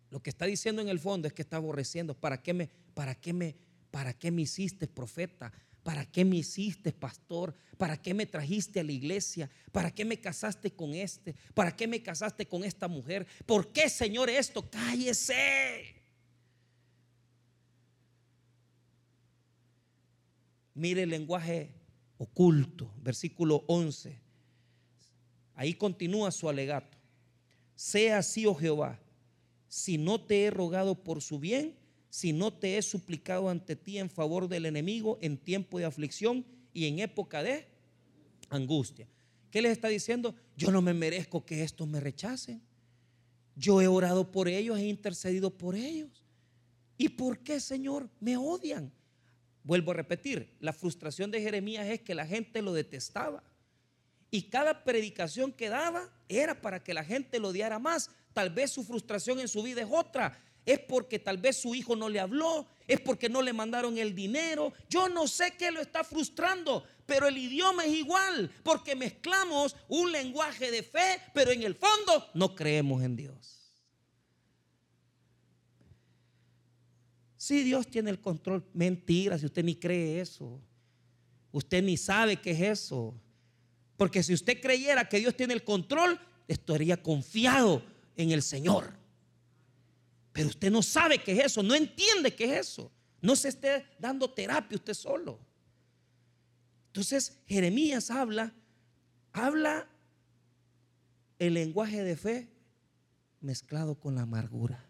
lo 0.09 0.23
que 0.23 0.29
está 0.29 0.45
diciendo 0.45 0.81
en 0.81 0.87
el 0.87 0.99
fondo 0.99 1.27
es 1.27 1.33
que 1.33 1.41
está 1.41 1.57
aborreciendo. 1.57 2.13
¿Para 2.13 2.41
qué 2.41 2.53
me, 2.53 2.69
para 2.93 3.15
qué 3.15 3.33
me, 3.33 3.55
para 3.91 4.13
qué 4.13 4.31
me 4.31 4.43
hiciste 4.43 4.87
profeta? 4.87 5.51
¿Para 5.85 6.03
qué 6.03 6.25
me 6.25 6.37
hiciste 6.37 6.91
pastor? 6.91 7.53
¿Para 7.77 8.01
qué 8.01 8.15
me 8.15 8.25
trajiste 8.25 8.79
a 8.79 8.83
la 8.83 8.91
iglesia? 8.91 9.51
¿Para 9.71 9.93
qué 9.93 10.03
me 10.03 10.19
casaste 10.19 10.71
con 10.71 10.95
este? 10.95 11.35
¿Para 11.53 11.75
qué 11.75 11.85
me 11.85 12.01
casaste 12.01 12.47
con 12.47 12.63
esta 12.63 12.87
mujer? 12.87 13.27
¿Por 13.45 13.71
qué, 13.71 13.87
Señor, 13.87 14.31
esto? 14.31 14.67
Cállese. 14.67 15.93
Mire 20.73 21.03
el 21.03 21.11
lenguaje 21.11 21.75
oculto, 22.17 22.91
versículo 23.03 23.63
11. 23.67 24.19
Ahí 25.53 25.75
continúa 25.75 26.31
su 26.31 26.49
alegato. 26.49 26.97
Sea 27.75 28.17
así, 28.17 28.47
oh 28.47 28.55
Jehová, 28.55 28.99
si 29.67 29.99
no 29.99 30.19
te 30.19 30.45
he 30.45 30.49
rogado 30.49 31.03
por 31.03 31.21
su 31.21 31.39
bien, 31.39 31.77
si 32.15 32.31
no 32.31 32.53
te 32.53 32.77
he 32.77 32.81
suplicado 32.81 33.49
ante 33.49 33.75
ti 33.75 33.97
en 33.97 34.09
favor 34.09 34.47
del 34.47 34.65
enemigo 34.65 35.19
en 35.21 35.37
tiempo 35.37 35.79
de 35.79 35.83
aflicción 35.83 36.45
y 36.71 36.87
en 36.87 36.99
época 36.99 37.43
de 37.43 37.67
angustia. 38.49 39.05
¿Qué 39.51 39.61
les 39.61 39.73
está 39.73 39.89
diciendo? 39.89 40.33
Yo 40.55 40.71
no 40.71 40.81
me 40.81 40.93
merezco 40.93 41.45
que 41.45 41.61
estos 41.61 41.85
me 41.89 41.99
rechacen. 41.99 42.61
Yo 43.57 43.81
he 43.81 43.87
orado 43.87 44.31
por 44.31 44.47
ellos, 44.47 44.79
he 44.79 44.85
intercedido 44.85 45.49
por 45.49 45.75
ellos. 45.75 46.23
¿Y 46.97 47.09
por 47.09 47.39
qué, 47.39 47.59
Señor, 47.59 48.09
me 48.21 48.37
odian? 48.37 48.93
Vuelvo 49.65 49.91
a 49.91 49.95
repetir, 49.95 50.55
la 50.61 50.71
frustración 50.71 51.31
de 51.31 51.41
Jeremías 51.41 51.85
es 51.85 51.99
que 51.99 52.15
la 52.15 52.25
gente 52.25 52.61
lo 52.61 52.71
detestaba. 52.71 53.43
Y 54.31 54.43
cada 54.43 54.85
predicación 54.85 55.51
que 55.51 55.67
daba 55.67 56.09
era 56.29 56.61
para 56.61 56.81
que 56.81 56.93
la 56.93 57.03
gente 57.03 57.39
lo 57.39 57.49
odiara 57.49 57.77
más. 57.77 58.09
Tal 58.31 58.51
vez 58.51 58.71
su 58.71 58.85
frustración 58.85 59.41
en 59.41 59.49
su 59.49 59.61
vida 59.61 59.81
es 59.81 59.89
otra 59.91 60.41
es 60.65 60.79
porque 60.79 61.19
tal 61.19 61.37
vez 61.37 61.57
su 61.57 61.75
hijo 61.75 61.95
no 61.95 62.09
le 62.09 62.19
habló, 62.19 62.67
es 62.87 62.99
porque 62.99 63.29
no 63.29 63.41
le 63.41 63.53
mandaron 63.53 63.97
el 63.97 64.15
dinero. 64.15 64.73
Yo 64.89 65.07
no 65.09 65.27
sé 65.27 65.53
qué 65.57 65.71
lo 65.71 65.81
está 65.81 66.03
frustrando, 66.03 66.83
pero 67.05 67.27
el 67.27 67.37
idioma 67.37 67.85
es 67.85 67.93
igual, 67.93 68.51
porque 68.63 68.95
mezclamos 68.95 69.75
un 69.87 70.11
lenguaje 70.11 70.71
de 70.71 70.81
fe, 70.81 71.21
pero 71.33 71.51
en 71.51 71.63
el 71.63 71.75
fondo 71.75 72.27
no 72.33 72.55
creemos 72.55 73.03
en 73.03 73.15
Dios. 73.15 73.55
Si 77.37 77.61
Dios 77.61 77.87
tiene 77.87 78.09
el 78.09 78.19
control, 78.19 78.65
mentira, 78.73 79.37
si 79.37 79.45
usted 79.45 79.63
ni 79.63 79.75
cree 79.75 80.19
eso, 80.19 80.59
usted 81.51 81.83
ni 81.83 81.95
sabe 81.95 82.37
qué 82.37 82.51
es 82.51 82.61
eso. 82.61 83.13
Porque 83.97 84.23
si 84.23 84.33
usted 84.33 84.59
creyera 84.59 85.07
que 85.07 85.19
Dios 85.19 85.37
tiene 85.37 85.53
el 85.53 85.63
control, 85.63 86.19
estaría 86.47 87.01
confiado 87.01 87.83
en 88.17 88.31
el 88.31 88.41
Señor. 88.41 89.04
Pero 90.35 90.49
usted 90.49 90.69
no 90.69 90.83
sabe 90.83 91.17
qué 91.17 91.31
es 91.31 91.45
eso, 91.45 91.63
no 91.63 91.73
entiende 91.73 92.35
qué 92.35 92.43
es 92.43 92.67
eso. 92.67 92.91
No 93.21 93.37
se 93.37 93.47
esté 93.47 93.85
dando 93.97 94.29
terapia 94.29 94.75
usted 94.75 94.93
solo. 94.93 95.39
Entonces 96.87 97.39
Jeremías 97.45 98.11
habla, 98.11 98.53
habla 99.31 99.87
el 101.39 101.53
lenguaje 101.53 102.03
de 102.03 102.17
fe 102.17 102.49
mezclado 103.39 103.97
con 103.97 104.15
la 104.15 104.23
amargura. 104.23 104.83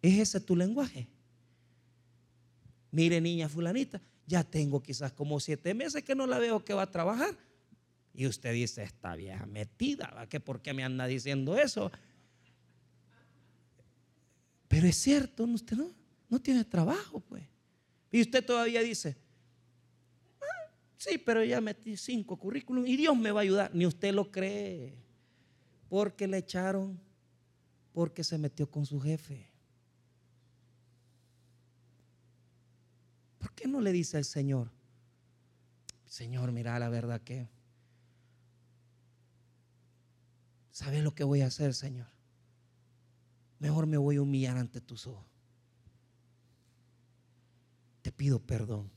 ¿Es 0.00 0.20
ese 0.20 0.40
tu 0.40 0.56
lenguaje? 0.56 1.06
Mire, 2.90 3.20
niña 3.20 3.46
fulanita, 3.46 4.00
ya 4.26 4.42
tengo 4.42 4.82
quizás 4.82 5.12
como 5.12 5.38
siete 5.38 5.74
meses 5.74 6.02
que 6.02 6.14
no 6.14 6.26
la 6.26 6.38
veo 6.38 6.64
que 6.64 6.72
va 6.72 6.84
a 6.84 6.90
trabajar. 6.90 7.36
Y 8.14 8.26
usted 8.26 8.54
dice, 8.54 8.84
está 8.84 9.14
vieja 9.16 9.44
metida, 9.44 10.10
¿va? 10.16 10.26
¿Que 10.26 10.40
¿por 10.40 10.62
qué 10.62 10.72
me 10.72 10.82
anda 10.82 11.06
diciendo 11.06 11.58
eso? 11.58 11.92
Pero 14.68 14.86
es 14.86 14.96
cierto, 14.96 15.44
usted 15.44 15.76
no, 15.76 15.90
no 16.28 16.40
tiene 16.40 16.64
trabajo, 16.64 17.20
pues. 17.20 17.44
Y 18.10 18.20
usted 18.20 18.44
todavía 18.44 18.80
dice, 18.80 19.16
ah, 20.40 20.70
sí, 20.96 21.18
pero 21.18 21.44
ya 21.44 21.60
metí 21.60 21.96
cinco 21.96 22.36
currículums 22.38 22.88
y 22.88 22.96
Dios 22.96 23.16
me 23.16 23.30
va 23.30 23.40
a 23.40 23.42
ayudar. 23.42 23.74
Ni 23.74 23.86
usted 23.86 24.12
lo 24.12 24.30
cree, 24.30 24.96
porque 25.88 26.26
le 26.26 26.38
echaron, 26.38 26.98
porque 27.92 28.24
se 28.24 28.38
metió 28.38 28.70
con 28.70 28.86
su 28.86 29.00
jefe. 29.00 29.46
¿Por 33.38 33.52
qué 33.52 33.68
no 33.68 33.80
le 33.80 33.92
dice 33.92 34.16
al 34.16 34.24
Señor, 34.24 34.70
Señor, 36.06 36.50
mira 36.52 36.78
la 36.78 36.88
verdad 36.88 37.20
que, 37.20 37.48
¿sabes 40.70 41.02
lo 41.02 41.14
que 41.14 41.24
voy 41.24 41.42
a 41.42 41.46
hacer, 41.46 41.74
Señor? 41.74 42.15
Mejor 43.58 43.86
me 43.86 43.96
voy 43.96 44.16
a 44.16 44.22
humillar 44.22 44.56
ante 44.56 44.80
tus 44.80 45.06
ojos. 45.06 45.26
Te 48.02 48.12
pido 48.12 48.38
perdón. 48.38 48.90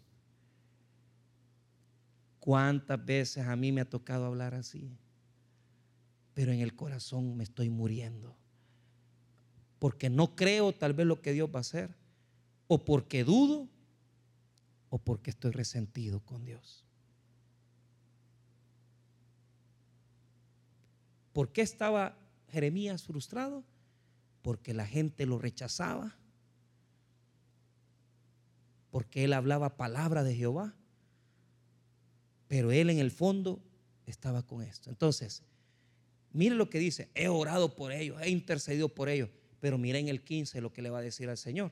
¿Cuántas 2.40 3.04
veces 3.04 3.46
a 3.46 3.56
mí 3.56 3.72
me 3.72 3.82
ha 3.82 3.90
tocado 3.90 4.26
hablar 4.26 4.54
así? 4.54 4.98
Pero 6.34 6.52
en 6.52 6.62
el 6.62 6.76
corazón 6.76 7.36
me 7.36 7.44
estoy 7.44 7.70
muriendo. 7.70 8.36
Porque 9.78 10.10
no 10.10 10.36
creo 10.36 10.74
tal 10.74 10.94
vez 10.94 11.06
lo 11.06 11.22
que 11.22 11.34
Dios 11.34 11.50
va 11.50 11.60
a 11.60 11.62
hacer. 11.62 11.96
O 12.68 12.86
porque 12.86 13.24
dudo. 13.24 13.68
O 14.90 14.98
porque 14.98 15.30
estoy 15.30 15.52
resentido 15.52 16.22
con 16.22 16.46
Dios. 16.46 16.86
¿Por 21.34 21.52
qué 21.52 21.62
estaba 21.62 22.18
Jeremías 22.50 23.04
frustrado? 23.04 23.64
Porque 24.42 24.74
la 24.74 24.86
gente 24.86 25.26
lo 25.26 25.38
rechazaba, 25.38 26.16
porque 28.92 29.24
él 29.24 29.34
hablaba 29.34 29.78
palabra 29.78 30.24
de 30.24 30.36
Jehová, 30.36 30.76
pero 32.48 32.72
él 32.72 32.90
en 32.90 33.00
el 33.00 33.12
fondo 33.12 33.62
estaba 34.06 34.44
con 34.44 34.64
esto. 34.64 34.90
Entonces, 34.90 35.44
mire 36.32 36.56
lo 36.56 36.70
que 36.70 36.80
dice, 36.80 37.10
he 37.14 37.28
orado 37.28 37.76
por 37.76 37.92
ellos, 37.92 38.20
he 38.22 38.30
intercedido 38.30 38.90
por 38.90 39.10
ellos, 39.10 39.30
pero 39.60 39.78
mire 39.78 40.00
en 40.00 40.08
el 40.08 40.24
15 40.24 40.62
lo 40.62 40.74
que 40.74 40.82
le 40.82 40.90
va 40.90 41.00
a 41.00 41.04
decir 41.04 41.30
al 41.30 41.38
Señor. 41.38 41.72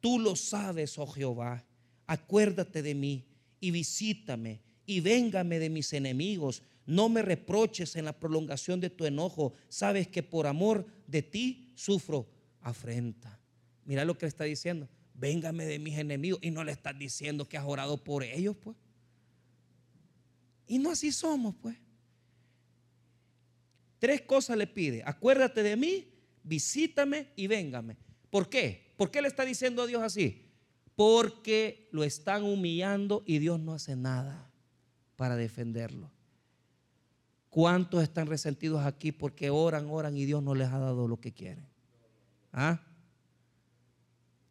Tú 0.00 0.18
lo 0.18 0.36
sabes, 0.36 0.98
oh 0.98 1.06
Jehová, 1.06 1.64
acuérdate 2.06 2.82
de 2.82 2.94
mí 2.94 3.26
y 3.60 3.70
visítame 3.70 4.62
y 4.86 5.00
véngame 5.00 5.58
de 5.58 5.70
mis 5.70 5.92
enemigos 5.92 6.62
no 6.86 7.08
me 7.08 7.22
reproches 7.22 7.96
en 7.96 8.04
la 8.04 8.12
prolongación 8.12 8.80
de 8.80 8.90
tu 8.90 9.06
enojo. 9.06 9.54
Sabes 9.68 10.08
que 10.08 10.22
por 10.22 10.46
amor 10.46 10.86
de 11.06 11.22
ti 11.22 11.63
sufro 11.74 12.28
afrenta. 12.60 13.38
Mira 13.84 14.04
lo 14.04 14.16
que 14.16 14.26
le 14.26 14.28
está 14.28 14.44
diciendo. 14.44 14.88
Véngame 15.14 15.66
de 15.66 15.78
mis 15.78 15.98
enemigos. 15.98 16.40
Y 16.42 16.50
no 16.50 16.64
le 16.64 16.72
estás 16.72 16.98
diciendo 16.98 17.48
que 17.48 17.56
has 17.56 17.64
orado 17.64 18.02
por 18.02 18.22
ellos, 18.22 18.56
pues. 18.56 18.76
Y 20.66 20.78
no 20.78 20.90
así 20.90 21.12
somos, 21.12 21.54
pues. 21.56 21.76
Tres 23.98 24.22
cosas 24.22 24.56
le 24.56 24.66
pide. 24.66 25.02
Acuérdate 25.04 25.62
de 25.62 25.76
mí, 25.76 26.08
visítame 26.42 27.28
y 27.36 27.46
véngame. 27.46 27.96
¿Por 28.30 28.48
qué? 28.48 28.92
¿Por 28.96 29.10
qué 29.10 29.22
le 29.22 29.28
está 29.28 29.44
diciendo 29.44 29.82
a 29.82 29.86
Dios 29.86 30.02
así? 30.02 30.42
Porque 30.96 31.88
lo 31.90 32.04
están 32.04 32.44
humillando 32.44 33.22
y 33.26 33.38
Dios 33.38 33.60
no 33.60 33.74
hace 33.74 33.96
nada 33.96 34.50
para 35.16 35.36
defenderlo. 35.36 36.13
¿Cuántos 37.54 38.02
están 38.02 38.26
resentidos 38.26 38.84
aquí 38.84 39.12
porque 39.12 39.48
oran, 39.48 39.86
oran 39.88 40.16
y 40.16 40.24
Dios 40.24 40.42
no 40.42 40.56
les 40.56 40.70
ha 40.70 40.78
dado 40.80 41.06
lo 41.06 41.20
que 41.20 41.32
quieren? 41.32 41.64
¿Ah? 42.52 42.82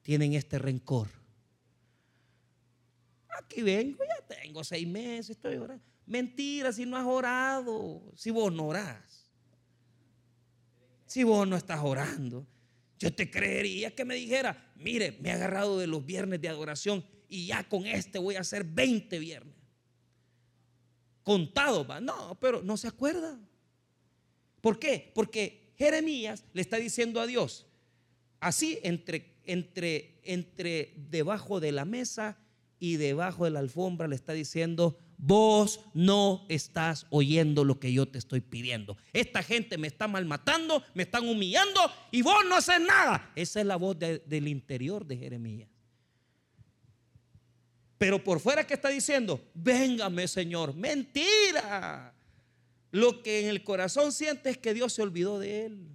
Tienen 0.04 0.32
este 0.36 0.58
rencor. 0.58 1.10
Aquí 3.38 3.62
vengo, 3.62 3.98
ya 4.06 4.26
tengo 4.26 4.64
seis 4.64 4.88
meses, 4.88 5.32
estoy 5.32 5.58
orando. 5.58 5.84
Mentira, 6.06 6.72
si 6.72 6.86
no 6.86 6.96
has 6.96 7.06
orado, 7.06 8.02
si 8.16 8.32
vos 8.32 8.54
no 8.54 8.68
orás, 8.68 9.30
si 11.06 11.26
vos 11.26 11.46
no 11.46 11.58
estás 11.58 11.82
orando, 11.84 12.48
yo 13.00 13.14
te 13.14 13.30
creería 13.30 13.94
que 13.94 14.06
me 14.06 14.16
dijera, 14.16 14.72
mire, 14.78 15.18
me 15.20 15.28
he 15.28 15.32
agarrado 15.34 15.78
de 15.78 15.88
los 15.88 16.06
viernes 16.06 16.40
de 16.40 16.48
adoración 16.48 17.04
y 17.28 17.48
ya 17.48 17.68
con 17.68 17.86
este 17.86 18.18
voy 18.18 18.38
a 18.38 18.40
hacer 18.40 18.64
20 18.64 19.20
viernes 19.20 19.63
contado, 21.24 21.88
no, 22.02 22.38
pero 22.40 22.62
no 22.62 22.78
se 22.78 22.88
acuerda. 22.88 23.40
¿Por 24.62 24.80
qué? 24.80 25.12
Porque 25.14 25.74
Jeremías 25.78 26.46
le 26.54 26.62
está 26.62 26.78
diciendo 26.78 27.20
a 27.20 27.28
Dios, 27.28 27.66
así 28.40 28.80
entre, 28.84 29.36
entre, 29.46 30.20
entre 30.24 30.94
debajo 31.10 31.60
de 31.60 31.72
la 31.72 31.86
mesa 31.86 32.38
y 32.80 32.98
debajo 32.98 33.46
de 33.46 33.52
la 33.52 33.60
alfombra 33.60 34.08
le 34.08 34.16
está 34.16 34.34
diciendo, 34.34 34.98
vos 35.18 35.80
no 35.94 36.46
estás 36.50 37.08
oyendo 37.10 37.64
lo 37.64 37.80
que 37.80 37.94
yo 37.94 38.08
te 38.08 38.18
estoy 38.18 38.42
pidiendo. 38.42 38.98
Esta 39.14 39.42
gente 39.42 39.78
me 39.78 39.88
está 39.88 40.08
malmatando, 40.08 40.84
me 40.94 41.04
están 41.04 41.28
humillando 41.28 41.80
y 42.12 42.22
vos 42.22 42.44
no 42.48 42.56
haces 42.56 42.82
nada. 42.82 43.32
Esa 43.36 43.62
es 43.62 43.66
la 43.66 43.78
voz 43.78 43.98
del 43.98 44.48
interior 44.48 45.06
de 45.06 45.18
Jeremías. 45.18 45.73
Pero 48.04 48.22
por 48.22 48.42
fuera 48.42 48.68
que 48.68 48.74
está 48.74 48.90
diciendo, 48.90 49.50
véngame 49.54 50.28
Señor, 50.28 50.76
mentira. 50.76 52.14
Lo 52.92 53.24
que 53.24 53.40
en 53.40 53.48
el 53.48 53.64
corazón 53.64 54.12
siente 54.12 54.50
es 54.50 54.58
que 54.58 54.74
Dios 54.74 54.92
se 54.92 55.02
olvidó 55.02 55.40
de 55.40 55.68
él. 55.68 55.88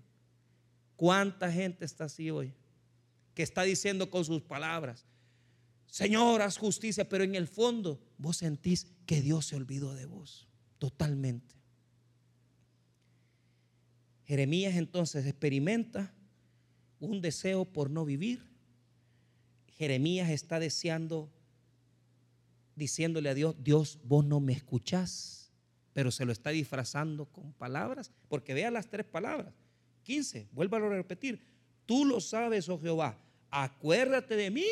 ¿Cuánta 0.97 1.53
gente 1.53 1.85
está 1.85 2.05
así 2.05 2.31
hoy? 2.31 2.55
Que 3.35 3.43
está 3.43 3.63
diciendo 3.63 4.09
con 4.09 4.25
sus 4.25 4.41
palabras, 4.41 5.05
Señor, 5.85 6.41
haz 6.41 6.57
justicia, 6.57 7.07
pero 7.07 7.25
en 7.25 7.35
el 7.35 7.47
fondo 7.47 8.01
vos 8.17 8.39
sentís 8.39 8.87
que 9.05 9.21
Dios 9.21 9.45
se 9.45 9.57
olvidó 9.57 9.93
de 9.93 10.07
vos, 10.07 10.49
totalmente. 10.79 11.57
Jeremías 14.25 14.77
entonces 14.77 15.27
experimenta 15.27 16.15
un 17.01 17.21
deseo 17.21 17.67
por 17.67 17.91
no 17.91 18.07
vivir. 18.07 18.49
Jeremías 19.77 20.31
está 20.31 20.59
deseando, 20.59 21.31
diciéndole 22.79 23.29
a 23.29 23.35
Dios, 23.35 23.57
Dios, 23.59 23.99
vos 24.05 24.25
no 24.25 24.41
me 24.41 24.53
escuchás, 24.53 25.53
pero 25.93 26.11
se 26.11 26.25
lo 26.25 26.33
está 26.33 26.51
disfrazando 26.51 27.27
con 27.27 27.53
palabras, 27.53 28.11
porque 28.29 28.55
vea 28.55 28.71
las 28.71 28.89
tres 28.89 29.05
palabras. 29.05 29.53
15, 30.05 30.49
vuélvalo 30.53 30.87
a 30.87 30.97
repetir. 30.97 31.43
Tú 31.85 32.05
lo 32.05 32.21
sabes, 32.21 32.69
oh 32.69 32.81
Jehová, 32.81 33.19
acuérdate 33.51 34.37
de 34.37 34.51
mí 34.51 34.65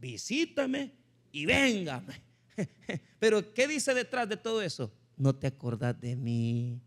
visítame 0.00 0.92
y 1.32 1.46
véngame. 1.46 2.14
Pero 3.18 3.52
¿qué 3.54 3.68
dice 3.68 3.94
detrás 3.94 4.28
de 4.28 4.36
todo 4.36 4.62
eso? 4.62 4.92
No 5.16 5.34
te 5.34 5.46
acordás 5.46 6.00
de 6.00 6.16
mí. 6.16 6.80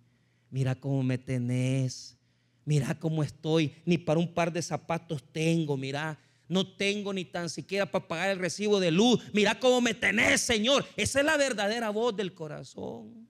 Mira 0.50 0.76
cómo 0.76 1.04
me 1.04 1.18
tenés. 1.18 2.18
Mira 2.66 2.98
cómo 2.98 3.24
estoy. 3.24 3.74
Ni 3.86 3.98
para 3.98 4.20
un 4.20 4.34
par 4.34 4.52
de 4.52 4.62
zapatos 4.62 5.24
tengo. 5.32 5.78
Mira, 5.78 6.20
no 6.52 6.68
tengo 6.68 7.14
ni 7.14 7.24
tan 7.24 7.50
siquiera 7.50 7.90
para 7.90 8.10
pagar 8.10 8.32
el 8.32 8.40
recibo 8.40 8.82
de 8.82 8.92
luz. 8.92 9.24
Mira 9.32 9.58
cómo 9.58 9.80
me 9.80 9.94
tenés, 9.94 10.42
Señor. 10.42 10.86
Esa 10.98 11.20
es 11.20 11.26
la 11.26 11.38
verdadera 11.38 11.90
voz 11.92 12.14
del 12.14 12.34
corazón. 12.34 13.26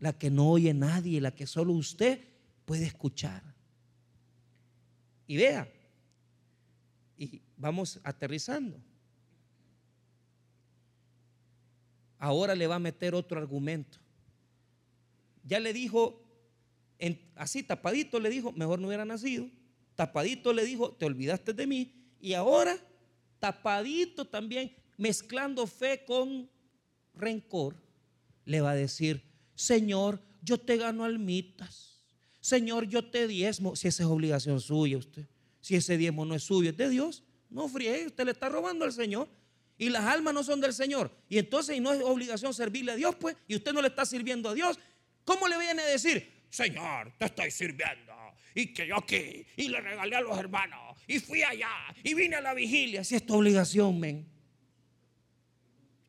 La 0.00 0.12
que 0.18 0.32
no 0.32 0.50
oye 0.50 0.74
nadie, 0.74 1.20
la 1.20 1.30
que 1.30 1.46
solo 1.46 1.74
usted 1.74 2.18
puede 2.64 2.86
escuchar. 2.86 3.44
Y 5.28 5.36
vea, 5.36 5.72
y 7.16 7.40
vamos 7.56 8.00
aterrizando. 8.02 8.82
Ahora 12.18 12.56
le 12.56 12.66
va 12.66 12.74
a 12.74 12.80
meter 12.80 13.14
otro 13.14 13.38
argumento. 13.38 13.98
Ya 15.44 15.60
le 15.60 15.72
dijo, 15.72 16.20
así 17.36 17.62
tapadito 17.62 18.18
le 18.18 18.28
dijo, 18.28 18.50
mejor 18.50 18.80
no 18.80 18.88
hubiera 18.88 19.04
nacido. 19.04 19.48
Tapadito 19.98 20.52
le 20.52 20.64
dijo, 20.64 20.92
te 20.92 21.06
olvidaste 21.06 21.52
de 21.52 21.66
mí. 21.66 21.92
Y 22.20 22.34
ahora, 22.34 22.78
tapadito 23.40 24.24
también, 24.24 24.72
mezclando 24.96 25.66
fe 25.66 26.04
con 26.04 26.48
rencor, 27.14 27.74
le 28.44 28.60
va 28.60 28.70
a 28.70 28.74
decir, 28.76 29.24
Señor, 29.56 30.22
yo 30.40 30.56
te 30.56 30.76
gano 30.76 31.02
almitas. 31.02 32.00
Señor, 32.40 32.86
yo 32.86 33.10
te 33.10 33.26
diezmo, 33.26 33.74
si 33.74 33.88
esa 33.88 34.04
es 34.04 34.08
obligación 34.08 34.60
suya 34.60 34.98
usted. 34.98 35.26
Si 35.60 35.74
ese 35.74 35.96
diezmo 35.96 36.24
no 36.24 36.36
es 36.36 36.44
suyo, 36.44 36.70
es 36.70 36.76
de 36.76 36.90
Dios. 36.90 37.24
No 37.50 37.68
fríe, 37.68 38.06
usted 38.06 38.24
le 38.24 38.30
está 38.30 38.48
robando 38.48 38.84
al 38.84 38.92
Señor. 38.92 39.28
Y 39.78 39.88
las 39.88 40.04
almas 40.04 40.32
no 40.32 40.44
son 40.44 40.60
del 40.60 40.74
Señor. 40.74 41.10
Y 41.28 41.38
entonces 41.38 41.80
no 41.80 41.92
es 41.92 42.00
obligación 42.04 42.54
servirle 42.54 42.92
a 42.92 42.94
Dios, 42.94 43.16
pues. 43.16 43.36
Y 43.48 43.56
usted 43.56 43.72
no 43.72 43.82
le 43.82 43.88
está 43.88 44.06
sirviendo 44.06 44.48
a 44.48 44.54
Dios. 44.54 44.78
¿Cómo 45.24 45.48
le 45.48 45.58
viene 45.58 45.82
a 45.82 45.86
decir, 45.86 46.46
Señor, 46.50 47.12
te 47.18 47.24
estoy 47.24 47.50
sirviendo? 47.50 48.17
Y 48.58 48.74
que 48.74 48.88
yo 48.88 48.96
aquí, 48.96 49.46
y 49.56 49.68
le 49.68 49.80
regalé 49.80 50.16
a 50.16 50.20
los 50.20 50.36
hermanos, 50.36 50.98
y 51.06 51.20
fui 51.20 51.44
allá, 51.44 51.70
y 52.02 52.12
vine 52.12 52.34
a 52.34 52.40
la 52.40 52.54
vigilia. 52.54 53.04
Si 53.04 53.14
es 53.14 53.24
tu 53.24 53.36
obligación, 53.36 54.00
men. 54.00 54.26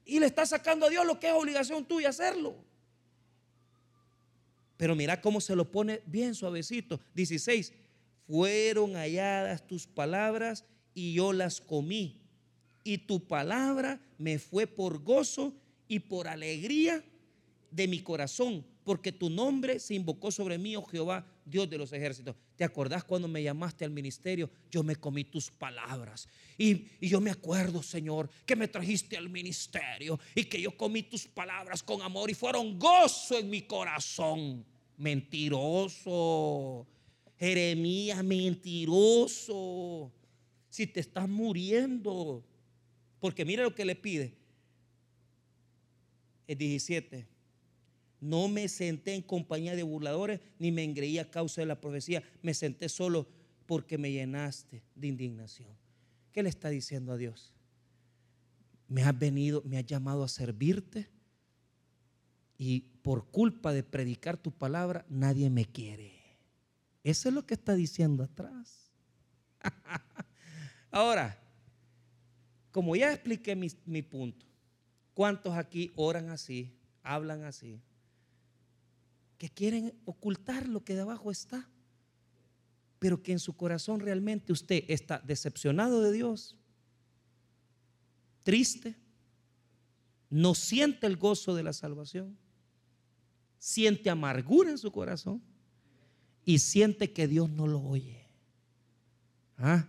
Y 0.04 0.20
le 0.20 0.26
está 0.26 0.47
sacando 0.47 0.88
a 0.88 0.89
Dios 0.89 1.06
lo 1.06 1.20
que 1.20 1.28
es 1.28 1.34
obligación 1.34 1.86
tuya 1.86 2.10
hacerlo. 2.10 2.56
Pero 4.78 4.95
mira 4.95 5.22
cómo 5.22 5.39
se 5.39 5.56
lo 5.56 5.70
pone 5.70 6.02
bien 6.08 6.34
suavecito. 6.34 7.00
16 7.14 7.72
fueron 8.26 8.95
halladas 8.95 9.68
tus 9.68 9.86
palabras 9.86 10.66
y 10.95 11.14
yo 11.14 11.34
las 11.34 11.62
comí. 11.62 12.20
Y 12.84 12.97
tu 12.97 13.28
palabra 13.28 14.00
me 14.18 14.39
fue 14.39 14.66
por 14.66 15.04
gozo 15.04 15.54
y 15.88 16.00
por 16.00 16.28
alegría 16.28 17.04
de 17.70 17.88
mi 17.88 18.00
corazón, 18.00 18.66
porque 18.90 19.12
tu 19.12 19.30
nombre 19.30 19.80
se 19.80 19.94
invocó 19.94 20.32
sobre 20.32 20.58
mí, 20.58 20.76
oh 20.76 20.84
Jehová, 20.84 21.24
Dios 21.46 21.70
de 21.70 21.78
los 21.78 21.94
ejércitos. 21.94 22.36
¿Te 22.56 22.64
acordás 22.64 23.04
cuando 23.04 23.28
me 23.28 23.44
llamaste 23.44 23.86
al 23.86 23.92
ministerio? 23.92 24.50
Yo 24.72 24.82
me 24.82 24.96
comí 24.96 25.26
tus 25.26 25.52
palabras. 25.52 26.28
Y, 26.58 26.88
y, 27.00 27.08
yo 27.08 27.22
me 27.22 27.30
acuerdo, 27.30 27.84
Señor, 27.84 28.32
que 28.48 28.56
me 28.56 28.68
trajiste 28.68 29.16
al 29.16 29.30
ministerio 29.30 30.20
y 30.34 30.46
que 30.46 30.60
yo 30.60 30.76
comí 30.76 31.04
tus 31.04 31.28
palabras 31.28 31.84
con 31.84 32.02
amor 32.02 32.32
y 32.32 32.34
fueron 32.34 32.80
gozo 32.80 33.38
en 33.38 33.52
mi 33.52 33.62
corazón. 33.62 34.66
Mentiroso. 34.98 36.88
Jeremías, 37.38 38.24
mentiroso. 38.24 40.12
Si 40.68 40.88
te 40.88 41.02
estás 41.02 41.30
muriendo. 41.30 42.44
Porque 43.20 43.46
mira 43.46 43.62
lo 43.62 43.76
que 43.76 43.86
le 43.86 43.96
pide. 43.96 44.34
El 46.48 46.58
17. 46.58 47.39
No 48.22 48.47
me 48.47 48.67
senté 48.67 49.13
en 49.13 49.22
compañía 49.22 49.76
de 49.76 49.84
burladores 49.84 50.39
ni 50.57 50.72
me 50.72 50.84
engreí 50.84 51.17
a 51.20 51.30
causa 51.30 51.61
de 51.61 51.67
la 51.67 51.80
profecía. 51.80 52.24
Me 52.41 52.53
senté 52.53 52.89
solo 52.89 53.28
porque 53.65 53.97
me 53.97 54.11
llenaste 54.11 54.84
de 54.95 55.07
indignación. 55.07 55.70
¿Qué 56.32 56.43
le 56.43 56.49
está 56.49 56.70
diciendo 56.70 57.11
a 57.13 57.17
Dios? 57.17 57.53
Me 58.88 59.03
has 59.03 59.17
venido, 59.17 59.61
me 59.65 59.78
has 59.78 59.86
llamado 59.86 60.24
a 60.24 60.28
servirte 60.28 61.07
y 62.57 62.82
por 63.01 63.28
culpa 63.32 63.72
de 63.72 63.84
predicar 63.84 64.38
tu 64.38 64.51
palabra 64.51 65.05
nadie 65.09 65.49
me 65.49 65.65
quiere. 65.65 66.20
Eso 67.03 67.30
es 67.30 67.36
lo 67.36 67.45
que 67.45 67.53
está 67.53 67.76
diciendo 67.76 68.24
atrás. 68.24 68.91
Ahora, 70.91 71.39
como 72.72 72.95
ya 72.95 73.13
expliqué 73.13 73.55
mi, 73.55 74.01
punto, 74.01 74.45
¿cuántos 75.13 75.55
aquí 75.55 75.91
oran 75.95 76.30
así, 76.30 76.76
hablan 77.01 77.43
así? 77.43 77.82
Que 79.40 79.50
quieren 79.50 80.00
ocultar 80.06 80.68
lo 80.68 80.84
que 80.84 80.94
de 80.94 81.02
abajo 81.02 81.32
está, 81.32 81.68
pero 83.00 83.24
que 83.24 83.32
en 83.32 83.40
su 83.40 83.56
corazón 83.56 84.02
realmente 84.02 84.54
usted 84.54 84.84
está 84.88 85.20
decepcionado 85.26 86.02
de 86.04 86.12
Dios, 86.12 86.56
triste, 88.44 88.96
no 90.30 90.54
siente 90.54 91.08
el 91.08 91.18
gozo 91.18 91.56
de 91.56 91.64
la 91.64 91.74
salvación, 91.74 92.38
siente 93.58 94.10
amargura 94.10 94.70
en 94.70 94.78
su 94.78 94.92
corazón 94.92 95.42
y 96.46 96.60
siente 96.60 97.12
que 97.12 97.28
Dios 97.28 97.50
no 97.50 97.66
lo 97.66 97.82
oye. 97.82 98.28
¿Ah? 99.58 99.88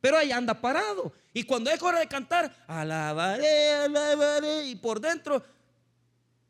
Pero 0.00 0.16
ahí 0.16 0.32
anda 0.32 0.60
parado. 0.60 1.12
Y 1.32 1.42
cuando 1.44 1.70
es 1.70 1.82
hora 1.82 1.98
de 1.98 2.06
cantar, 2.06 2.54
alabaré, 2.66 3.72
alabaré, 3.74 4.68
y 4.68 4.76
por 4.76 5.00
dentro, 5.00 5.42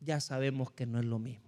ya 0.01 0.21
sabemos 0.21 0.71
que 0.73 0.87
no 0.87 0.99
es 0.99 1.05
lo 1.05 1.19
mismo. 1.19 1.48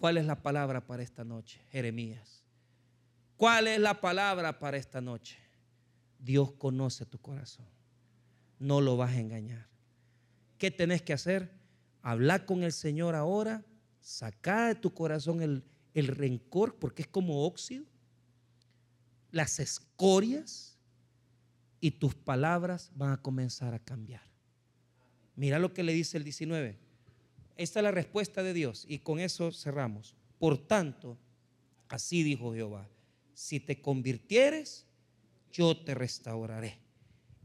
¿Cuál 0.00 0.16
es 0.16 0.24
la 0.24 0.42
palabra 0.42 0.86
para 0.86 1.02
esta 1.02 1.24
noche, 1.24 1.60
Jeremías? 1.70 2.42
¿Cuál 3.36 3.68
es 3.68 3.78
la 3.78 4.00
palabra 4.00 4.58
para 4.58 4.78
esta 4.78 5.02
noche? 5.02 5.36
Dios 6.18 6.52
conoce 6.52 7.04
tu 7.04 7.18
corazón. 7.18 7.66
No 8.58 8.80
lo 8.80 8.96
vas 8.96 9.10
a 9.10 9.20
engañar. 9.20 9.68
¿Qué 10.56 10.70
tenés 10.70 11.02
que 11.02 11.12
hacer? 11.12 11.52
Hablar 12.00 12.46
con 12.46 12.62
el 12.62 12.72
Señor 12.72 13.14
ahora 13.14 13.62
Saca 14.00 14.68
de 14.68 14.74
tu 14.74 14.94
corazón 14.94 15.42
el, 15.42 15.62
el 15.92 16.06
rencor 16.08 16.78
porque 16.78 17.02
es 17.02 17.08
como 17.08 17.44
óxido, 17.44 17.84
las 19.30 19.60
escorias 19.60 20.78
y 21.78 21.90
tus 21.90 22.14
palabras 22.14 22.90
van 22.94 23.12
a 23.12 23.20
comenzar 23.20 23.74
a 23.74 23.78
cambiar. 23.78 24.22
Mira 25.36 25.58
lo 25.58 25.74
que 25.74 25.82
le 25.82 25.92
dice 25.92 26.16
el 26.16 26.24
19. 26.24 26.78
Esta 27.60 27.80
es 27.80 27.84
la 27.84 27.90
respuesta 27.90 28.42
de 28.42 28.54
Dios 28.54 28.86
y 28.88 29.00
con 29.00 29.20
eso 29.20 29.52
cerramos. 29.52 30.16
Por 30.38 30.56
tanto, 30.66 31.18
así 31.90 32.22
dijo 32.22 32.54
Jehová, 32.54 32.88
si 33.34 33.60
te 33.60 33.82
convirtieres, 33.82 34.86
yo 35.52 35.76
te 35.76 35.94
restauraré 35.94 36.78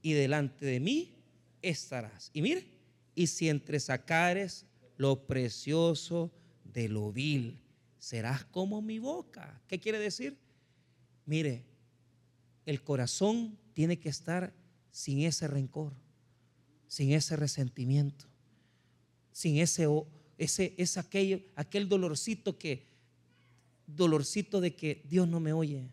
y 0.02 0.14
delante 0.14 0.66
de 0.66 0.80
mí 0.80 1.18
estarás. 1.62 2.30
Y 2.32 2.42
mire, 2.42 2.66
y 3.14 3.28
si 3.28 3.50
entre 3.50 3.78
sacares 3.82 4.66
lo 4.96 5.28
precioso 5.28 6.32
de 6.64 6.88
lo 6.88 7.12
vil, 7.12 7.60
serás 8.00 8.46
como 8.46 8.82
mi 8.82 9.00
boca. 9.00 9.62
¿Qué 9.68 9.82
quiere 9.82 10.00
decir? 10.00 10.38
Mire, 11.26 11.66
el 12.66 12.82
corazón 12.82 13.60
tiene 13.74 14.00
que 14.00 14.08
estar 14.08 14.54
sin 14.92 15.24
ese 15.24 15.50
rencor, 15.50 15.92
sin 16.88 17.12
ese 17.12 17.36
resentimiento, 17.36 18.28
sin 19.36 19.58
ese, 19.58 19.86
ese, 20.38 20.74
ese 20.78 20.98
aquello, 20.98 21.42
aquel 21.56 21.90
dolorcito 21.90 22.58
que, 22.58 22.88
dolorcito 23.86 24.62
de 24.62 24.74
que 24.74 25.02
Dios 25.10 25.28
no 25.28 25.42
me 25.42 25.52
oye, 25.52 25.90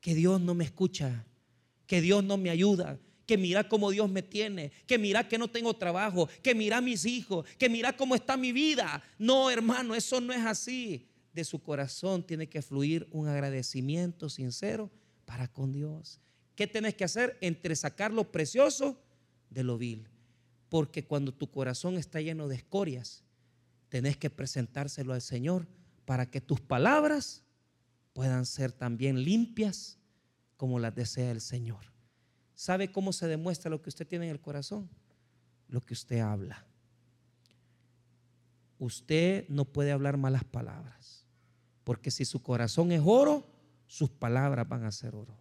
que 0.00 0.14
Dios 0.14 0.40
no 0.40 0.54
me 0.54 0.64
escucha, 0.64 1.26
que 1.86 2.00
Dios 2.00 2.24
no 2.24 2.38
me 2.38 2.48
ayuda, 2.48 2.98
que 3.26 3.36
mira 3.36 3.68
cómo 3.68 3.90
Dios 3.90 4.08
me 4.08 4.22
tiene, 4.22 4.72
que 4.86 4.96
mira 4.96 5.28
que 5.28 5.36
no 5.36 5.48
tengo 5.48 5.74
trabajo, 5.74 6.26
que 6.42 6.54
mira 6.54 6.80
mis 6.80 7.04
hijos, 7.04 7.46
que 7.58 7.68
mira 7.68 7.94
cómo 7.94 8.14
está 8.14 8.38
mi 8.38 8.50
vida. 8.50 9.02
No, 9.18 9.50
hermano, 9.50 9.94
eso 9.94 10.22
no 10.22 10.32
es 10.32 10.46
así. 10.46 11.06
De 11.34 11.44
su 11.44 11.62
corazón 11.62 12.26
tiene 12.26 12.48
que 12.48 12.62
fluir 12.62 13.06
un 13.10 13.28
agradecimiento 13.28 14.30
sincero 14.30 14.90
para 15.26 15.48
con 15.48 15.70
Dios. 15.70 16.18
¿Qué 16.56 16.66
tienes 16.66 16.94
que 16.94 17.04
hacer? 17.04 17.36
Entre 17.42 17.76
sacar 17.76 18.10
lo 18.10 18.32
precioso 18.32 18.98
de 19.50 19.64
lo 19.64 19.76
vil. 19.76 20.09
Porque 20.70 21.04
cuando 21.04 21.34
tu 21.34 21.50
corazón 21.50 21.98
está 21.98 22.22
lleno 22.22 22.48
de 22.48 22.56
escorias, 22.56 23.22
tenés 23.90 24.16
que 24.16 24.30
presentárselo 24.30 25.12
al 25.12 25.20
Señor 25.20 25.66
para 26.06 26.30
que 26.30 26.40
tus 26.40 26.60
palabras 26.60 27.42
puedan 28.14 28.46
ser 28.46 28.72
también 28.72 29.22
limpias 29.22 29.98
como 30.56 30.78
las 30.78 30.94
desea 30.94 31.30
el 31.32 31.40
Señor. 31.40 31.80
¿Sabe 32.54 32.92
cómo 32.92 33.12
se 33.12 33.26
demuestra 33.26 33.70
lo 33.70 33.82
que 33.82 33.88
usted 33.88 34.06
tiene 34.06 34.26
en 34.26 34.32
el 34.32 34.40
corazón? 34.40 34.88
Lo 35.68 35.80
que 35.80 35.94
usted 35.94 36.20
habla. 36.20 36.64
Usted 38.78 39.46
no 39.48 39.64
puede 39.64 39.92
hablar 39.92 40.16
malas 40.16 40.44
palabras, 40.44 41.26
porque 41.84 42.10
si 42.10 42.24
su 42.24 42.42
corazón 42.42 42.92
es 42.92 43.02
oro, 43.04 43.46
sus 43.86 44.08
palabras 44.08 44.68
van 44.68 44.84
a 44.84 44.92
ser 44.92 45.14
oro. 45.14 45.36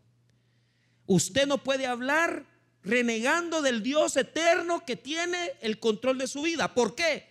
Usted 1.06 1.48
no 1.48 1.64
puede 1.64 1.88
hablar 1.88 2.46
renegando 2.84 3.62
del 3.62 3.84
Dios 3.84 4.16
eterno 4.18 4.86
que 4.86 4.96
tiene 4.96 5.52
el 5.62 5.80
control 5.80 6.18
de 6.18 6.28
su 6.28 6.42
vida. 6.42 6.74
¿Por 6.74 6.96
qué? 6.96 7.26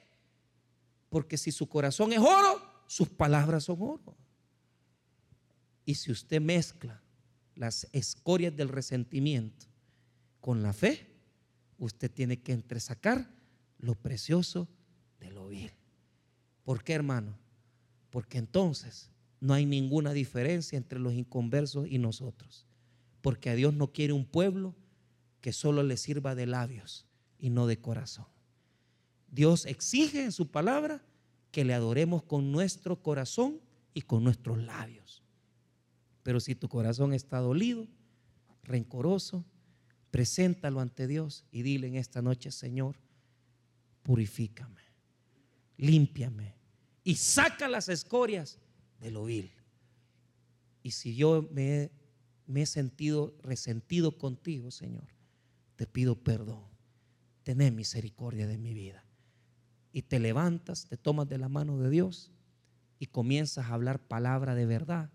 Porque 1.09 1.39
si 1.39 1.53
su 1.53 1.69
corazón 1.69 2.13
es 2.13 2.19
oro, 2.19 2.63
sus 2.87 3.09
palabras 3.09 3.65
son 3.65 3.81
oro. 3.81 4.17
Y 5.85 5.95
si 5.95 6.13
usted 6.13 6.41
mezcla 6.41 7.03
las 7.55 7.89
escorias 7.93 8.55
del 8.55 8.69
resentimiento 8.69 9.67
con 10.41 10.63
la 10.63 10.73
fe, 10.73 11.07
usted 11.79 12.11
tiene 12.11 12.41
que 12.41 12.53
entresacar 12.53 13.31
lo 13.79 13.95
precioso 13.95 14.69
de 15.19 15.31
lo 15.31 15.49
vil. 15.49 15.73
¿Por 16.63 16.85
qué, 16.85 16.93
hermano? 16.93 17.39
Porque 18.11 18.39
entonces 18.39 19.11
no 19.41 19.55
hay 19.55 19.65
ninguna 19.65 20.13
diferencia 20.13 20.77
entre 20.77 20.99
los 20.99 21.15
inconversos 21.15 21.87
y 21.89 21.99
nosotros. 21.99 22.67
Porque 23.23 23.51
a 23.51 23.55
Dios 23.55 23.75
no 23.75 23.93
quiere 23.93 24.13
un 24.13 24.25
pueblo 24.25 24.75
que 25.41 25.53
solo 25.53 25.83
le 25.83 25.97
sirva 25.97 26.35
de 26.35 26.47
labios 26.47 27.07
y 27.39 27.51
no 27.51 27.67
de 27.67 27.81
corazón. 27.81 28.27
Dios 29.31 29.67
exige 29.67 30.25
en 30.25 30.33
su 30.33 30.51
palabra 30.51 31.05
que 31.51 31.65
le 31.65 31.75
adoremos 31.75 32.23
con 32.23 32.51
nuestro 32.51 33.03
corazón 33.03 33.61
y 33.95 34.03
con 34.03 34.25
nuestros 34.25 34.59
labios. 34.59 35.23
Pero 36.23 36.41
si 36.41 36.55
tu 36.55 36.69
corazón 36.69 37.13
está 37.13 37.39
dolido, 37.39 37.87
rencoroso, 38.63 39.45
Preséntalo 40.11 40.81
ante 40.81 41.07
Dios 41.07 41.45
y 41.51 41.63
dile 41.63 41.87
en 41.87 41.97
esta 41.97 42.23
noche, 42.23 42.51
Señor, 42.51 42.97
purifícame, 44.03 44.81
límpiame 45.77 46.55
y 47.05 47.17
saca 47.17 47.69
las 47.69 47.89
escorias 47.89 48.59
de 49.01 49.11
lo 49.11 49.27
vil. 49.27 49.53
Y 50.83 50.93
si 50.93 51.15
yo 51.15 51.47
me, 51.53 51.91
me 52.47 52.63
he 52.63 52.67
sentido 52.67 53.37
resentido 53.43 54.17
contigo, 54.17 54.71
Señor, 54.71 55.09
te 55.79 55.87
pido 55.87 56.17
perdón. 56.17 56.65
Tené 57.45 57.71
misericordia 57.71 58.49
de 58.49 58.59
mi 58.59 58.75
vida. 58.75 59.05
Y 59.93 60.03
te 60.03 60.19
levantas, 60.19 60.87
te 60.87 60.97
tomas 60.97 61.29
de 61.29 61.39
la 61.39 61.49
mano 61.49 61.79
de 61.79 61.89
Dios 61.89 62.33
y 62.99 63.07
comienzas 63.07 63.67
a 63.67 63.75
hablar 63.75 64.01
palabra 64.01 64.57
de 64.57 64.67
verdad, 64.67 65.11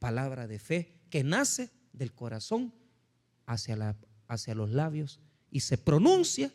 palabra 0.00 0.48
de 0.48 0.58
fe, 0.58 1.00
que 1.08 1.22
nace 1.22 1.70
del 1.92 2.12
corazón 2.12 2.74
hacia 3.46 3.96
hacia 4.26 4.54
los 4.56 4.70
labios 4.70 5.20
y 5.52 5.60
se 5.60 5.78
pronuncia 5.78 6.52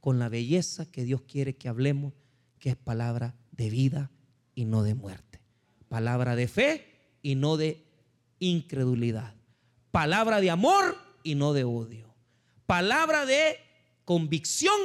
con 0.00 0.18
la 0.18 0.28
belleza 0.28 0.90
que 0.92 1.04
Dios 1.04 1.22
quiere 1.22 1.56
que 1.56 1.68
hablemos, 1.70 2.12
que 2.58 2.70
es 2.70 2.76
palabra 2.76 3.34
de 3.52 3.70
vida 3.70 4.10
y 4.54 4.66
no 4.66 4.82
de 4.82 4.94
muerte. 4.94 5.40
Palabra 5.88 6.36
de 6.36 6.46
fe 6.46 7.16
y 7.22 7.36
no 7.36 7.56
de 7.56 7.86
incredulidad. 8.38 9.34
Palabra 9.90 10.42
de 10.42 10.50
amor 10.50 10.94
y 11.22 11.34
no 11.36 11.54
de 11.54 11.64
odio. 11.64 12.07
Palabra 12.68 13.24
de 13.24 13.56
convicción 14.04 14.76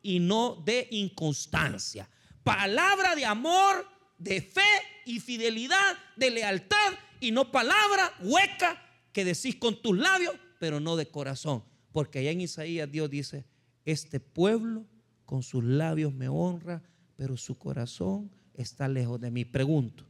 y 0.00 0.20
no 0.20 0.62
de 0.64 0.86
inconstancia. 0.92 2.08
Palabra 2.44 3.16
de 3.16 3.24
amor, 3.24 3.84
de 4.16 4.40
fe 4.40 4.60
y 5.06 5.18
fidelidad, 5.18 5.98
de 6.14 6.30
lealtad 6.30 6.92
y 7.18 7.32
no 7.32 7.50
palabra 7.50 8.12
hueca 8.20 8.80
que 9.12 9.24
decís 9.24 9.56
con 9.56 9.82
tus 9.82 9.98
labios, 9.98 10.36
pero 10.60 10.78
no 10.78 10.94
de 10.94 11.10
corazón. 11.10 11.64
Porque 11.90 12.20
allá 12.20 12.30
en 12.30 12.42
Isaías 12.42 12.88
Dios 12.88 13.10
dice, 13.10 13.44
este 13.84 14.20
pueblo 14.20 14.86
con 15.24 15.42
sus 15.42 15.64
labios 15.64 16.14
me 16.14 16.28
honra, 16.28 16.80
pero 17.16 17.36
su 17.36 17.58
corazón 17.58 18.30
está 18.54 18.86
lejos 18.86 19.20
de 19.20 19.32
mí. 19.32 19.44
Pregunto, 19.44 20.04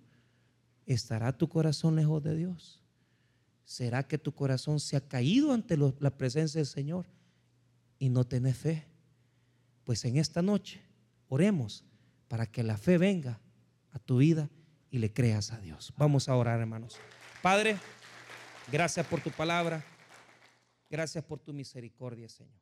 ¿estará 0.84 1.34
tu 1.34 1.48
corazón 1.48 1.96
lejos 1.96 2.22
de 2.22 2.36
Dios? 2.36 2.82
¿Será 3.64 4.06
que 4.06 4.18
tu 4.18 4.32
corazón 4.34 4.80
se 4.80 4.96
ha 4.96 5.08
caído 5.08 5.54
ante 5.54 5.78
la 5.78 6.10
presencia 6.18 6.58
del 6.58 6.66
Señor 6.66 7.06
y 8.02 8.08
no 8.08 8.24
tenés 8.24 8.56
fe? 8.56 8.84
Pues 9.84 10.04
en 10.04 10.16
esta 10.16 10.42
noche 10.42 10.82
oremos 11.28 11.84
para 12.26 12.46
que 12.46 12.64
la 12.64 12.76
fe 12.76 12.98
venga 12.98 13.40
a 13.92 14.00
tu 14.00 14.16
vida 14.16 14.50
y 14.90 14.98
le 14.98 15.12
creas 15.12 15.52
a 15.52 15.60
Dios. 15.60 15.94
Vamos 15.96 16.28
a 16.28 16.34
orar, 16.34 16.58
hermanos. 16.58 16.98
Padre, 17.42 17.76
gracias 18.72 19.06
por 19.06 19.20
tu 19.20 19.30
palabra. 19.30 19.84
Gracias 20.90 21.22
por 21.22 21.38
tu 21.38 21.52
misericordia, 21.52 22.28
Señor. 22.28 22.61